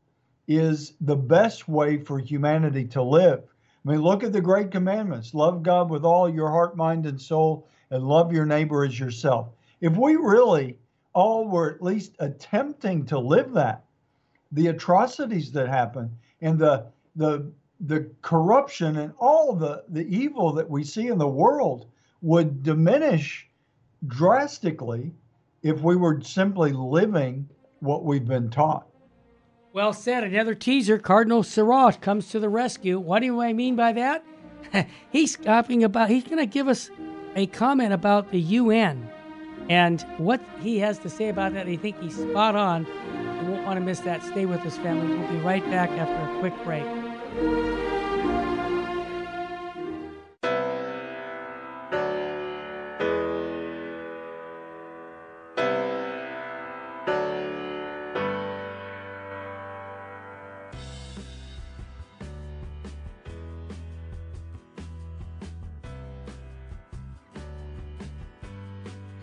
is 0.48 0.94
the 1.00 1.16
best 1.16 1.68
way 1.70 1.98
for 1.98 2.18
humanity 2.18 2.86
to 2.86 3.04
live. 3.04 3.44
I 3.86 3.92
mean 3.92 4.02
look 4.02 4.24
at 4.24 4.34
the 4.34 4.42
great 4.42 4.72
commandments. 4.72 5.36
Love 5.36 5.62
god 5.62 5.92
with 5.92 6.06
all 6.06 6.28
your 6.28 6.50
heart 6.50 6.76
mind 6.76 7.06
and 7.06 7.22
soul 7.22 7.68
and 7.92 8.04
love 8.04 8.34
your 8.34 8.48
neighbor 8.48 8.84
as 8.84 9.00
yourself. 9.00 9.50
If 9.80 9.96
we 9.96 10.16
really 10.16 10.80
all 11.14 11.48
were 11.48 11.74
at 11.74 11.82
least 11.82 12.16
attempting 12.20 13.06
to 13.06 13.20
live 13.20 13.54
that 13.54 13.86
the 14.52 14.68
atrocities 14.68 15.52
that 15.52 15.68
happen 15.68 16.10
and 16.42 16.60
the 16.60 16.86
the 17.16 17.52
the 17.82 18.10
corruption 18.22 18.98
and 18.98 19.14
all 19.18 19.54
the 19.54 19.84
the 19.90 20.06
evil 20.16 20.54
that 20.54 20.70
we 20.70 20.84
see 20.84 21.08
in 21.08 21.18
the 21.18 21.28
world 21.28 21.88
would 22.22 22.64
diminish 22.64 23.48
drastically 24.08 25.12
if 25.62 25.82
we 25.82 25.96
were 25.96 26.22
simply 26.22 26.72
living 26.72 27.48
what 27.80 28.04
we've 28.04 28.28
been 28.28 28.50
taught 28.50 28.88
Well 29.74 29.94
said. 29.94 30.24
Another 30.24 30.56
teaser. 30.56 30.98
Cardinal 30.98 31.44
Sarah 31.44 31.94
comes 32.00 32.30
to 32.30 32.40
the 32.40 32.50
rescue. 32.50 33.00
What 33.00 33.22
do 33.22 33.42
I 33.42 33.54
mean 33.54 33.76
by 33.76 33.94
that? 33.94 34.24
he's 35.12 35.36
talking 35.36 35.84
about. 35.84 36.10
He's 36.10 36.24
going 36.24 36.38
to 36.38 36.46
give 36.46 36.68
us 36.68 36.90
a 37.36 37.48
comment 37.48 37.92
about 37.94 38.32
the 38.32 38.40
UN 38.40 39.10
and 39.70 40.02
what 40.18 40.42
he 40.60 40.80
has 40.80 41.00
to 41.00 41.10
say 41.10 41.30
about 41.30 41.54
that. 41.54 41.68
I 41.68 41.76
think 41.78 42.00
he's 42.02 42.16
spot 42.16 42.56
on. 42.56 42.86
You 42.86 43.52
won't 43.52 43.66
want 43.66 43.78
to 43.80 43.86
miss 43.86 44.00
that. 44.02 44.24
Stay 44.24 44.46
with 44.46 44.62
us, 44.62 44.78
family. 44.78 45.16
We'll 45.18 45.32
be 45.32 45.38
right 45.38 45.64
back 45.70 45.90
after 45.92 46.36
a 46.36 46.40
quick 46.40 46.54
break. 46.64 47.83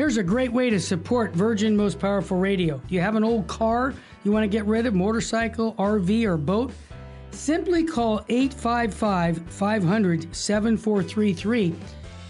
Here's 0.01 0.17
a 0.17 0.23
great 0.23 0.51
way 0.51 0.71
to 0.71 0.81
support 0.81 1.35
Virgin 1.35 1.77
Most 1.77 1.99
Powerful 1.99 2.39
Radio. 2.39 2.81
Do 2.89 2.95
you 2.95 3.03
have 3.03 3.17
an 3.17 3.23
old 3.23 3.47
car 3.49 3.93
you 4.25 4.33
want 4.33 4.45
to 4.45 4.49
get 4.49 4.65
rid 4.65 4.87
of, 4.87 4.95
motorcycle, 4.95 5.75
RV, 5.75 6.25
or 6.25 6.39
boat? 6.39 6.73
Simply 7.33 7.85
call 7.85 8.25
855 8.31 9.43
500 9.51 10.35
7433. 10.35 11.75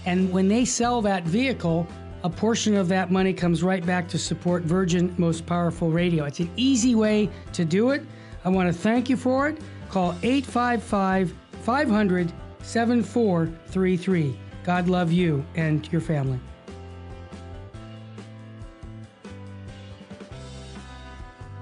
And 0.05 0.33
when 0.33 0.49
they 0.49 0.65
sell 0.65 1.01
that 1.03 1.23
vehicle, 1.23 1.87
a 2.25 2.29
portion 2.29 2.75
of 2.75 2.89
that 2.89 3.13
money 3.13 3.33
comes 3.33 3.63
right 3.63 3.87
back 3.87 4.09
to 4.09 4.19
support 4.19 4.65
Virgin 4.65 5.15
Most 5.17 5.47
Powerful 5.47 5.93
Radio. 5.93 6.25
It's 6.25 6.41
an 6.41 6.51
easy 6.57 6.97
way 6.97 7.31
to 7.53 7.65
do 7.65 7.91
it. 7.91 8.03
I 8.45 8.49
want 8.49 8.67
to 8.67 8.77
thank 8.77 9.09
you 9.09 9.17
for 9.17 9.49
it. 9.49 9.61
Call 9.91 10.17
855 10.25 11.33
500 11.63 12.33
7433. 12.63 14.37
God 14.65 14.89
love 14.89 15.13
you 15.13 15.45
and 15.55 15.91
your 15.93 16.01
family. 16.01 16.41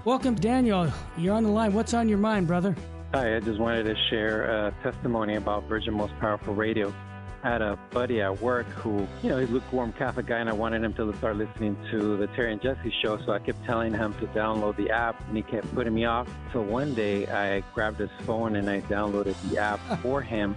Welcome, 0.09 0.37
Daniel. 0.37 0.91
You're 1.19 1.35
on 1.35 1.43
the 1.43 1.51
line. 1.51 1.75
What's 1.75 1.93
on 1.93 2.09
your 2.09 2.17
mind, 2.17 2.47
brother? 2.47 2.75
Hi, 3.13 3.37
I 3.37 3.41
just 3.41 3.61
wanted 3.61 3.83
to 3.83 3.95
share 4.09 4.45
a 4.45 4.75
testimony 4.83 5.35
about 5.35 5.65
Virgin 5.65 5.93
Most 5.93 6.15
Powerful 6.19 6.55
Radio. 6.55 6.95
I 7.43 7.51
had 7.51 7.61
a 7.61 7.79
buddy 7.91 8.23
at 8.23 8.41
work 8.41 8.67
who, 8.69 9.07
you 9.23 9.29
know, 9.29 9.37
he's 9.37 9.51
a 9.51 9.53
lukewarm 9.53 9.93
Catholic 9.93 10.25
guy, 10.25 10.39
and 10.39 10.49
I 10.49 10.55
wanted 10.55 10.83
him 10.83 10.95
to 10.95 11.15
start 11.19 11.37
listening 11.37 11.77
to 11.91 12.17
the 12.17 12.27
Terry 12.29 12.53
and 12.53 12.63
Jesse 12.63 12.91
show. 13.03 13.19
So 13.27 13.33
I 13.33 13.39
kept 13.39 13.63
telling 13.67 13.93
him 13.93 14.15
to 14.15 14.27
download 14.29 14.77
the 14.77 14.91
app, 14.91 15.21
and 15.29 15.37
he 15.37 15.43
kept 15.43 15.75
putting 15.75 15.93
me 15.93 16.07
off. 16.07 16.27
So 16.55 16.63
one 16.63 16.95
day 16.95 17.27
I 17.27 17.61
grabbed 17.75 17.99
his 17.99 18.09
phone 18.23 18.57
and 18.57 18.71
I 18.71 18.81
downloaded 18.81 19.37
the 19.51 19.59
app 19.59 19.79
for 20.03 20.23
him. 20.23 20.57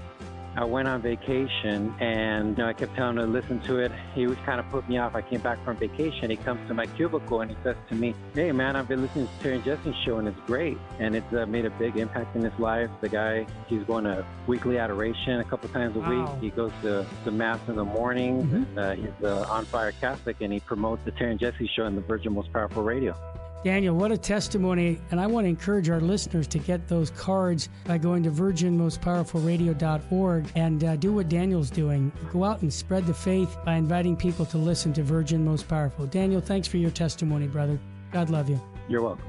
I 0.55 0.65
went 0.65 0.87
on 0.89 1.01
vacation 1.01 1.95
and 2.01 2.57
you 2.57 2.63
know, 2.63 2.69
I 2.69 2.73
kept 2.73 2.93
telling 2.95 3.17
him 3.17 3.25
to 3.25 3.31
listen 3.31 3.61
to 3.61 3.77
it. 3.79 3.91
He 4.13 4.27
was 4.27 4.37
kind 4.45 4.59
of 4.59 4.69
put 4.69 4.87
me 4.89 4.97
off. 4.97 5.15
I 5.15 5.21
came 5.21 5.39
back 5.39 5.63
from 5.63 5.77
vacation. 5.77 6.29
He 6.29 6.35
comes 6.35 6.67
to 6.67 6.73
my 6.73 6.85
cubicle 6.87 7.39
and 7.39 7.49
he 7.49 7.57
says 7.63 7.77
to 7.87 7.95
me, 7.95 8.13
Hey 8.33 8.51
man, 8.51 8.75
I've 8.75 8.87
been 8.89 9.01
listening 9.01 9.27
to 9.27 9.33
Terry 9.43 9.55
and 9.55 9.63
Jesse's 9.63 9.95
show 10.03 10.17
and 10.17 10.27
it's 10.27 10.39
great. 10.45 10.77
And 10.99 11.15
it's 11.15 11.31
uh, 11.33 11.45
made 11.45 11.65
a 11.65 11.69
big 11.71 11.95
impact 11.97 12.35
in 12.35 12.41
his 12.43 12.57
life. 12.59 12.89
The 12.99 13.07
guy, 13.07 13.45
he's 13.67 13.83
going 13.83 14.03
to 14.03 14.25
weekly 14.45 14.77
adoration 14.77 15.39
a 15.39 15.43
couple 15.45 15.69
times 15.69 15.95
a 15.95 15.99
Wow. 15.99 16.33
week. 16.35 16.41
He 16.41 16.49
goes 16.49 16.71
to, 16.81 17.05
to 17.23 17.31
Mass 17.31 17.59
in 17.69 17.77
the 17.77 17.85
morning. 17.85 18.43
Mhm. 18.43 18.77
Uh, 18.77 18.95
he's 18.95 19.23
uh, 19.25 19.45
on 19.49 19.63
fire 19.65 19.93
Catholic 19.93 20.41
and 20.41 20.51
he 20.51 20.59
promotes 20.59 21.01
the 21.05 21.11
Terry 21.11 21.31
and 21.31 21.39
Jesse 21.39 21.69
show 21.75 21.85
in 21.85 21.95
the 21.95 22.01
Virgin 22.01 22.33
Most 22.33 22.51
Powerful 22.51 22.83
Radio. 22.83 23.15
Daniel, 23.63 23.95
what 23.95 24.11
a 24.11 24.17
testimony. 24.17 24.99
And 25.11 25.21
I 25.21 25.27
want 25.27 25.45
to 25.45 25.49
encourage 25.49 25.87
our 25.89 26.01
listeners 26.01 26.47
to 26.47 26.57
get 26.57 26.87
those 26.87 27.11
cards 27.11 27.69
by 27.85 27.99
going 27.99 28.23
to 28.23 28.31
virginmostpowerfulradio.org 28.31 30.51
and 30.55 30.83
uh, 30.83 30.95
do 30.95 31.13
what 31.13 31.29
Daniel's 31.29 31.69
doing. 31.69 32.11
Go 32.33 32.43
out 32.43 32.63
and 32.63 32.73
spread 32.73 33.05
the 33.05 33.13
faith 33.13 33.55
by 33.63 33.75
inviting 33.75 34.15
people 34.15 34.47
to 34.47 34.57
listen 34.57 34.91
to 34.93 35.03
Virgin 35.03 35.45
Most 35.45 35.67
Powerful. 35.67 36.07
Daniel, 36.07 36.41
thanks 36.41 36.67
for 36.67 36.77
your 36.77 36.89
testimony, 36.91 37.45
brother. 37.47 37.79
God 38.11 38.31
love 38.31 38.49
you. 38.49 38.59
You're 38.89 39.01
welcome. 39.01 39.27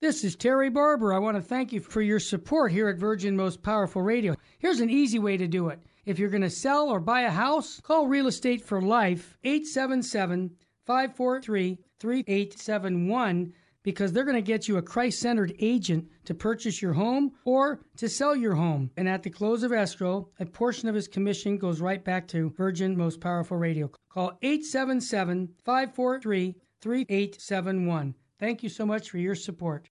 This 0.00 0.22
is 0.22 0.36
Terry 0.36 0.70
Barber. 0.70 1.12
I 1.12 1.18
want 1.18 1.36
to 1.38 1.42
thank 1.42 1.72
you 1.72 1.80
for 1.80 2.00
your 2.00 2.20
support 2.20 2.70
here 2.70 2.88
at 2.88 2.98
Virgin 2.98 3.34
Most 3.34 3.64
Powerful 3.64 4.00
Radio. 4.00 4.36
Here's 4.60 4.78
an 4.78 4.90
easy 4.90 5.18
way 5.18 5.36
to 5.36 5.48
do 5.48 5.70
it. 5.70 5.80
If 6.04 6.20
you're 6.20 6.30
going 6.30 6.42
to 6.42 6.50
sell 6.50 6.88
or 6.88 7.00
buy 7.00 7.22
a 7.22 7.30
house, 7.30 7.80
call 7.80 8.06
Real 8.06 8.28
Estate 8.28 8.62
for 8.62 8.80
Life 8.80 9.36
877 9.42 10.52
543 10.86 11.78
3871 11.98 13.52
because 13.82 14.12
they're 14.12 14.22
going 14.22 14.36
to 14.36 14.40
get 14.40 14.68
you 14.68 14.76
a 14.76 14.82
Christ 14.82 15.18
centered 15.18 15.52
agent 15.58 16.06
to 16.26 16.32
purchase 16.32 16.80
your 16.80 16.92
home 16.92 17.32
or 17.44 17.80
to 17.96 18.08
sell 18.08 18.36
your 18.36 18.54
home. 18.54 18.92
And 18.96 19.08
at 19.08 19.24
the 19.24 19.30
close 19.30 19.64
of 19.64 19.72
escrow, 19.72 20.28
a 20.38 20.46
portion 20.46 20.88
of 20.88 20.94
his 20.94 21.08
commission 21.08 21.58
goes 21.58 21.80
right 21.80 22.04
back 22.04 22.28
to 22.28 22.50
Virgin 22.50 22.96
Most 22.96 23.20
Powerful 23.20 23.56
Radio. 23.56 23.90
Call 24.10 24.38
877 24.42 25.48
543 25.64 26.54
3871. 26.82 28.14
Thank 28.38 28.62
you 28.62 28.68
so 28.68 28.86
much 28.86 29.10
for 29.10 29.18
your 29.18 29.34
support. 29.34 29.88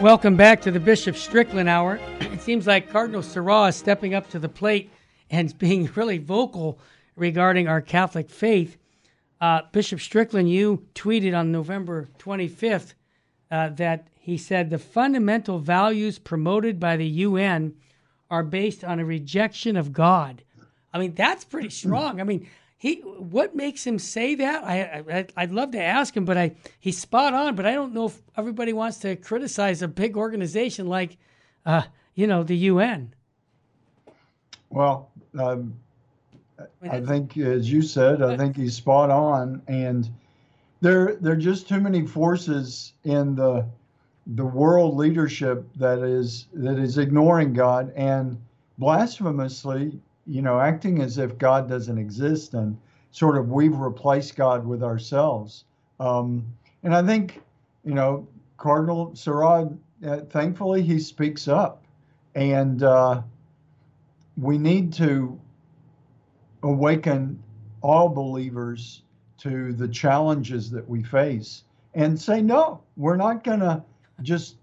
Welcome 0.00 0.36
back 0.36 0.60
to 0.62 0.72
the 0.72 0.80
Bishop 0.80 1.16
Strickland 1.16 1.68
Hour. 1.68 2.00
It 2.20 2.42
seems 2.42 2.66
like 2.66 2.90
Cardinal 2.90 3.22
Sarah 3.22 3.66
is 3.66 3.76
stepping 3.76 4.12
up 4.12 4.28
to 4.30 4.40
the 4.40 4.48
plate 4.48 4.90
and 5.30 5.56
being 5.58 5.88
really 5.94 6.18
vocal 6.18 6.80
regarding 7.14 7.68
our 7.68 7.80
Catholic 7.80 8.28
faith. 8.28 8.76
Uh, 9.40 9.62
Bishop 9.70 10.00
Strickland, 10.00 10.50
you 10.50 10.84
tweeted 10.96 11.38
on 11.38 11.52
November 11.52 12.08
25th 12.18 12.94
uh, 13.52 13.68
that 13.70 14.08
he 14.24 14.38
said 14.38 14.70
the 14.70 14.78
fundamental 14.78 15.58
values 15.58 16.18
promoted 16.18 16.80
by 16.80 16.96
the 16.96 17.06
UN 17.06 17.74
are 18.30 18.42
based 18.42 18.82
on 18.82 18.98
a 18.98 19.04
rejection 19.04 19.76
of 19.76 19.92
God. 19.92 20.42
I 20.94 20.98
mean, 20.98 21.14
that's 21.14 21.44
pretty 21.44 21.68
strong. 21.82 22.22
I 22.22 22.24
mean, 22.24 22.48
he 22.78 23.02
what 23.02 23.54
makes 23.54 23.86
him 23.86 23.98
say 23.98 24.34
that? 24.36 24.64
I, 24.64 25.26
I 25.36 25.44
would 25.44 25.52
love 25.52 25.72
to 25.72 25.82
ask 25.82 26.16
him, 26.16 26.24
but 26.24 26.38
I 26.38 26.56
he's 26.80 26.96
spot 26.96 27.34
on. 27.34 27.54
But 27.54 27.66
I 27.66 27.72
don't 27.72 27.92
know 27.92 28.06
if 28.06 28.18
everybody 28.34 28.72
wants 28.72 28.96
to 29.00 29.14
criticize 29.14 29.82
a 29.82 29.88
big 29.88 30.16
organization 30.16 30.86
like, 30.86 31.18
uh, 31.66 31.82
you 32.14 32.26
know, 32.26 32.42
the 32.42 32.56
UN. 32.56 33.14
Well, 34.70 35.10
um, 35.38 35.74
I 36.80 37.02
think, 37.02 37.36
as 37.36 37.70
you 37.70 37.82
said, 37.82 38.22
I 38.22 38.38
think 38.38 38.56
he's 38.56 38.74
spot 38.74 39.10
on, 39.10 39.60
and 39.68 40.08
there 40.80 41.16
there 41.16 41.34
are 41.34 41.36
just 41.36 41.68
too 41.68 41.80
many 41.80 42.06
forces 42.06 42.94
in 43.04 43.34
the 43.34 43.66
the 44.26 44.44
world 44.44 44.96
leadership 44.96 45.66
that 45.76 45.98
is 45.98 46.46
that 46.54 46.78
is 46.78 46.98
ignoring 46.98 47.52
God 47.52 47.92
and 47.94 48.38
blasphemously 48.78 50.00
you 50.26 50.42
know, 50.42 50.58
acting 50.58 51.00
as 51.02 51.18
if 51.18 51.36
God 51.38 51.68
doesn't 51.68 51.98
exist 51.98 52.54
and 52.54 52.78
sort 53.10 53.36
of 53.36 53.50
we've 53.50 53.76
replaced 53.76 54.36
God 54.36 54.66
with 54.66 54.82
ourselves. 54.82 55.64
Um, 56.00 56.44
and 56.82 56.94
I 56.94 57.04
think, 57.04 57.42
you 57.84 57.94
know, 57.94 58.26
Cardinal 58.56 59.14
Sarah, 59.14 59.70
uh, 60.06 60.20
thankfully, 60.30 60.82
he 60.82 60.98
speaks 60.98 61.48
up. 61.48 61.84
And 62.34 62.82
uh, 62.82 63.22
we 64.36 64.58
need 64.58 64.92
to 64.94 65.40
awaken 66.62 67.40
all 67.80 68.08
believers 68.08 69.02
to 69.38 69.72
the 69.74 69.86
challenges 69.86 70.70
that 70.70 70.88
we 70.88 71.02
face 71.02 71.64
and 71.94 72.20
say, 72.20 72.40
no, 72.40 72.80
we're 72.96 73.16
not 73.16 73.44
going 73.44 73.60
to 73.60 73.84
just, 74.22 74.56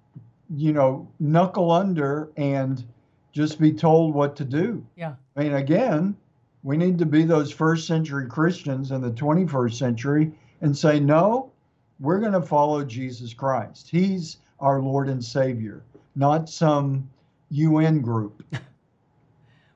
you 0.56 0.74
know, 0.74 1.08
knuckle 1.20 1.72
under 1.72 2.32
and 2.38 2.84
just 3.32 3.60
be 3.60 3.72
told 3.72 4.14
what 4.14 4.36
to 4.36 4.46
do. 4.46 4.86
Yeah. 4.96 5.16
I 5.36 5.44
mean, 5.44 5.54
again, 5.54 6.16
we 6.64 6.78
need 6.78 6.98
to 7.00 7.06
be 7.06 7.24
those 7.24 7.52
first 7.52 7.88
century 7.88 8.28
Christians 8.28 8.92
in 8.92 9.02
the 9.02 9.12
21st 9.12 9.74
century 9.74 10.32
and 10.62 10.78
say, 10.78 11.00
no, 11.00 11.52
we're 12.00 12.20
going 12.20 12.34
to 12.34 12.42
follow 12.42 12.84
Jesus 12.84 13.34
Christ. 13.34 13.90
He's 13.90 14.38
our 14.60 14.82
Lord 14.82 15.10
and 15.10 15.24
Savior, 15.24 15.84
not 16.16 16.50
some 16.50 17.10
UN 17.50 18.02
group. 18.02 18.44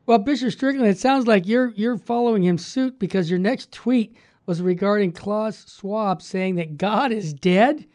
well, 0.06 0.20
Bishop 0.20 0.52
Strickland, 0.52 0.90
it 0.90 0.98
sounds 0.98 1.28
like 1.28 1.48
you're 1.48 1.70
you're 1.76 1.98
following 1.98 2.44
him 2.44 2.58
suit 2.58 3.00
because 3.00 3.30
your 3.30 3.40
next 3.40 3.72
tweet 3.72 4.16
was 4.46 4.62
regarding 4.62 5.12
Klaus 5.12 5.66
Schwab 5.80 6.22
saying 6.22 6.56
that 6.56 6.78
God 6.78 7.12
is 7.12 7.34
dead 7.34 7.86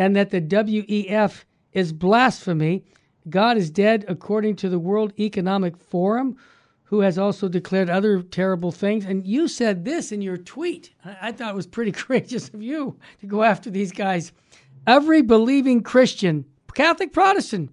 and 0.00 0.16
that 0.16 0.30
the 0.30 0.40
WEF 0.40 1.44
is 1.72 1.92
blasphemy 1.92 2.82
God 3.28 3.58
is 3.58 3.70
dead 3.70 4.06
according 4.08 4.56
to 4.56 4.70
the 4.70 4.78
World 4.78 5.12
Economic 5.20 5.76
Forum, 5.76 6.38
who 6.84 7.00
has 7.00 7.18
also 7.18 7.48
declared 7.48 7.90
other 7.90 8.22
terrible 8.22 8.72
things. 8.72 9.04
And 9.04 9.26
you 9.26 9.46
said 9.46 9.84
this 9.84 10.10
in 10.10 10.22
your 10.22 10.38
tweet. 10.38 10.94
I, 11.04 11.32
thought 11.32 11.50
it 11.50 11.54
was 11.54 11.66
pretty 11.66 11.92
courageous 12.02 12.48
of 12.48 12.62
you 12.62 12.96
to 13.20 13.26
go 13.26 13.42
after 13.42 13.70
these 13.70 13.92
guys. 13.92 14.32
Every 14.86 15.20
believing 15.20 15.82
Christian, 15.82 16.46
Catholic, 16.74 17.12
Protestant, 17.12 17.70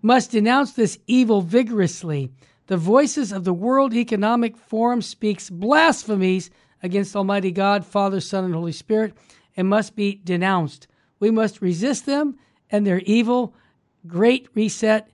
must 0.00 0.30
denounce 0.30 0.72
this 0.72 0.98
evil 1.06 1.42
vigorously. 1.42 2.32
The 2.68 2.78
voices 2.78 3.32
of 3.32 3.44
the 3.44 3.52
World 3.52 3.92
Economic 3.92 4.56
Forum 4.56 5.02
speaks 5.02 5.50
blasphemies 5.50 6.50
against 6.82 7.14
Almighty 7.14 7.52
God, 7.52 7.84
Father, 7.84 8.20
Son, 8.20 8.44
and 8.44 8.54
Holy 8.54 8.72
Spirit, 8.72 9.12
and 9.56 9.68
must 9.68 9.94
be 9.94 10.20
denounced. 10.24 10.88
We 11.18 11.30
must 11.30 11.60
resist 11.60 12.06
them 12.06 12.38
and 12.70 12.86
their 12.86 13.00
evil 13.00 13.54
great 14.06 14.48
reset, 14.54 15.10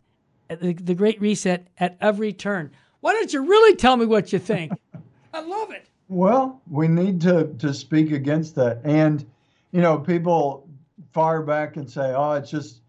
uh, 0.51 0.57
the, 0.57 0.75
the 0.75 0.95
great 0.95 1.21
reset 1.21 1.69
at 1.79 1.97
every 2.01 2.33
turn. 2.33 2.71
Why 3.01 3.13
don't 3.13 3.33
you 3.33 3.45
really 3.45 3.77
tell 3.77 3.97
me 3.97 4.07
what 4.07 4.33
you 4.33 4.39
think? 4.39 4.73
I 5.35 5.41
love 5.41 5.71
it. 5.71 5.87
Well, 6.09 6.61
we 6.71 6.89
need 6.89 7.21
to 7.23 7.55
to 7.59 7.73
speak 7.73 8.13
against 8.13 8.55
that, 8.57 8.81
and 8.85 9.25
you 9.71 9.81
know, 9.81 9.99
people 9.99 10.69
fire 11.13 11.43
back 11.43 11.77
and 11.77 11.91
say, 11.91 12.13
"Oh, 12.15 12.33
it's 12.33 12.51
just 12.51 12.83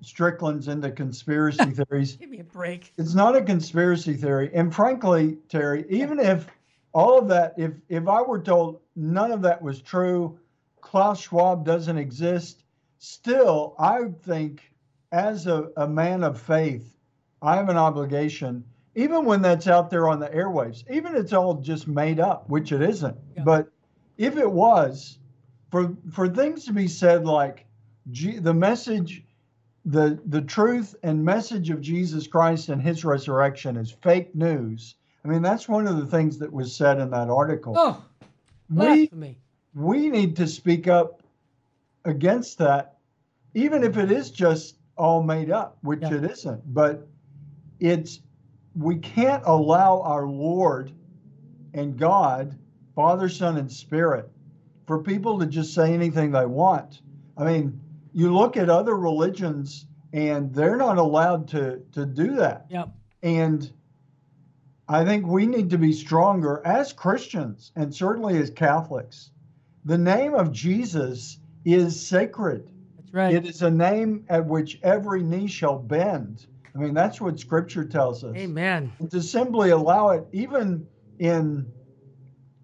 Strickland's 0.00 0.68
into 0.68 0.90
conspiracy 0.90 1.64
theories." 1.70 2.16
Give 2.16 2.30
me 2.30 2.40
a 2.40 2.44
break. 2.44 2.94
It's 2.96 3.14
not 3.14 3.36
a 3.36 3.42
conspiracy 3.42 4.14
theory, 4.14 4.50
and 4.54 4.74
frankly, 4.74 5.36
Terry, 5.50 5.84
even 5.90 6.18
if 6.18 6.46
all 6.94 7.18
of 7.18 7.28
that, 7.28 7.52
if 7.58 7.72
if 7.90 8.08
I 8.08 8.22
were 8.22 8.40
told 8.40 8.80
none 8.96 9.32
of 9.32 9.42
that 9.42 9.60
was 9.60 9.82
true, 9.82 10.38
Klaus 10.82 11.20
Schwab 11.22 11.64
doesn't 11.64 11.96
exist, 11.96 12.64
still, 12.98 13.74
I 13.78 14.08
think 14.24 14.70
as 15.10 15.46
a, 15.46 15.70
a 15.76 15.88
man 15.88 16.22
of 16.22 16.38
faith, 16.38 16.96
I 17.40 17.56
have 17.56 17.70
an 17.70 17.78
obligation, 17.78 18.64
even 18.94 19.24
when 19.24 19.40
that's 19.40 19.66
out 19.66 19.88
there 19.88 20.08
on 20.08 20.20
the 20.20 20.28
airwaves, 20.28 20.84
even 20.90 21.16
it's 21.16 21.32
all 21.32 21.54
just 21.54 21.88
made 21.88 22.20
up, 22.20 22.48
which 22.50 22.72
it 22.72 22.82
isn't. 22.82 23.16
Yeah. 23.36 23.42
But 23.44 23.68
if 24.18 24.36
it 24.36 24.50
was, 24.50 25.18
for 25.70 25.96
for 26.10 26.28
things 26.28 26.66
to 26.66 26.72
be 26.72 26.86
said 26.86 27.24
like 27.24 27.64
the 28.06 28.52
message, 28.54 29.24
the 29.84 30.20
the 30.26 30.42
truth 30.42 30.94
and 31.02 31.24
message 31.24 31.70
of 31.70 31.80
Jesus 31.80 32.26
Christ 32.26 32.68
and 32.68 32.82
His 32.82 33.04
resurrection 33.04 33.76
is 33.76 33.90
fake 33.90 34.34
news. 34.34 34.96
I 35.24 35.28
mean, 35.28 35.42
that's 35.42 35.68
one 35.68 35.86
of 35.86 35.96
the 35.96 36.06
things 36.06 36.38
that 36.38 36.52
was 36.52 36.74
said 36.74 37.00
in 37.00 37.10
that 37.10 37.30
article. 37.30 37.74
Oh, 37.76 38.04
we 38.68 39.10
we 39.74 40.08
need 40.08 40.36
to 40.36 40.46
speak 40.46 40.88
up 40.88 41.22
against 42.04 42.58
that, 42.58 42.98
even 43.54 43.84
if 43.84 43.96
it 43.96 44.10
is 44.10 44.30
just 44.30 44.76
all 44.96 45.22
made 45.22 45.50
up, 45.50 45.78
which 45.82 46.02
yeah. 46.02 46.14
it 46.14 46.24
isn't. 46.24 46.74
But 46.74 47.06
it's 47.80 48.20
we 48.74 48.96
can't 48.96 49.42
allow 49.46 50.00
our 50.00 50.26
Lord 50.26 50.92
and 51.74 51.98
God, 51.98 52.58
Father, 52.94 53.28
Son, 53.28 53.56
and 53.56 53.70
Spirit, 53.70 54.30
for 54.86 55.02
people 55.02 55.38
to 55.38 55.46
just 55.46 55.74
say 55.74 55.92
anything 55.92 56.30
they 56.30 56.46
want. 56.46 57.02
I 57.36 57.44
mean, 57.44 57.80
you 58.12 58.34
look 58.34 58.56
at 58.56 58.68
other 58.68 58.96
religions 58.96 59.86
and 60.12 60.54
they're 60.54 60.76
not 60.76 60.98
allowed 60.98 61.48
to 61.48 61.82
to 61.92 62.04
do 62.04 62.36
that. 62.36 62.66
Yep. 62.68 62.90
And 63.22 63.72
I 64.88 65.04
think 65.04 65.26
we 65.26 65.46
need 65.46 65.70
to 65.70 65.78
be 65.78 65.92
stronger 65.92 66.60
as 66.64 66.92
Christians 66.92 67.72
and 67.76 67.94
certainly 67.94 68.36
as 68.38 68.50
Catholics. 68.50 69.30
The 69.84 69.98
name 69.98 70.34
of 70.34 70.52
Jesus 70.52 71.38
is 71.64 72.06
sacred. 72.06 72.70
That's 72.96 73.12
Right. 73.12 73.34
It 73.34 73.46
is 73.46 73.62
a 73.62 73.70
name 73.70 74.24
at 74.28 74.46
which 74.46 74.78
every 74.82 75.22
knee 75.22 75.48
shall 75.48 75.78
bend. 75.78 76.46
I 76.74 76.78
mean, 76.78 76.94
that's 76.94 77.20
what 77.20 77.38
Scripture 77.38 77.84
tells 77.84 78.24
us. 78.24 78.34
Amen. 78.36 78.92
And 78.98 79.10
to 79.10 79.20
simply 79.22 79.70
allow 79.70 80.10
it, 80.10 80.26
even 80.32 80.86
in, 81.18 81.66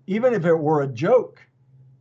even 0.07 0.33
if 0.33 0.47
it 0.47 0.55
were 0.55 0.83
a 0.83 0.87
joke, 0.87 1.41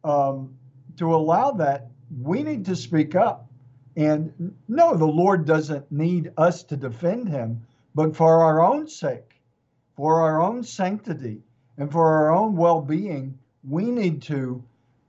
um, 0.03 0.55
to 0.97 1.13
allow 1.13 1.51
that, 1.51 1.87
we 2.21 2.43
need 2.43 2.65
to 2.65 2.75
speak 2.75 3.15
up. 3.15 3.49
And 3.97 4.55
no, 4.67 4.95
the 4.95 5.05
Lord 5.05 5.45
doesn't 5.45 5.91
need 5.91 6.31
us 6.37 6.63
to 6.65 6.77
defend 6.77 7.27
Him, 7.27 7.65
but 7.95 8.15
for 8.15 8.43
our 8.43 8.61
own 8.61 8.87
sake, 8.87 9.41
for 9.95 10.21
our 10.21 10.41
own 10.41 10.63
sanctity, 10.63 11.41
and 11.77 11.91
for 11.91 12.07
our 12.07 12.31
own 12.31 12.55
well-being, 12.55 13.37
we 13.67 13.85
need 13.91 14.21
to 14.23 14.63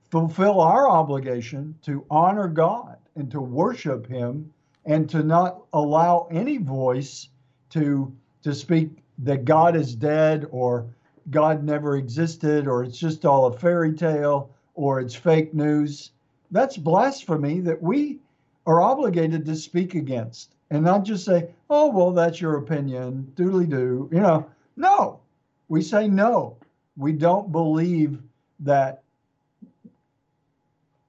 fulfill 0.09 0.59
our 0.59 0.89
obligation 0.89 1.75
to 1.83 2.05
honor 2.09 2.47
God 2.47 2.97
and 3.15 3.29
to 3.31 3.41
worship 3.41 4.07
him 4.07 4.51
and 4.85 5.09
to 5.09 5.23
not 5.23 5.61
allow 5.73 6.27
any 6.31 6.57
voice 6.57 7.29
to 7.71 8.11
to 8.41 8.53
speak 8.53 9.03
that 9.19 9.45
God 9.45 9.75
is 9.75 9.93
dead 9.93 10.45
or 10.51 10.87
God 11.29 11.63
never 11.63 11.97
existed 11.97 12.67
or 12.67 12.83
it's 12.83 12.97
just 12.97 13.25
all 13.25 13.47
a 13.47 13.57
fairy 13.57 13.93
tale 13.93 14.49
or 14.75 15.01
it's 15.01 15.13
fake 15.13 15.53
news. 15.53 16.11
That's 16.51 16.77
blasphemy 16.77 17.59
that 17.61 17.81
we 17.81 18.19
are 18.65 18.81
obligated 18.81 19.45
to 19.45 19.55
speak 19.55 19.93
against 19.95 20.55
and 20.71 20.83
not 20.83 21.03
just 21.03 21.25
say, 21.25 21.49
oh, 21.69 21.91
well, 21.91 22.11
that's 22.11 22.39
your 22.39 22.57
opinion, 22.57 23.31
doodly 23.35 23.69
doo. 23.69 24.09
You 24.11 24.21
know, 24.21 24.49
no, 24.77 25.19
we 25.67 25.81
say 25.81 26.07
no. 26.07 26.57
We 26.97 27.11
don't 27.13 27.51
believe 27.51 28.19
that 28.61 29.03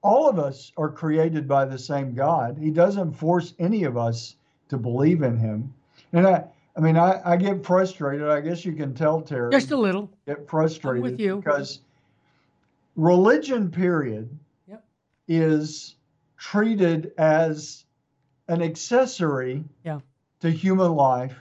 all 0.03 0.27
of 0.27 0.39
us 0.39 0.71
are 0.77 0.89
created 0.89 1.47
by 1.47 1.65
the 1.65 1.77
same 1.77 2.13
God. 2.13 2.57
He 2.57 2.71
doesn't 2.71 3.13
force 3.13 3.53
any 3.59 3.83
of 3.83 3.97
us 3.97 4.35
to 4.69 4.77
believe 4.77 5.21
in 5.21 5.37
him. 5.37 5.73
And 6.13 6.25
I, 6.27 6.45
I 6.75 6.79
mean, 6.79 6.97
I, 6.97 7.21
I 7.23 7.35
get 7.37 7.65
frustrated. 7.65 8.27
I 8.27 8.41
guess 8.41 8.65
you 8.65 8.73
can 8.73 8.93
tell, 8.93 9.21
Terry. 9.21 9.51
Just 9.51 9.71
a 9.71 9.77
little. 9.77 10.09
Get 10.25 10.49
frustrated 10.49 11.05
I'm 11.05 11.11
with 11.11 11.19
you. 11.19 11.37
because 11.37 11.81
religion, 12.95 13.69
period, 13.69 14.29
Yep. 14.67 14.83
is 15.27 15.95
treated 16.37 17.11
as 17.17 17.85
an 18.47 18.61
accessory 18.61 19.63
Yeah. 19.83 19.99
to 20.39 20.49
human 20.49 20.93
life 20.95 21.39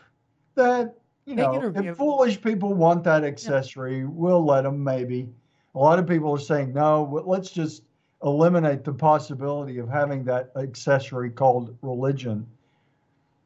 that 0.54 0.94
you 1.24 1.36
Take 1.36 1.44
know 1.44 1.72
if 1.74 1.96
foolish 1.96 2.40
people 2.42 2.74
want 2.74 3.04
that 3.04 3.24
accessory 3.24 4.04
we'll 4.04 4.44
let 4.44 4.62
them 4.62 4.82
maybe 4.82 5.28
a 5.74 5.78
lot 5.78 5.98
of 5.98 6.06
people 6.06 6.34
are 6.34 6.38
saying 6.38 6.72
no 6.72 7.06
but 7.06 7.26
let's 7.26 7.50
just 7.50 7.82
eliminate 8.22 8.84
the 8.84 8.92
possibility 8.92 9.78
of 9.78 9.88
having 9.88 10.24
that 10.24 10.50
accessory 10.56 11.30
called 11.30 11.76
religion 11.82 12.46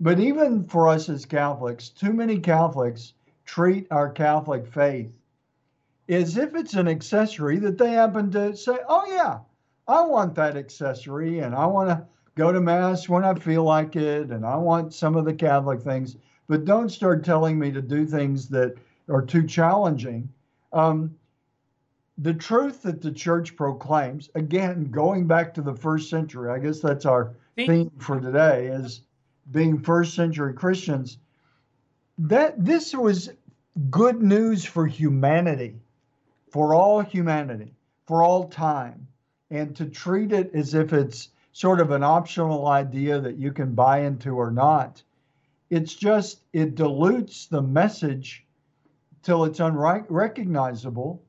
but 0.01 0.18
even 0.18 0.64
for 0.66 0.89
us 0.89 1.09
as 1.09 1.25
catholics 1.25 1.89
too 1.89 2.12
many 2.12 2.39
catholics 2.39 3.14
treat 3.45 3.87
our 3.91 4.11
catholic 4.11 4.66
faith 4.66 5.11
as 6.09 6.37
if 6.37 6.55
it's 6.55 6.75
an 6.75 6.89
accessory 6.89 7.59
that 7.59 7.79
they 7.79 7.93
happen 7.93 8.31
to 8.31 8.57
say 8.57 8.77
oh 8.89 9.05
yeah 9.07 9.39
i 9.87 10.01
want 10.01 10.35
that 10.35 10.57
accessory 10.57 11.39
and 11.39 11.55
i 11.55 11.64
want 11.64 11.89
to 11.89 12.07
go 12.35 12.53
to 12.53 12.61
mass 12.61 13.09
when 13.09 13.25
I 13.25 13.35
feel 13.35 13.64
like 13.64 13.97
it, 13.97 14.31
and 14.31 14.45
I 14.45 14.57
want 14.57 14.95
some 14.95 15.16
of 15.16 15.25
the 15.25 15.35
Catholic 15.35 15.83
things, 15.83 16.16
but 16.49 16.64
don't 16.64 16.89
start 16.89 17.25
telling 17.25 17.59
me 17.59 17.70
to 17.72 17.83
do 17.83 18.07
things 18.07 18.49
that 18.49 18.75
are 19.09 19.22
too 19.22 19.47
challenging. 19.47 20.29
Um, 20.72 21.14
the 22.19 22.35
truth 22.35 22.83
that 22.83 23.03
the 23.03 23.11
church 23.11 23.57
proclaims, 23.57 24.31
again, 24.35 24.91
going 24.91 25.27
back 25.27 25.55
to 25.55 25.62
the 25.62 25.75
first 25.75 26.09
century, 26.09 26.51
I 26.51 26.59
guess 26.59 26.81
that's 26.81 27.07
our 27.07 27.35
theme 27.57 27.91
for 27.99 28.21
today, 28.21 28.67
is 28.67 29.03
being 29.51 29.81
first 29.81 30.15
century 30.15 30.55
Christians. 30.55 31.19
That 32.19 32.65
this 32.65 32.95
was 32.95 33.31
good 33.91 34.23
news 34.23 34.65
for 34.65 34.87
humanity, 34.87 35.81
for 36.51 36.75
all 36.75 37.01
humanity, 37.01 37.75
for 38.07 38.23
all 38.23 38.49
time, 38.49 39.09
and 39.51 39.75
to 39.77 39.87
treat 39.87 40.33
it 40.33 40.55
as 40.55 40.75
if 40.75 40.93
it's 40.93 41.31
sort 41.53 41.81
of 41.81 41.91
an 41.91 42.05
optional 42.05 42.69
idea 42.69 43.21
that 43.21 43.39
you 43.39 43.53
can 43.53 43.75
buy 43.75 44.01
into 44.01 44.37
or 44.37 44.53
not. 44.53 45.03
It's 45.71 45.95
just, 45.95 46.43
it 46.53 46.77
dilutes 46.77 47.47
the 47.47 47.62
message 47.62 48.45
till 49.23 49.45
it's 49.45 49.59
unrecognizable. 49.59 51.24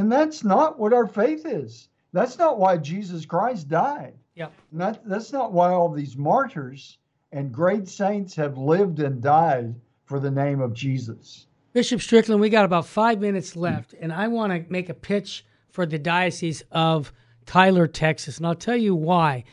And 0.00 0.10
that's 0.10 0.44
not 0.44 0.78
what 0.78 0.94
our 0.94 1.06
faith 1.06 1.44
is. 1.44 1.90
That's 2.14 2.38
not 2.38 2.58
why 2.58 2.78
Jesus 2.78 3.26
Christ 3.26 3.68
died. 3.68 4.14
Yep. 4.34 4.50
And 4.72 4.80
that, 4.80 5.06
that's 5.06 5.30
not 5.30 5.52
why 5.52 5.74
all 5.74 5.90
these 5.90 6.16
martyrs 6.16 6.96
and 7.32 7.52
great 7.52 7.86
saints 7.86 8.34
have 8.36 8.56
lived 8.56 9.00
and 9.00 9.20
died 9.20 9.74
for 10.06 10.18
the 10.18 10.30
name 10.30 10.62
of 10.62 10.72
Jesus. 10.72 11.48
Bishop 11.74 12.00
Strickland, 12.00 12.40
we 12.40 12.48
got 12.48 12.64
about 12.64 12.86
five 12.86 13.20
minutes 13.20 13.56
left, 13.56 13.94
and 14.00 14.10
I 14.10 14.28
want 14.28 14.54
to 14.54 14.72
make 14.72 14.88
a 14.88 14.94
pitch 14.94 15.44
for 15.68 15.84
the 15.84 15.98
Diocese 15.98 16.62
of 16.72 17.12
Tyler, 17.44 17.86
Texas. 17.86 18.38
And 18.38 18.46
I'll 18.46 18.54
tell 18.54 18.78
you 18.78 18.94
why. 18.94 19.44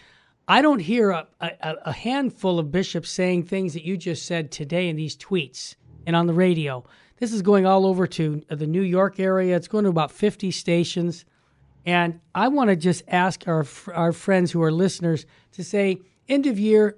I 0.47 0.61
don't 0.61 0.79
hear 0.79 1.09
a, 1.09 1.27
a, 1.41 1.75
a, 1.87 1.91
handful 1.91 2.57
of 2.57 2.71
bishops 2.71 3.11
saying 3.11 3.43
things 3.43 3.73
that 3.73 3.83
you 3.83 3.97
just 3.97 4.25
said 4.25 4.49
today 4.49 4.87
in 4.87 4.95
these 4.95 5.17
tweets 5.17 5.75
and 6.05 6.15
on 6.15 6.25
the 6.25 6.33
radio. 6.33 6.85
This 7.19 7.33
is 7.33 7.41
going 7.41 7.65
all 7.65 7.85
over 7.85 8.05
to 8.07 8.43
uh, 8.49 8.55
the 8.55 8.67
New 8.67 8.81
York 8.81 9.19
area. 9.19 9.55
It's 9.55 9.67
going 9.67 9.83
to 9.83 9.89
about 9.89 10.11
50 10.11 10.51
stations. 10.51 11.25
And 11.85 12.19
I 12.35 12.47
want 12.47 12.69
to 12.69 12.75
just 12.75 13.03
ask 13.07 13.47
our 13.47 13.65
our 13.93 14.11
friends 14.11 14.51
who 14.51 14.61
are 14.61 14.71
listeners 14.71 15.25
to 15.53 15.63
say, 15.63 16.01
end 16.27 16.45
of 16.45 16.59
year, 16.59 16.97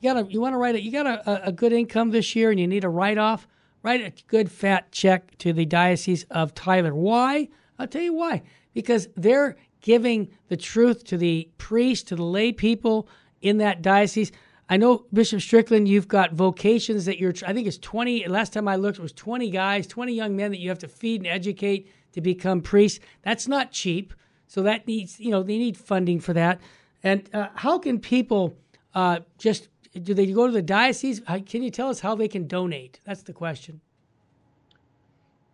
you 0.00 0.12
got 0.12 0.30
you 0.30 0.40
want 0.40 0.54
to 0.54 0.58
write 0.58 0.74
it. 0.74 0.82
You 0.82 0.90
got 0.90 1.06
a, 1.06 1.48
a 1.48 1.52
good 1.52 1.72
income 1.72 2.10
this 2.10 2.34
year, 2.34 2.50
and 2.50 2.58
you 2.58 2.66
need 2.66 2.84
a 2.84 2.88
write 2.88 3.18
off. 3.18 3.46
Write 3.82 4.00
a 4.00 4.12
good 4.26 4.50
fat 4.50 4.92
check 4.92 5.36
to 5.38 5.52
the 5.52 5.66
Diocese 5.66 6.24
of 6.30 6.54
Tyler. 6.54 6.94
Why? 6.94 7.48
I'll 7.78 7.86
tell 7.86 8.02
you 8.02 8.14
why. 8.14 8.42
Because 8.74 9.08
they're 9.16 9.56
giving 9.80 10.28
the 10.48 10.56
truth 10.56 11.04
to 11.04 11.16
the 11.16 11.48
priests, 11.58 12.08
to 12.08 12.16
the 12.16 12.24
lay 12.24 12.52
people 12.52 13.08
in 13.40 13.58
that 13.58 13.82
diocese. 13.82 14.32
I 14.70 14.76
know 14.76 15.04
Bishop 15.12 15.40
Strickland, 15.40 15.88
you've 15.88 16.06
got 16.06 16.32
vocations 16.32 17.04
that 17.06 17.18
you're. 17.18 17.34
I 17.44 17.52
think 17.52 17.66
it's 17.66 17.76
twenty. 17.76 18.26
Last 18.28 18.52
time 18.52 18.68
I 18.68 18.76
looked, 18.76 18.98
it 18.98 19.02
was 19.02 19.12
twenty 19.12 19.50
guys, 19.50 19.86
twenty 19.88 20.14
young 20.14 20.36
men 20.36 20.52
that 20.52 20.60
you 20.60 20.68
have 20.68 20.78
to 20.78 20.88
feed 20.88 21.22
and 21.22 21.26
educate 21.26 21.90
to 22.12 22.20
become 22.20 22.60
priests. 22.60 23.00
That's 23.22 23.48
not 23.48 23.72
cheap. 23.72 24.14
So 24.46 24.62
that 24.62 24.86
needs, 24.86 25.20
you 25.20 25.30
know, 25.30 25.42
they 25.42 25.58
need 25.58 25.76
funding 25.76 26.20
for 26.20 26.32
that. 26.32 26.60
And 27.02 27.28
uh, 27.34 27.48
how 27.54 27.78
can 27.78 27.98
people 27.98 28.56
uh, 28.94 29.20
just 29.38 29.68
do 30.02 30.14
they 30.14 30.26
go 30.26 30.46
to 30.46 30.52
the 30.52 30.62
diocese? 30.62 31.20
Can 31.46 31.62
you 31.64 31.70
tell 31.70 31.88
us 31.88 32.00
how 32.00 32.14
they 32.14 32.28
can 32.28 32.46
donate? 32.46 33.00
That's 33.04 33.22
the 33.22 33.32
question. 33.32 33.80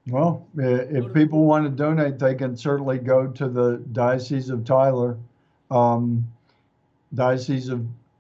Well, 0.09 0.47
if 0.57 1.12
people 1.14 1.47
want 1.47 1.64
to 1.64 1.71
donate, 1.71 2.19
they 2.19 2.35
can 2.35 2.57
certainly 2.57 2.99
go 2.99 3.27
to 3.27 3.49
the 3.49 3.79
Diocese 3.93 4.51
of 4.51 4.64
Tyler, 4.64 5.17
um, 5.71 6.25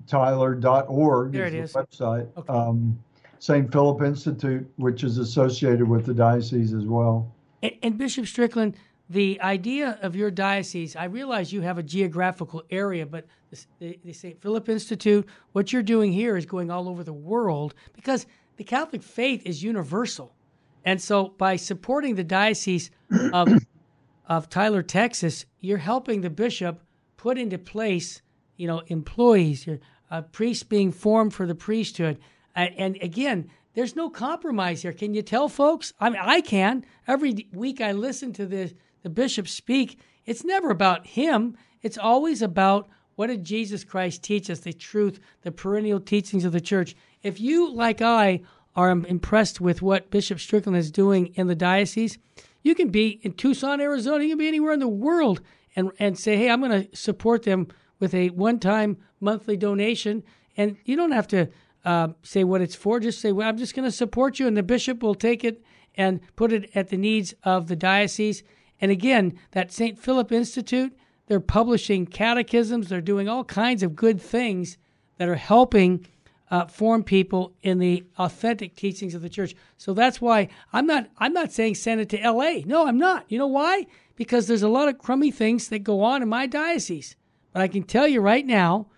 dioceseoftyler.org 0.06 1.32
there 1.32 1.46
is 1.46 1.54
it 1.54 1.72
the 1.72 1.78
website. 1.80 2.28
Okay. 2.36 2.52
Um, 2.52 2.98
St. 3.38 3.70
Philip 3.70 4.02
Institute, 4.02 4.68
which 4.76 5.04
is 5.04 5.18
associated 5.18 5.88
with 5.88 6.06
the 6.06 6.14
diocese 6.14 6.72
as 6.72 6.84
well. 6.84 7.32
And, 7.62 7.72
and 7.82 7.98
Bishop 7.98 8.26
Strickland, 8.26 8.76
the 9.10 9.40
idea 9.40 9.98
of 10.02 10.16
your 10.16 10.30
diocese, 10.30 10.96
I 10.96 11.04
realize 11.04 11.52
you 11.52 11.60
have 11.60 11.78
a 11.78 11.82
geographical 11.82 12.62
area, 12.70 13.06
but 13.06 13.26
the, 13.50 13.64
the, 13.78 14.00
the 14.06 14.12
St. 14.12 14.40
Philip 14.40 14.68
Institute, 14.68 15.26
what 15.52 15.72
you're 15.72 15.82
doing 15.82 16.12
here 16.12 16.36
is 16.36 16.46
going 16.46 16.70
all 16.70 16.88
over 16.88 17.04
the 17.04 17.12
world 17.12 17.74
because 17.92 18.26
the 18.56 18.64
Catholic 18.64 19.02
faith 19.02 19.42
is 19.44 19.62
universal. 19.62 20.34
And 20.84 21.00
so 21.00 21.28
by 21.36 21.56
supporting 21.56 22.14
the 22.14 22.24
diocese 22.24 22.90
of, 23.32 23.48
of 24.26 24.48
Tyler, 24.48 24.82
Texas, 24.82 25.46
you're 25.60 25.78
helping 25.78 26.20
the 26.20 26.30
bishop 26.30 26.82
put 27.16 27.38
into 27.38 27.58
place, 27.58 28.22
you 28.56 28.66
know, 28.66 28.82
employees, 28.86 29.68
uh, 30.10 30.22
priests 30.22 30.62
being 30.62 30.92
formed 30.92 31.34
for 31.34 31.46
the 31.46 31.54
priesthood. 31.54 32.18
And, 32.54 32.74
and 32.76 32.98
again, 33.02 33.50
there's 33.74 33.96
no 33.96 34.08
compromise 34.08 34.82
here. 34.82 34.92
Can 34.92 35.14
you 35.14 35.22
tell 35.22 35.48
folks? 35.48 35.92
I 36.00 36.10
mean, 36.10 36.20
I 36.22 36.40
can. 36.40 36.84
Every 37.06 37.48
week 37.52 37.80
I 37.80 37.92
listen 37.92 38.32
to 38.34 38.46
the, 38.46 38.74
the 39.02 39.10
bishop 39.10 39.48
speak. 39.48 39.98
It's 40.24 40.44
never 40.44 40.70
about 40.70 41.06
him. 41.06 41.56
It's 41.82 41.98
always 41.98 42.42
about 42.42 42.88
what 43.16 43.28
did 43.28 43.44
Jesus 43.44 43.84
Christ 43.84 44.22
teach 44.22 44.50
us, 44.50 44.60
the 44.60 44.72
truth, 44.72 45.20
the 45.42 45.52
perennial 45.52 46.00
teachings 46.00 46.44
of 46.44 46.52
the 46.52 46.60
church. 46.60 46.96
If 47.22 47.40
you, 47.40 47.72
like 47.72 48.00
I, 48.00 48.42
are 48.74 48.90
impressed 48.90 49.60
with 49.60 49.80
what 49.80 50.10
Bishop 50.10 50.38
Strickland 50.38 50.76
is 50.76 50.90
doing 50.90 51.28
in 51.34 51.46
the 51.46 51.54
diocese, 51.54 52.18
you 52.62 52.74
can 52.74 52.88
be 52.88 53.20
in 53.22 53.32
Tucson, 53.32 53.80
Arizona. 53.80 54.22
You 54.24 54.30
can 54.30 54.38
be 54.38 54.48
anywhere 54.48 54.72
in 54.72 54.80
the 54.80 54.88
world 54.88 55.40
and, 55.74 55.90
and 55.98 56.18
say, 56.18 56.36
hey, 56.36 56.50
I'm 56.50 56.60
going 56.60 56.86
to 56.86 56.96
support 56.96 57.44
them 57.44 57.68
with 57.98 58.14
a 58.14 58.30
one 58.30 58.58
time 58.58 58.98
monthly 59.20 59.56
donation. 59.56 60.22
And 60.56 60.76
you 60.84 60.96
don't 60.96 61.12
have 61.12 61.28
to 61.28 61.48
uh, 61.84 62.08
say 62.22 62.44
what 62.44 62.60
it's 62.60 62.74
for. 62.74 63.00
Just 63.00 63.20
say, 63.20 63.32
well, 63.32 63.48
I'm 63.48 63.58
just 63.58 63.74
going 63.74 63.88
to 63.88 63.92
support 63.92 64.38
you. 64.38 64.46
And 64.46 64.56
the 64.56 64.62
bishop 64.62 65.02
will 65.02 65.14
take 65.14 65.44
it 65.44 65.62
and 65.94 66.20
put 66.36 66.52
it 66.52 66.70
at 66.74 66.88
the 66.88 66.96
needs 66.96 67.34
of 67.44 67.68
the 67.68 67.76
diocese. 67.76 68.42
And 68.80 68.90
again, 68.90 69.38
that 69.52 69.72
St. 69.72 69.98
Philip 69.98 70.32
Institute, 70.32 70.96
they're 71.26 71.40
publishing 71.40 72.06
catechisms, 72.06 72.88
they're 72.88 73.00
doing 73.00 73.28
all 73.28 73.44
kinds 73.44 73.82
of 73.82 73.96
good 73.96 74.20
things 74.20 74.76
that 75.18 75.28
are 75.28 75.36
helping 75.36 76.06
uh, 76.50 76.66
form 76.66 77.02
people 77.02 77.54
in 77.62 77.78
the 77.78 78.04
authentic 78.18 78.76
teachings 78.76 79.14
of 79.14 79.22
the 79.22 79.28
church. 79.28 79.54
So 79.76 79.94
that's 79.94 80.20
why 80.20 80.48
I'm 80.72 80.86
not 80.86 81.08
I'm 81.18 81.32
not 81.32 81.52
saying 81.52 81.74
send 81.74 82.00
it 82.00 82.08
to 82.10 82.20
L.A. 82.20 82.62
No, 82.64 82.86
I'm 82.86 82.98
not. 82.98 83.24
You 83.28 83.38
know 83.38 83.46
why? 83.46 83.86
Because 84.14 84.46
there's 84.46 84.62
a 84.62 84.68
lot 84.68 84.88
of 84.88 84.98
crummy 84.98 85.30
things 85.30 85.68
that 85.68 85.80
go 85.80 86.02
on 86.02 86.22
in 86.22 86.28
my 86.28 86.46
diocese. 86.46 87.16
But 87.56 87.62
I 87.62 87.68
can 87.68 87.84
tell 87.84 88.06
you 88.06 88.20
right 88.20 88.44
now, 88.44 88.88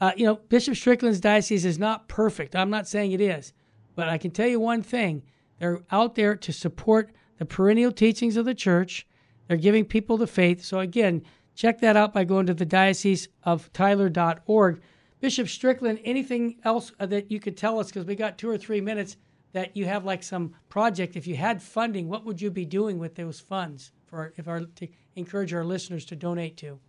uh, 0.00 0.10
you 0.16 0.26
know, 0.26 0.40
Bishop 0.48 0.74
Strickland's 0.74 1.20
diocese 1.20 1.64
is 1.64 1.78
not 1.78 2.08
perfect. 2.08 2.56
I'm 2.56 2.68
not 2.68 2.88
saying 2.88 3.12
it 3.12 3.20
is, 3.20 3.52
but 3.94 4.08
I 4.08 4.18
can 4.18 4.32
tell 4.32 4.48
you 4.48 4.58
one 4.58 4.82
thing: 4.82 5.22
they're 5.60 5.82
out 5.92 6.16
there 6.16 6.34
to 6.34 6.52
support 6.52 7.12
the 7.36 7.44
perennial 7.44 7.92
teachings 7.92 8.36
of 8.36 8.44
the 8.44 8.56
church. 8.56 9.06
They're 9.46 9.56
giving 9.56 9.84
people 9.84 10.16
the 10.16 10.26
faith. 10.26 10.64
So 10.64 10.80
again, 10.80 11.22
check 11.54 11.80
that 11.80 11.96
out 11.96 12.12
by 12.12 12.24
going 12.24 12.46
to 12.46 12.54
the 12.54 12.66
diocese 12.66 13.28
of 13.44 13.72
Tyler.org. 13.72 14.82
Bishop 15.20 15.46
Strickland, 15.46 16.00
anything 16.02 16.56
else 16.64 16.90
uh, 16.98 17.06
that 17.06 17.30
you 17.30 17.38
could 17.38 17.56
tell 17.56 17.78
us? 17.78 17.86
Because 17.86 18.04
we 18.04 18.16
got 18.16 18.36
two 18.36 18.50
or 18.50 18.58
three 18.58 18.80
minutes 18.80 19.16
that 19.52 19.76
you 19.76 19.84
have 19.84 20.04
like 20.04 20.24
some 20.24 20.56
project. 20.68 21.14
If 21.14 21.28
you 21.28 21.36
had 21.36 21.62
funding, 21.62 22.08
what 22.08 22.24
would 22.24 22.42
you 22.42 22.50
be 22.50 22.64
doing 22.64 22.98
with 22.98 23.14
those 23.14 23.38
funds 23.38 23.92
for 24.06 24.34
if 24.36 24.48
our 24.48 24.62
to 24.62 24.88
encourage 25.14 25.54
our 25.54 25.64
listeners 25.64 26.04
to 26.06 26.16
donate 26.16 26.56
to? 26.56 26.80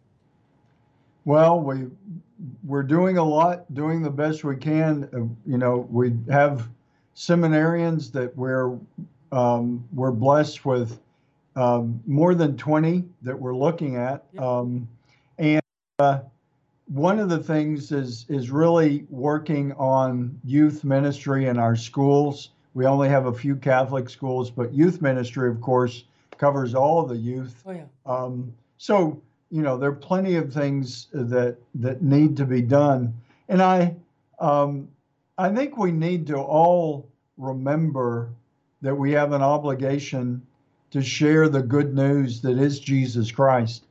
Well, 1.30 1.60
we 1.60 1.86
we're 2.64 2.82
doing 2.82 3.20
a 3.20 3.24
lot, 3.24 3.72
doing 3.76 4.02
the 4.02 4.10
best 4.10 4.44
we 4.44 4.56
can. 4.56 5.08
Uh, 5.14 5.18
you 5.48 5.60
know, 5.60 5.88
we 5.92 6.18
have 6.28 6.68
seminarians 7.16 8.12
that 8.14 8.36
we're 8.36 8.76
um, 9.32 9.88
we're 9.94 10.10
blessed 10.10 10.66
with 10.66 11.00
um, 11.56 12.02
more 12.08 12.34
than 12.34 12.58
20 12.58 13.04
that 13.22 13.40
we're 13.40 13.56
looking 13.56 13.96
at, 13.96 14.26
um, 14.40 14.90
and 15.38 15.62
uh, 16.00 16.22
one 16.88 17.20
of 17.20 17.30
the 17.30 17.38
things 17.38 17.92
is 17.92 18.26
is 18.28 18.50
really 18.50 19.06
working 19.12 19.74
on 19.74 20.36
youth 20.44 20.84
ministry 20.84 21.46
in 21.46 21.60
our 21.60 21.76
schools. 21.76 22.50
We 22.74 22.88
only 22.88 23.08
have 23.08 23.28
a 23.28 23.34
few 23.34 23.56
Catholic 23.56 24.10
schools, 24.10 24.50
but 24.50 24.74
youth 24.74 25.00
ministry, 25.00 25.48
of 25.48 25.62
course, 25.62 26.06
covers 26.40 26.74
all 26.74 27.04
of 27.04 27.10
the 27.10 27.18
youth. 27.18 27.62
Oh 27.68 27.72
yeah. 27.72 27.86
Um, 28.08 28.52
so 28.80 29.22
you 29.50 29.62
know 29.62 29.78
there 29.78 29.90
are 29.90 29.96
plenty 29.96 30.36
of 30.36 30.54
things 30.54 31.08
that 31.14 31.58
that 31.76 32.02
need 32.02 32.38
to 32.38 32.46
be 32.46 32.62
done, 32.62 33.14
and 33.48 33.62
I 33.62 33.96
um, 34.40 34.90
I 35.38 35.54
think 35.54 35.78
we 35.78 35.92
need 35.92 36.28
to 36.28 36.38
all 36.38 37.10
remember 37.38 38.32
that 38.82 38.96
we 38.96 39.12
have 39.12 39.34
an 39.34 39.42
obligation 39.42 40.42
to 40.92 41.02
share 41.02 41.50
the 41.50 41.62
good 41.62 41.94
news 41.94 42.42
that 42.42 42.58
is 42.58 42.80
Jesus 42.80 43.32
Christ 43.32 43.84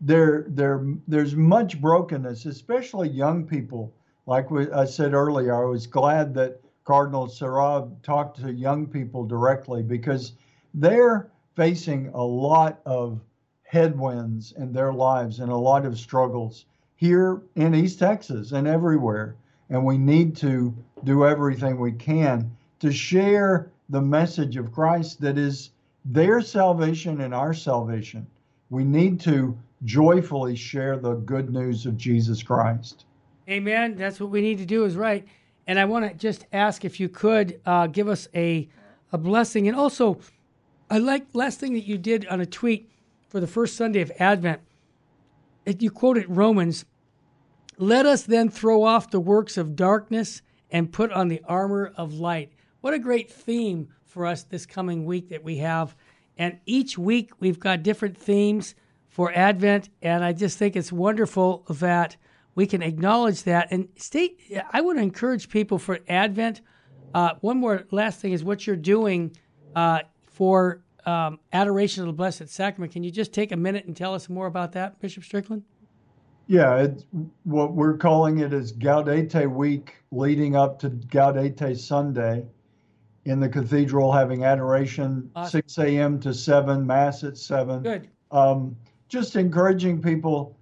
there 0.00 0.44
there 0.48 0.84
there's 1.08 1.34
much 1.34 1.80
brokenness, 1.80 2.46
especially 2.46 3.08
young 3.08 3.46
people. 3.46 3.92
Like 4.26 4.50
we, 4.50 4.70
I 4.70 4.84
said 4.84 5.14
earlier, 5.14 5.54
I 5.54 5.68
was 5.68 5.86
glad 5.86 6.34
that 6.34 6.60
Cardinal 6.84 7.28
Sarah 7.28 7.88
talked 8.02 8.40
to 8.40 8.52
young 8.52 8.86
people 8.86 9.24
directly 9.24 9.82
because 9.82 10.32
they're 10.74 11.30
facing 11.54 12.08
a 12.08 12.22
lot 12.22 12.80
of 12.84 13.20
headwinds 13.66 14.52
in 14.52 14.72
their 14.72 14.92
lives 14.92 15.40
and 15.40 15.50
a 15.50 15.56
lot 15.56 15.84
of 15.84 15.98
struggles 15.98 16.66
here 16.96 17.42
in 17.56 17.74
East 17.74 17.98
Texas 17.98 18.52
and 18.52 18.66
everywhere. 18.66 19.36
And 19.68 19.84
we 19.84 19.98
need 19.98 20.36
to 20.38 20.74
do 21.04 21.26
everything 21.26 21.78
we 21.78 21.92
can 21.92 22.56
to 22.80 22.92
share 22.92 23.70
the 23.88 24.00
message 24.00 24.56
of 24.56 24.72
Christ 24.72 25.20
that 25.20 25.38
is 25.38 25.70
their 26.04 26.40
salvation 26.40 27.20
and 27.20 27.34
our 27.34 27.52
salvation. 27.52 28.26
We 28.70 28.84
need 28.84 29.20
to 29.20 29.56
joyfully 29.84 30.56
share 30.56 30.96
the 30.96 31.14
good 31.14 31.52
news 31.52 31.86
of 31.86 31.96
Jesus 31.96 32.42
Christ. 32.42 33.04
Amen. 33.48 33.96
That's 33.96 34.20
what 34.20 34.30
we 34.30 34.40
need 34.40 34.58
to 34.58 34.66
do 34.66 34.84
is 34.84 34.96
right. 34.96 35.26
And 35.66 35.78
I 35.78 35.84
want 35.84 36.08
to 36.08 36.14
just 36.14 36.46
ask 36.52 36.84
if 36.84 36.98
you 37.00 37.08
could 37.08 37.60
uh, 37.66 37.88
give 37.88 38.08
us 38.08 38.28
a 38.34 38.68
a 39.12 39.18
blessing. 39.18 39.68
And 39.68 39.76
also, 39.76 40.18
I 40.90 40.98
like 40.98 41.26
last 41.32 41.60
thing 41.60 41.74
that 41.74 41.86
you 41.86 41.98
did 41.98 42.26
on 42.28 42.40
a 42.40 42.46
tweet 42.46 42.90
for 43.28 43.40
the 43.40 43.46
first 43.46 43.76
Sunday 43.76 44.00
of 44.00 44.12
Advent. 44.18 44.60
You 45.78 45.90
quoted 45.90 46.26
Romans. 46.28 46.84
Let 47.78 48.06
us 48.06 48.22
then 48.22 48.48
throw 48.48 48.84
off 48.84 49.10
the 49.10 49.20
works 49.20 49.56
of 49.56 49.76
darkness 49.76 50.42
and 50.70 50.92
put 50.92 51.12
on 51.12 51.28
the 51.28 51.42
armor 51.46 51.92
of 51.96 52.14
light. 52.14 52.52
What 52.80 52.94
a 52.94 52.98
great 52.98 53.30
theme 53.30 53.88
for 54.04 54.26
us 54.26 54.44
this 54.44 54.64
coming 54.64 55.04
week 55.04 55.28
that 55.28 55.44
we 55.44 55.58
have. 55.58 55.96
And 56.38 56.58
each 56.66 56.96
week 56.96 57.32
we've 57.40 57.58
got 57.60 57.82
different 57.82 58.16
themes 58.16 58.74
for 59.08 59.32
Advent, 59.32 59.88
and 60.02 60.22
I 60.22 60.32
just 60.32 60.58
think 60.58 60.76
it's 60.76 60.92
wonderful 60.92 61.64
that 61.70 62.16
we 62.54 62.66
can 62.66 62.82
acknowledge 62.82 63.44
that. 63.44 63.68
And 63.70 63.88
state, 63.96 64.40
I 64.72 64.80
would 64.80 64.98
encourage 64.98 65.48
people 65.48 65.78
for 65.78 66.00
Advent. 66.08 66.60
Uh, 67.14 67.34
one 67.40 67.58
more 67.58 67.84
last 67.90 68.20
thing 68.20 68.32
is 68.32 68.44
what 68.44 68.66
you're 68.66 68.76
doing 68.76 69.34
uh, 69.74 70.00
for 70.26 70.82
um, 71.06 71.38
adoration 71.52 72.02
of 72.02 72.08
the 72.08 72.12
Blessed 72.12 72.48
Sacrament. 72.48 72.92
Can 72.92 73.02
you 73.02 73.10
just 73.10 73.32
take 73.32 73.52
a 73.52 73.56
minute 73.56 73.86
and 73.86 73.96
tell 73.96 74.14
us 74.14 74.28
more 74.28 74.46
about 74.46 74.72
that, 74.72 75.00
Bishop 75.00 75.24
Strickland? 75.24 75.62
Yeah, 76.48 76.76
it's, 76.76 77.06
what 77.44 77.72
we're 77.72 77.96
calling 77.96 78.38
it 78.38 78.52
is 78.52 78.72
Gaudete 78.72 79.50
Week, 79.50 79.96
leading 80.12 80.54
up 80.54 80.78
to 80.80 80.90
Gaudete 80.90 81.76
Sunday 81.76 82.46
in 83.24 83.40
the 83.40 83.48
cathedral, 83.48 84.12
having 84.12 84.44
adoration 84.44 85.28
awesome. 85.34 85.62
6 85.62 85.78
a.m. 85.78 86.20
to 86.20 86.32
7, 86.32 86.86
Mass 86.86 87.24
at 87.24 87.36
7. 87.36 87.82
Good. 87.82 88.08
Um, 88.30 88.76
just 89.08 89.36
encouraging 89.36 90.00
people. 90.00 90.56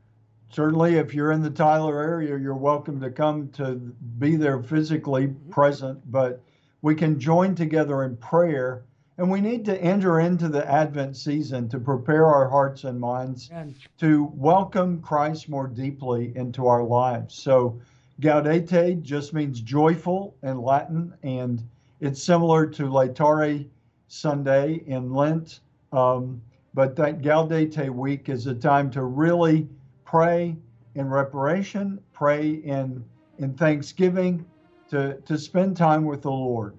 Certainly, 0.51 0.97
if 0.97 1.12
you're 1.12 1.32
in 1.32 1.42
the 1.42 1.51
Tyler 1.51 2.01
area, 2.01 2.38
you're 2.38 2.55
welcome 2.55 3.01
to 3.01 3.11
come 3.11 3.49
to 3.51 3.74
be 4.18 4.36
there 4.36 4.62
physically 4.62 5.26
mm-hmm. 5.26 5.51
present, 5.51 6.01
but 6.11 6.40
we 6.80 6.95
can 6.95 7.18
join 7.18 7.55
together 7.55 8.05
in 8.05 8.16
prayer. 8.16 8.84
And 9.16 9.30
we 9.30 9.40
need 9.40 9.64
to 9.66 9.80
enter 9.80 10.18
into 10.18 10.48
the 10.48 10.68
Advent 10.68 11.16
season 11.16 11.68
to 11.68 11.78
prepare 11.78 12.26
our 12.26 12.48
hearts 12.48 12.82
and 12.82 13.00
minds 13.00 13.48
Amen. 13.52 13.74
to 13.98 14.24
welcome 14.34 15.00
Christ 15.00 15.48
more 15.48 15.68
deeply 15.68 16.32
into 16.36 16.66
our 16.66 16.82
lives. 16.82 17.34
So, 17.34 17.80
Gaudete 18.20 19.02
just 19.02 19.32
means 19.32 19.60
joyful 19.60 20.36
in 20.42 20.60
Latin, 20.60 21.14
and 21.22 21.62
it's 22.00 22.22
similar 22.22 22.66
to 22.66 22.84
Laetare 22.84 23.66
Sunday 24.08 24.82
in 24.86 25.12
Lent. 25.12 25.60
Um, 25.92 26.40
but 26.74 26.96
that 26.96 27.22
Gaudete 27.22 27.90
week 27.90 28.28
is 28.28 28.46
a 28.46 28.54
time 28.54 28.90
to 28.92 29.04
really 29.04 29.68
pray 30.04 30.56
in 30.96 31.08
reparation, 31.08 32.00
pray 32.12 32.50
in 32.50 33.04
in 33.38 33.54
thanksgiving, 33.54 34.44
to 34.90 35.20
to 35.20 35.38
spend 35.38 35.76
time 35.76 36.04
with 36.04 36.22
the 36.22 36.30
Lord. 36.30 36.74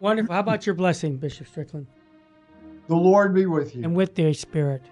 Wonderful. 0.00 0.34
How 0.34 0.40
about 0.40 0.66
your 0.66 0.74
blessing, 0.74 1.16
Bishop 1.16 1.46
Strickland? 1.46 1.86
The 2.88 2.96
Lord 2.96 3.34
be 3.34 3.46
with 3.46 3.76
you. 3.76 3.84
And 3.84 3.94
with 3.94 4.14
their 4.14 4.34
spirit. 4.34 4.82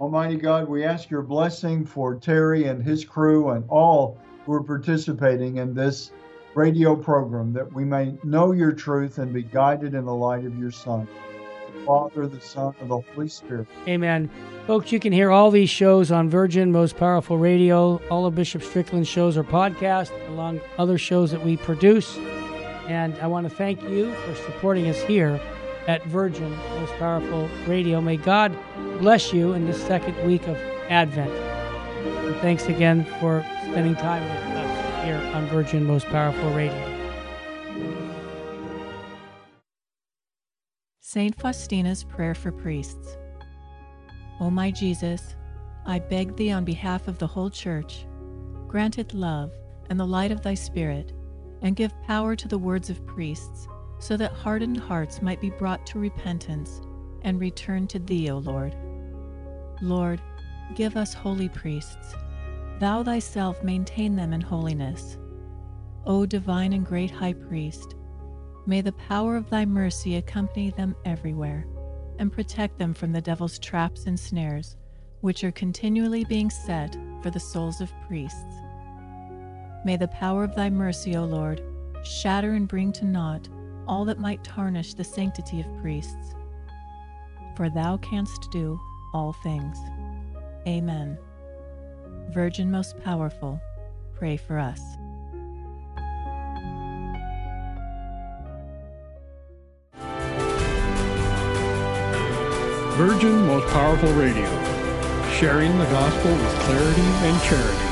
Almighty 0.00 0.36
God, 0.36 0.68
we 0.68 0.84
ask 0.84 1.08
your 1.10 1.22
blessing 1.22 1.84
for 1.84 2.14
Terry 2.16 2.64
and 2.64 2.82
his 2.82 3.04
crew 3.04 3.50
and 3.50 3.64
all 3.68 4.18
who 4.44 4.52
are 4.52 4.62
participating 4.62 5.56
in 5.56 5.74
this 5.74 6.10
radio 6.54 6.96
program 6.96 7.52
that 7.52 7.70
we 7.72 7.84
may 7.84 8.16
know 8.24 8.52
your 8.52 8.72
truth 8.72 9.18
and 9.18 9.32
be 9.32 9.42
guided 9.42 9.94
in 9.94 10.04
the 10.04 10.14
light 10.14 10.44
of 10.44 10.58
your 10.58 10.70
Son. 10.70 11.06
The 11.74 11.84
Father, 11.84 12.26
the 12.26 12.40
Son, 12.40 12.74
and 12.80 12.90
the 12.90 13.00
Holy 13.00 13.28
Spirit. 13.28 13.68
Amen. 13.86 14.30
Folks, 14.66 14.90
you 14.90 14.98
can 14.98 15.12
hear 15.12 15.30
all 15.30 15.50
these 15.50 15.70
shows 15.70 16.10
on 16.10 16.30
Virgin 16.30 16.72
Most 16.72 16.96
Powerful 16.96 17.38
Radio. 17.38 18.00
All 18.10 18.26
of 18.26 18.34
Bishop 18.34 18.62
Strickland's 18.62 19.08
shows 19.08 19.36
are 19.36 19.44
podcast, 19.44 20.10
along 20.28 20.60
other 20.78 20.98
shows 20.98 21.30
that 21.30 21.44
we 21.44 21.56
produce. 21.56 22.18
And 22.88 23.16
I 23.18 23.26
want 23.26 23.48
to 23.48 23.54
thank 23.54 23.82
you 23.82 24.12
for 24.14 24.34
supporting 24.34 24.88
us 24.88 25.00
here 25.02 25.40
at 25.86 26.04
Virgin 26.06 26.50
Most 26.50 26.92
Powerful 26.94 27.48
Radio. 27.66 28.00
May 28.00 28.16
God 28.16 28.56
bless 28.98 29.32
you 29.32 29.52
in 29.52 29.66
this 29.66 29.80
second 29.82 30.16
week 30.26 30.46
of 30.46 30.56
Advent. 30.88 31.30
And 31.30 32.36
thanks 32.36 32.66
again 32.66 33.04
for 33.20 33.44
spending 33.64 33.94
time 33.96 34.22
with 34.22 34.56
us 34.56 35.04
here 35.04 35.18
on 35.34 35.46
Virgin 35.46 35.84
Most 35.84 36.06
Powerful 36.06 36.50
Radio. 36.52 36.92
St. 41.00 41.36
Faustina's 41.36 42.04
Prayer 42.04 42.34
for 42.34 42.52
Priests. 42.52 43.16
O 44.40 44.50
my 44.50 44.70
Jesus, 44.70 45.34
I 45.86 45.98
beg 45.98 46.36
thee 46.36 46.50
on 46.50 46.64
behalf 46.64 47.08
of 47.08 47.18
the 47.18 47.26
whole 47.26 47.48
Church, 47.48 48.06
grant 48.68 48.98
it 48.98 49.14
love 49.14 49.52
and 49.88 49.98
the 49.98 50.06
light 50.06 50.30
of 50.30 50.42
thy 50.42 50.54
Spirit, 50.54 51.12
and 51.62 51.76
give 51.76 52.00
power 52.02 52.36
to 52.36 52.48
the 52.48 52.58
words 52.58 52.90
of 52.90 53.04
priests, 53.06 53.68
so 53.98 54.16
that 54.16 54.32
hardened 54.32 54.76
hearts 54.76 55.22
might 55.22 55.40
be 55.40 55.50
brought 55.50 55.86
to 55.86 55.98
repentance 55.98 56.80
and 57.22 57.40
return 57.40 57.86
to 57.88 57.98
thee, 57.98 58.30
O 58.30 58.38
Lord. 58.38 58.76
Lord, 59.82 60.20
give 60.74 60.96
us 60.96 61.14
holy 61.14 61.48
priests. 61.48 62.14
Thou 62.78 63.02
thyself 63.02 63.62
maintain 63.62 64.16
them 64.16 64.32
in 64.32 64.40
holiness. 64.40 65.18
O 66.04 66.26
divine 66.26 66.72
and 66.72 66.84
great 66.84 67.10
High 67.10 67.32
Priest, 67.32 67.96
May 68.68 68.80
the 68.80 68.92
power 68.92 69.36
of 69.36 69.48
thy 69.48 69.64
mercy 69.64 70.16
accompany 70.16 70.70
them 70.70 70.96
everywhere, 71.04 71.68
and 72.18 72.32
protect 72.32 72.78
them 72.78 72.94
from 72.94 73.12
the 73.12 73.20
devil's 73.20 73.60
traps 73.60 74.06
and 74.06 74.18
snares, 74.18 74.76
which 75.20 75.44
are 75.44 75.52
continually 75.52 76.24
being 76.24 76.50
set 76.50 76.96
for 77.22 77.30
the 77.30 77.38
souls 77.38 77.80
of 77.80 77.92
priests. 78.08 78.56
May 79.86 79.96
the 79.96 80.08
power 80.08 80.42
of 80.42 80.56
thy 80.56 80.68
mercy, 80.68 81.14
O 81.14 81.24
Lord, 81.24 81.62
shatter 82.02 82.54
and 82.54 82.66
bring 82.66 82.90
to 82.94 83.04
naught 83.04 83.48
all 83.86 84.04
that 84.06 84.18
might 84.18 84.42
tarnish 84.42 84.94
the 84.94 85.04
sanctity 85.04 85.60
of 85.60 85.80
priests. 85.80 86.34
For 87.54 87.70
thou 87.70 87.96
canst 87.98 88.50
do 88.50 88.80
all 89.14 89.32
things. 89.44 89.78
Amen. 90.66 91.16
Virgin 92.30 92.68
most 92.68 92.98
powerful, 93.04 93.60
pray 94.16 94.36
for 94.36 94.58
us. 94.58 94.80
Virgin 102.96 103.46
Most 103.46 103.68
Powerful 103.68 104.12
Radio, 104.14 104.50
sharing 105.38 105.78
the 105.78 105.84
gospel 105.84 106.32
with 106.32 106.54
clarity 106.64 107.02
and 107.02 107.42
charity. 107.44 107.85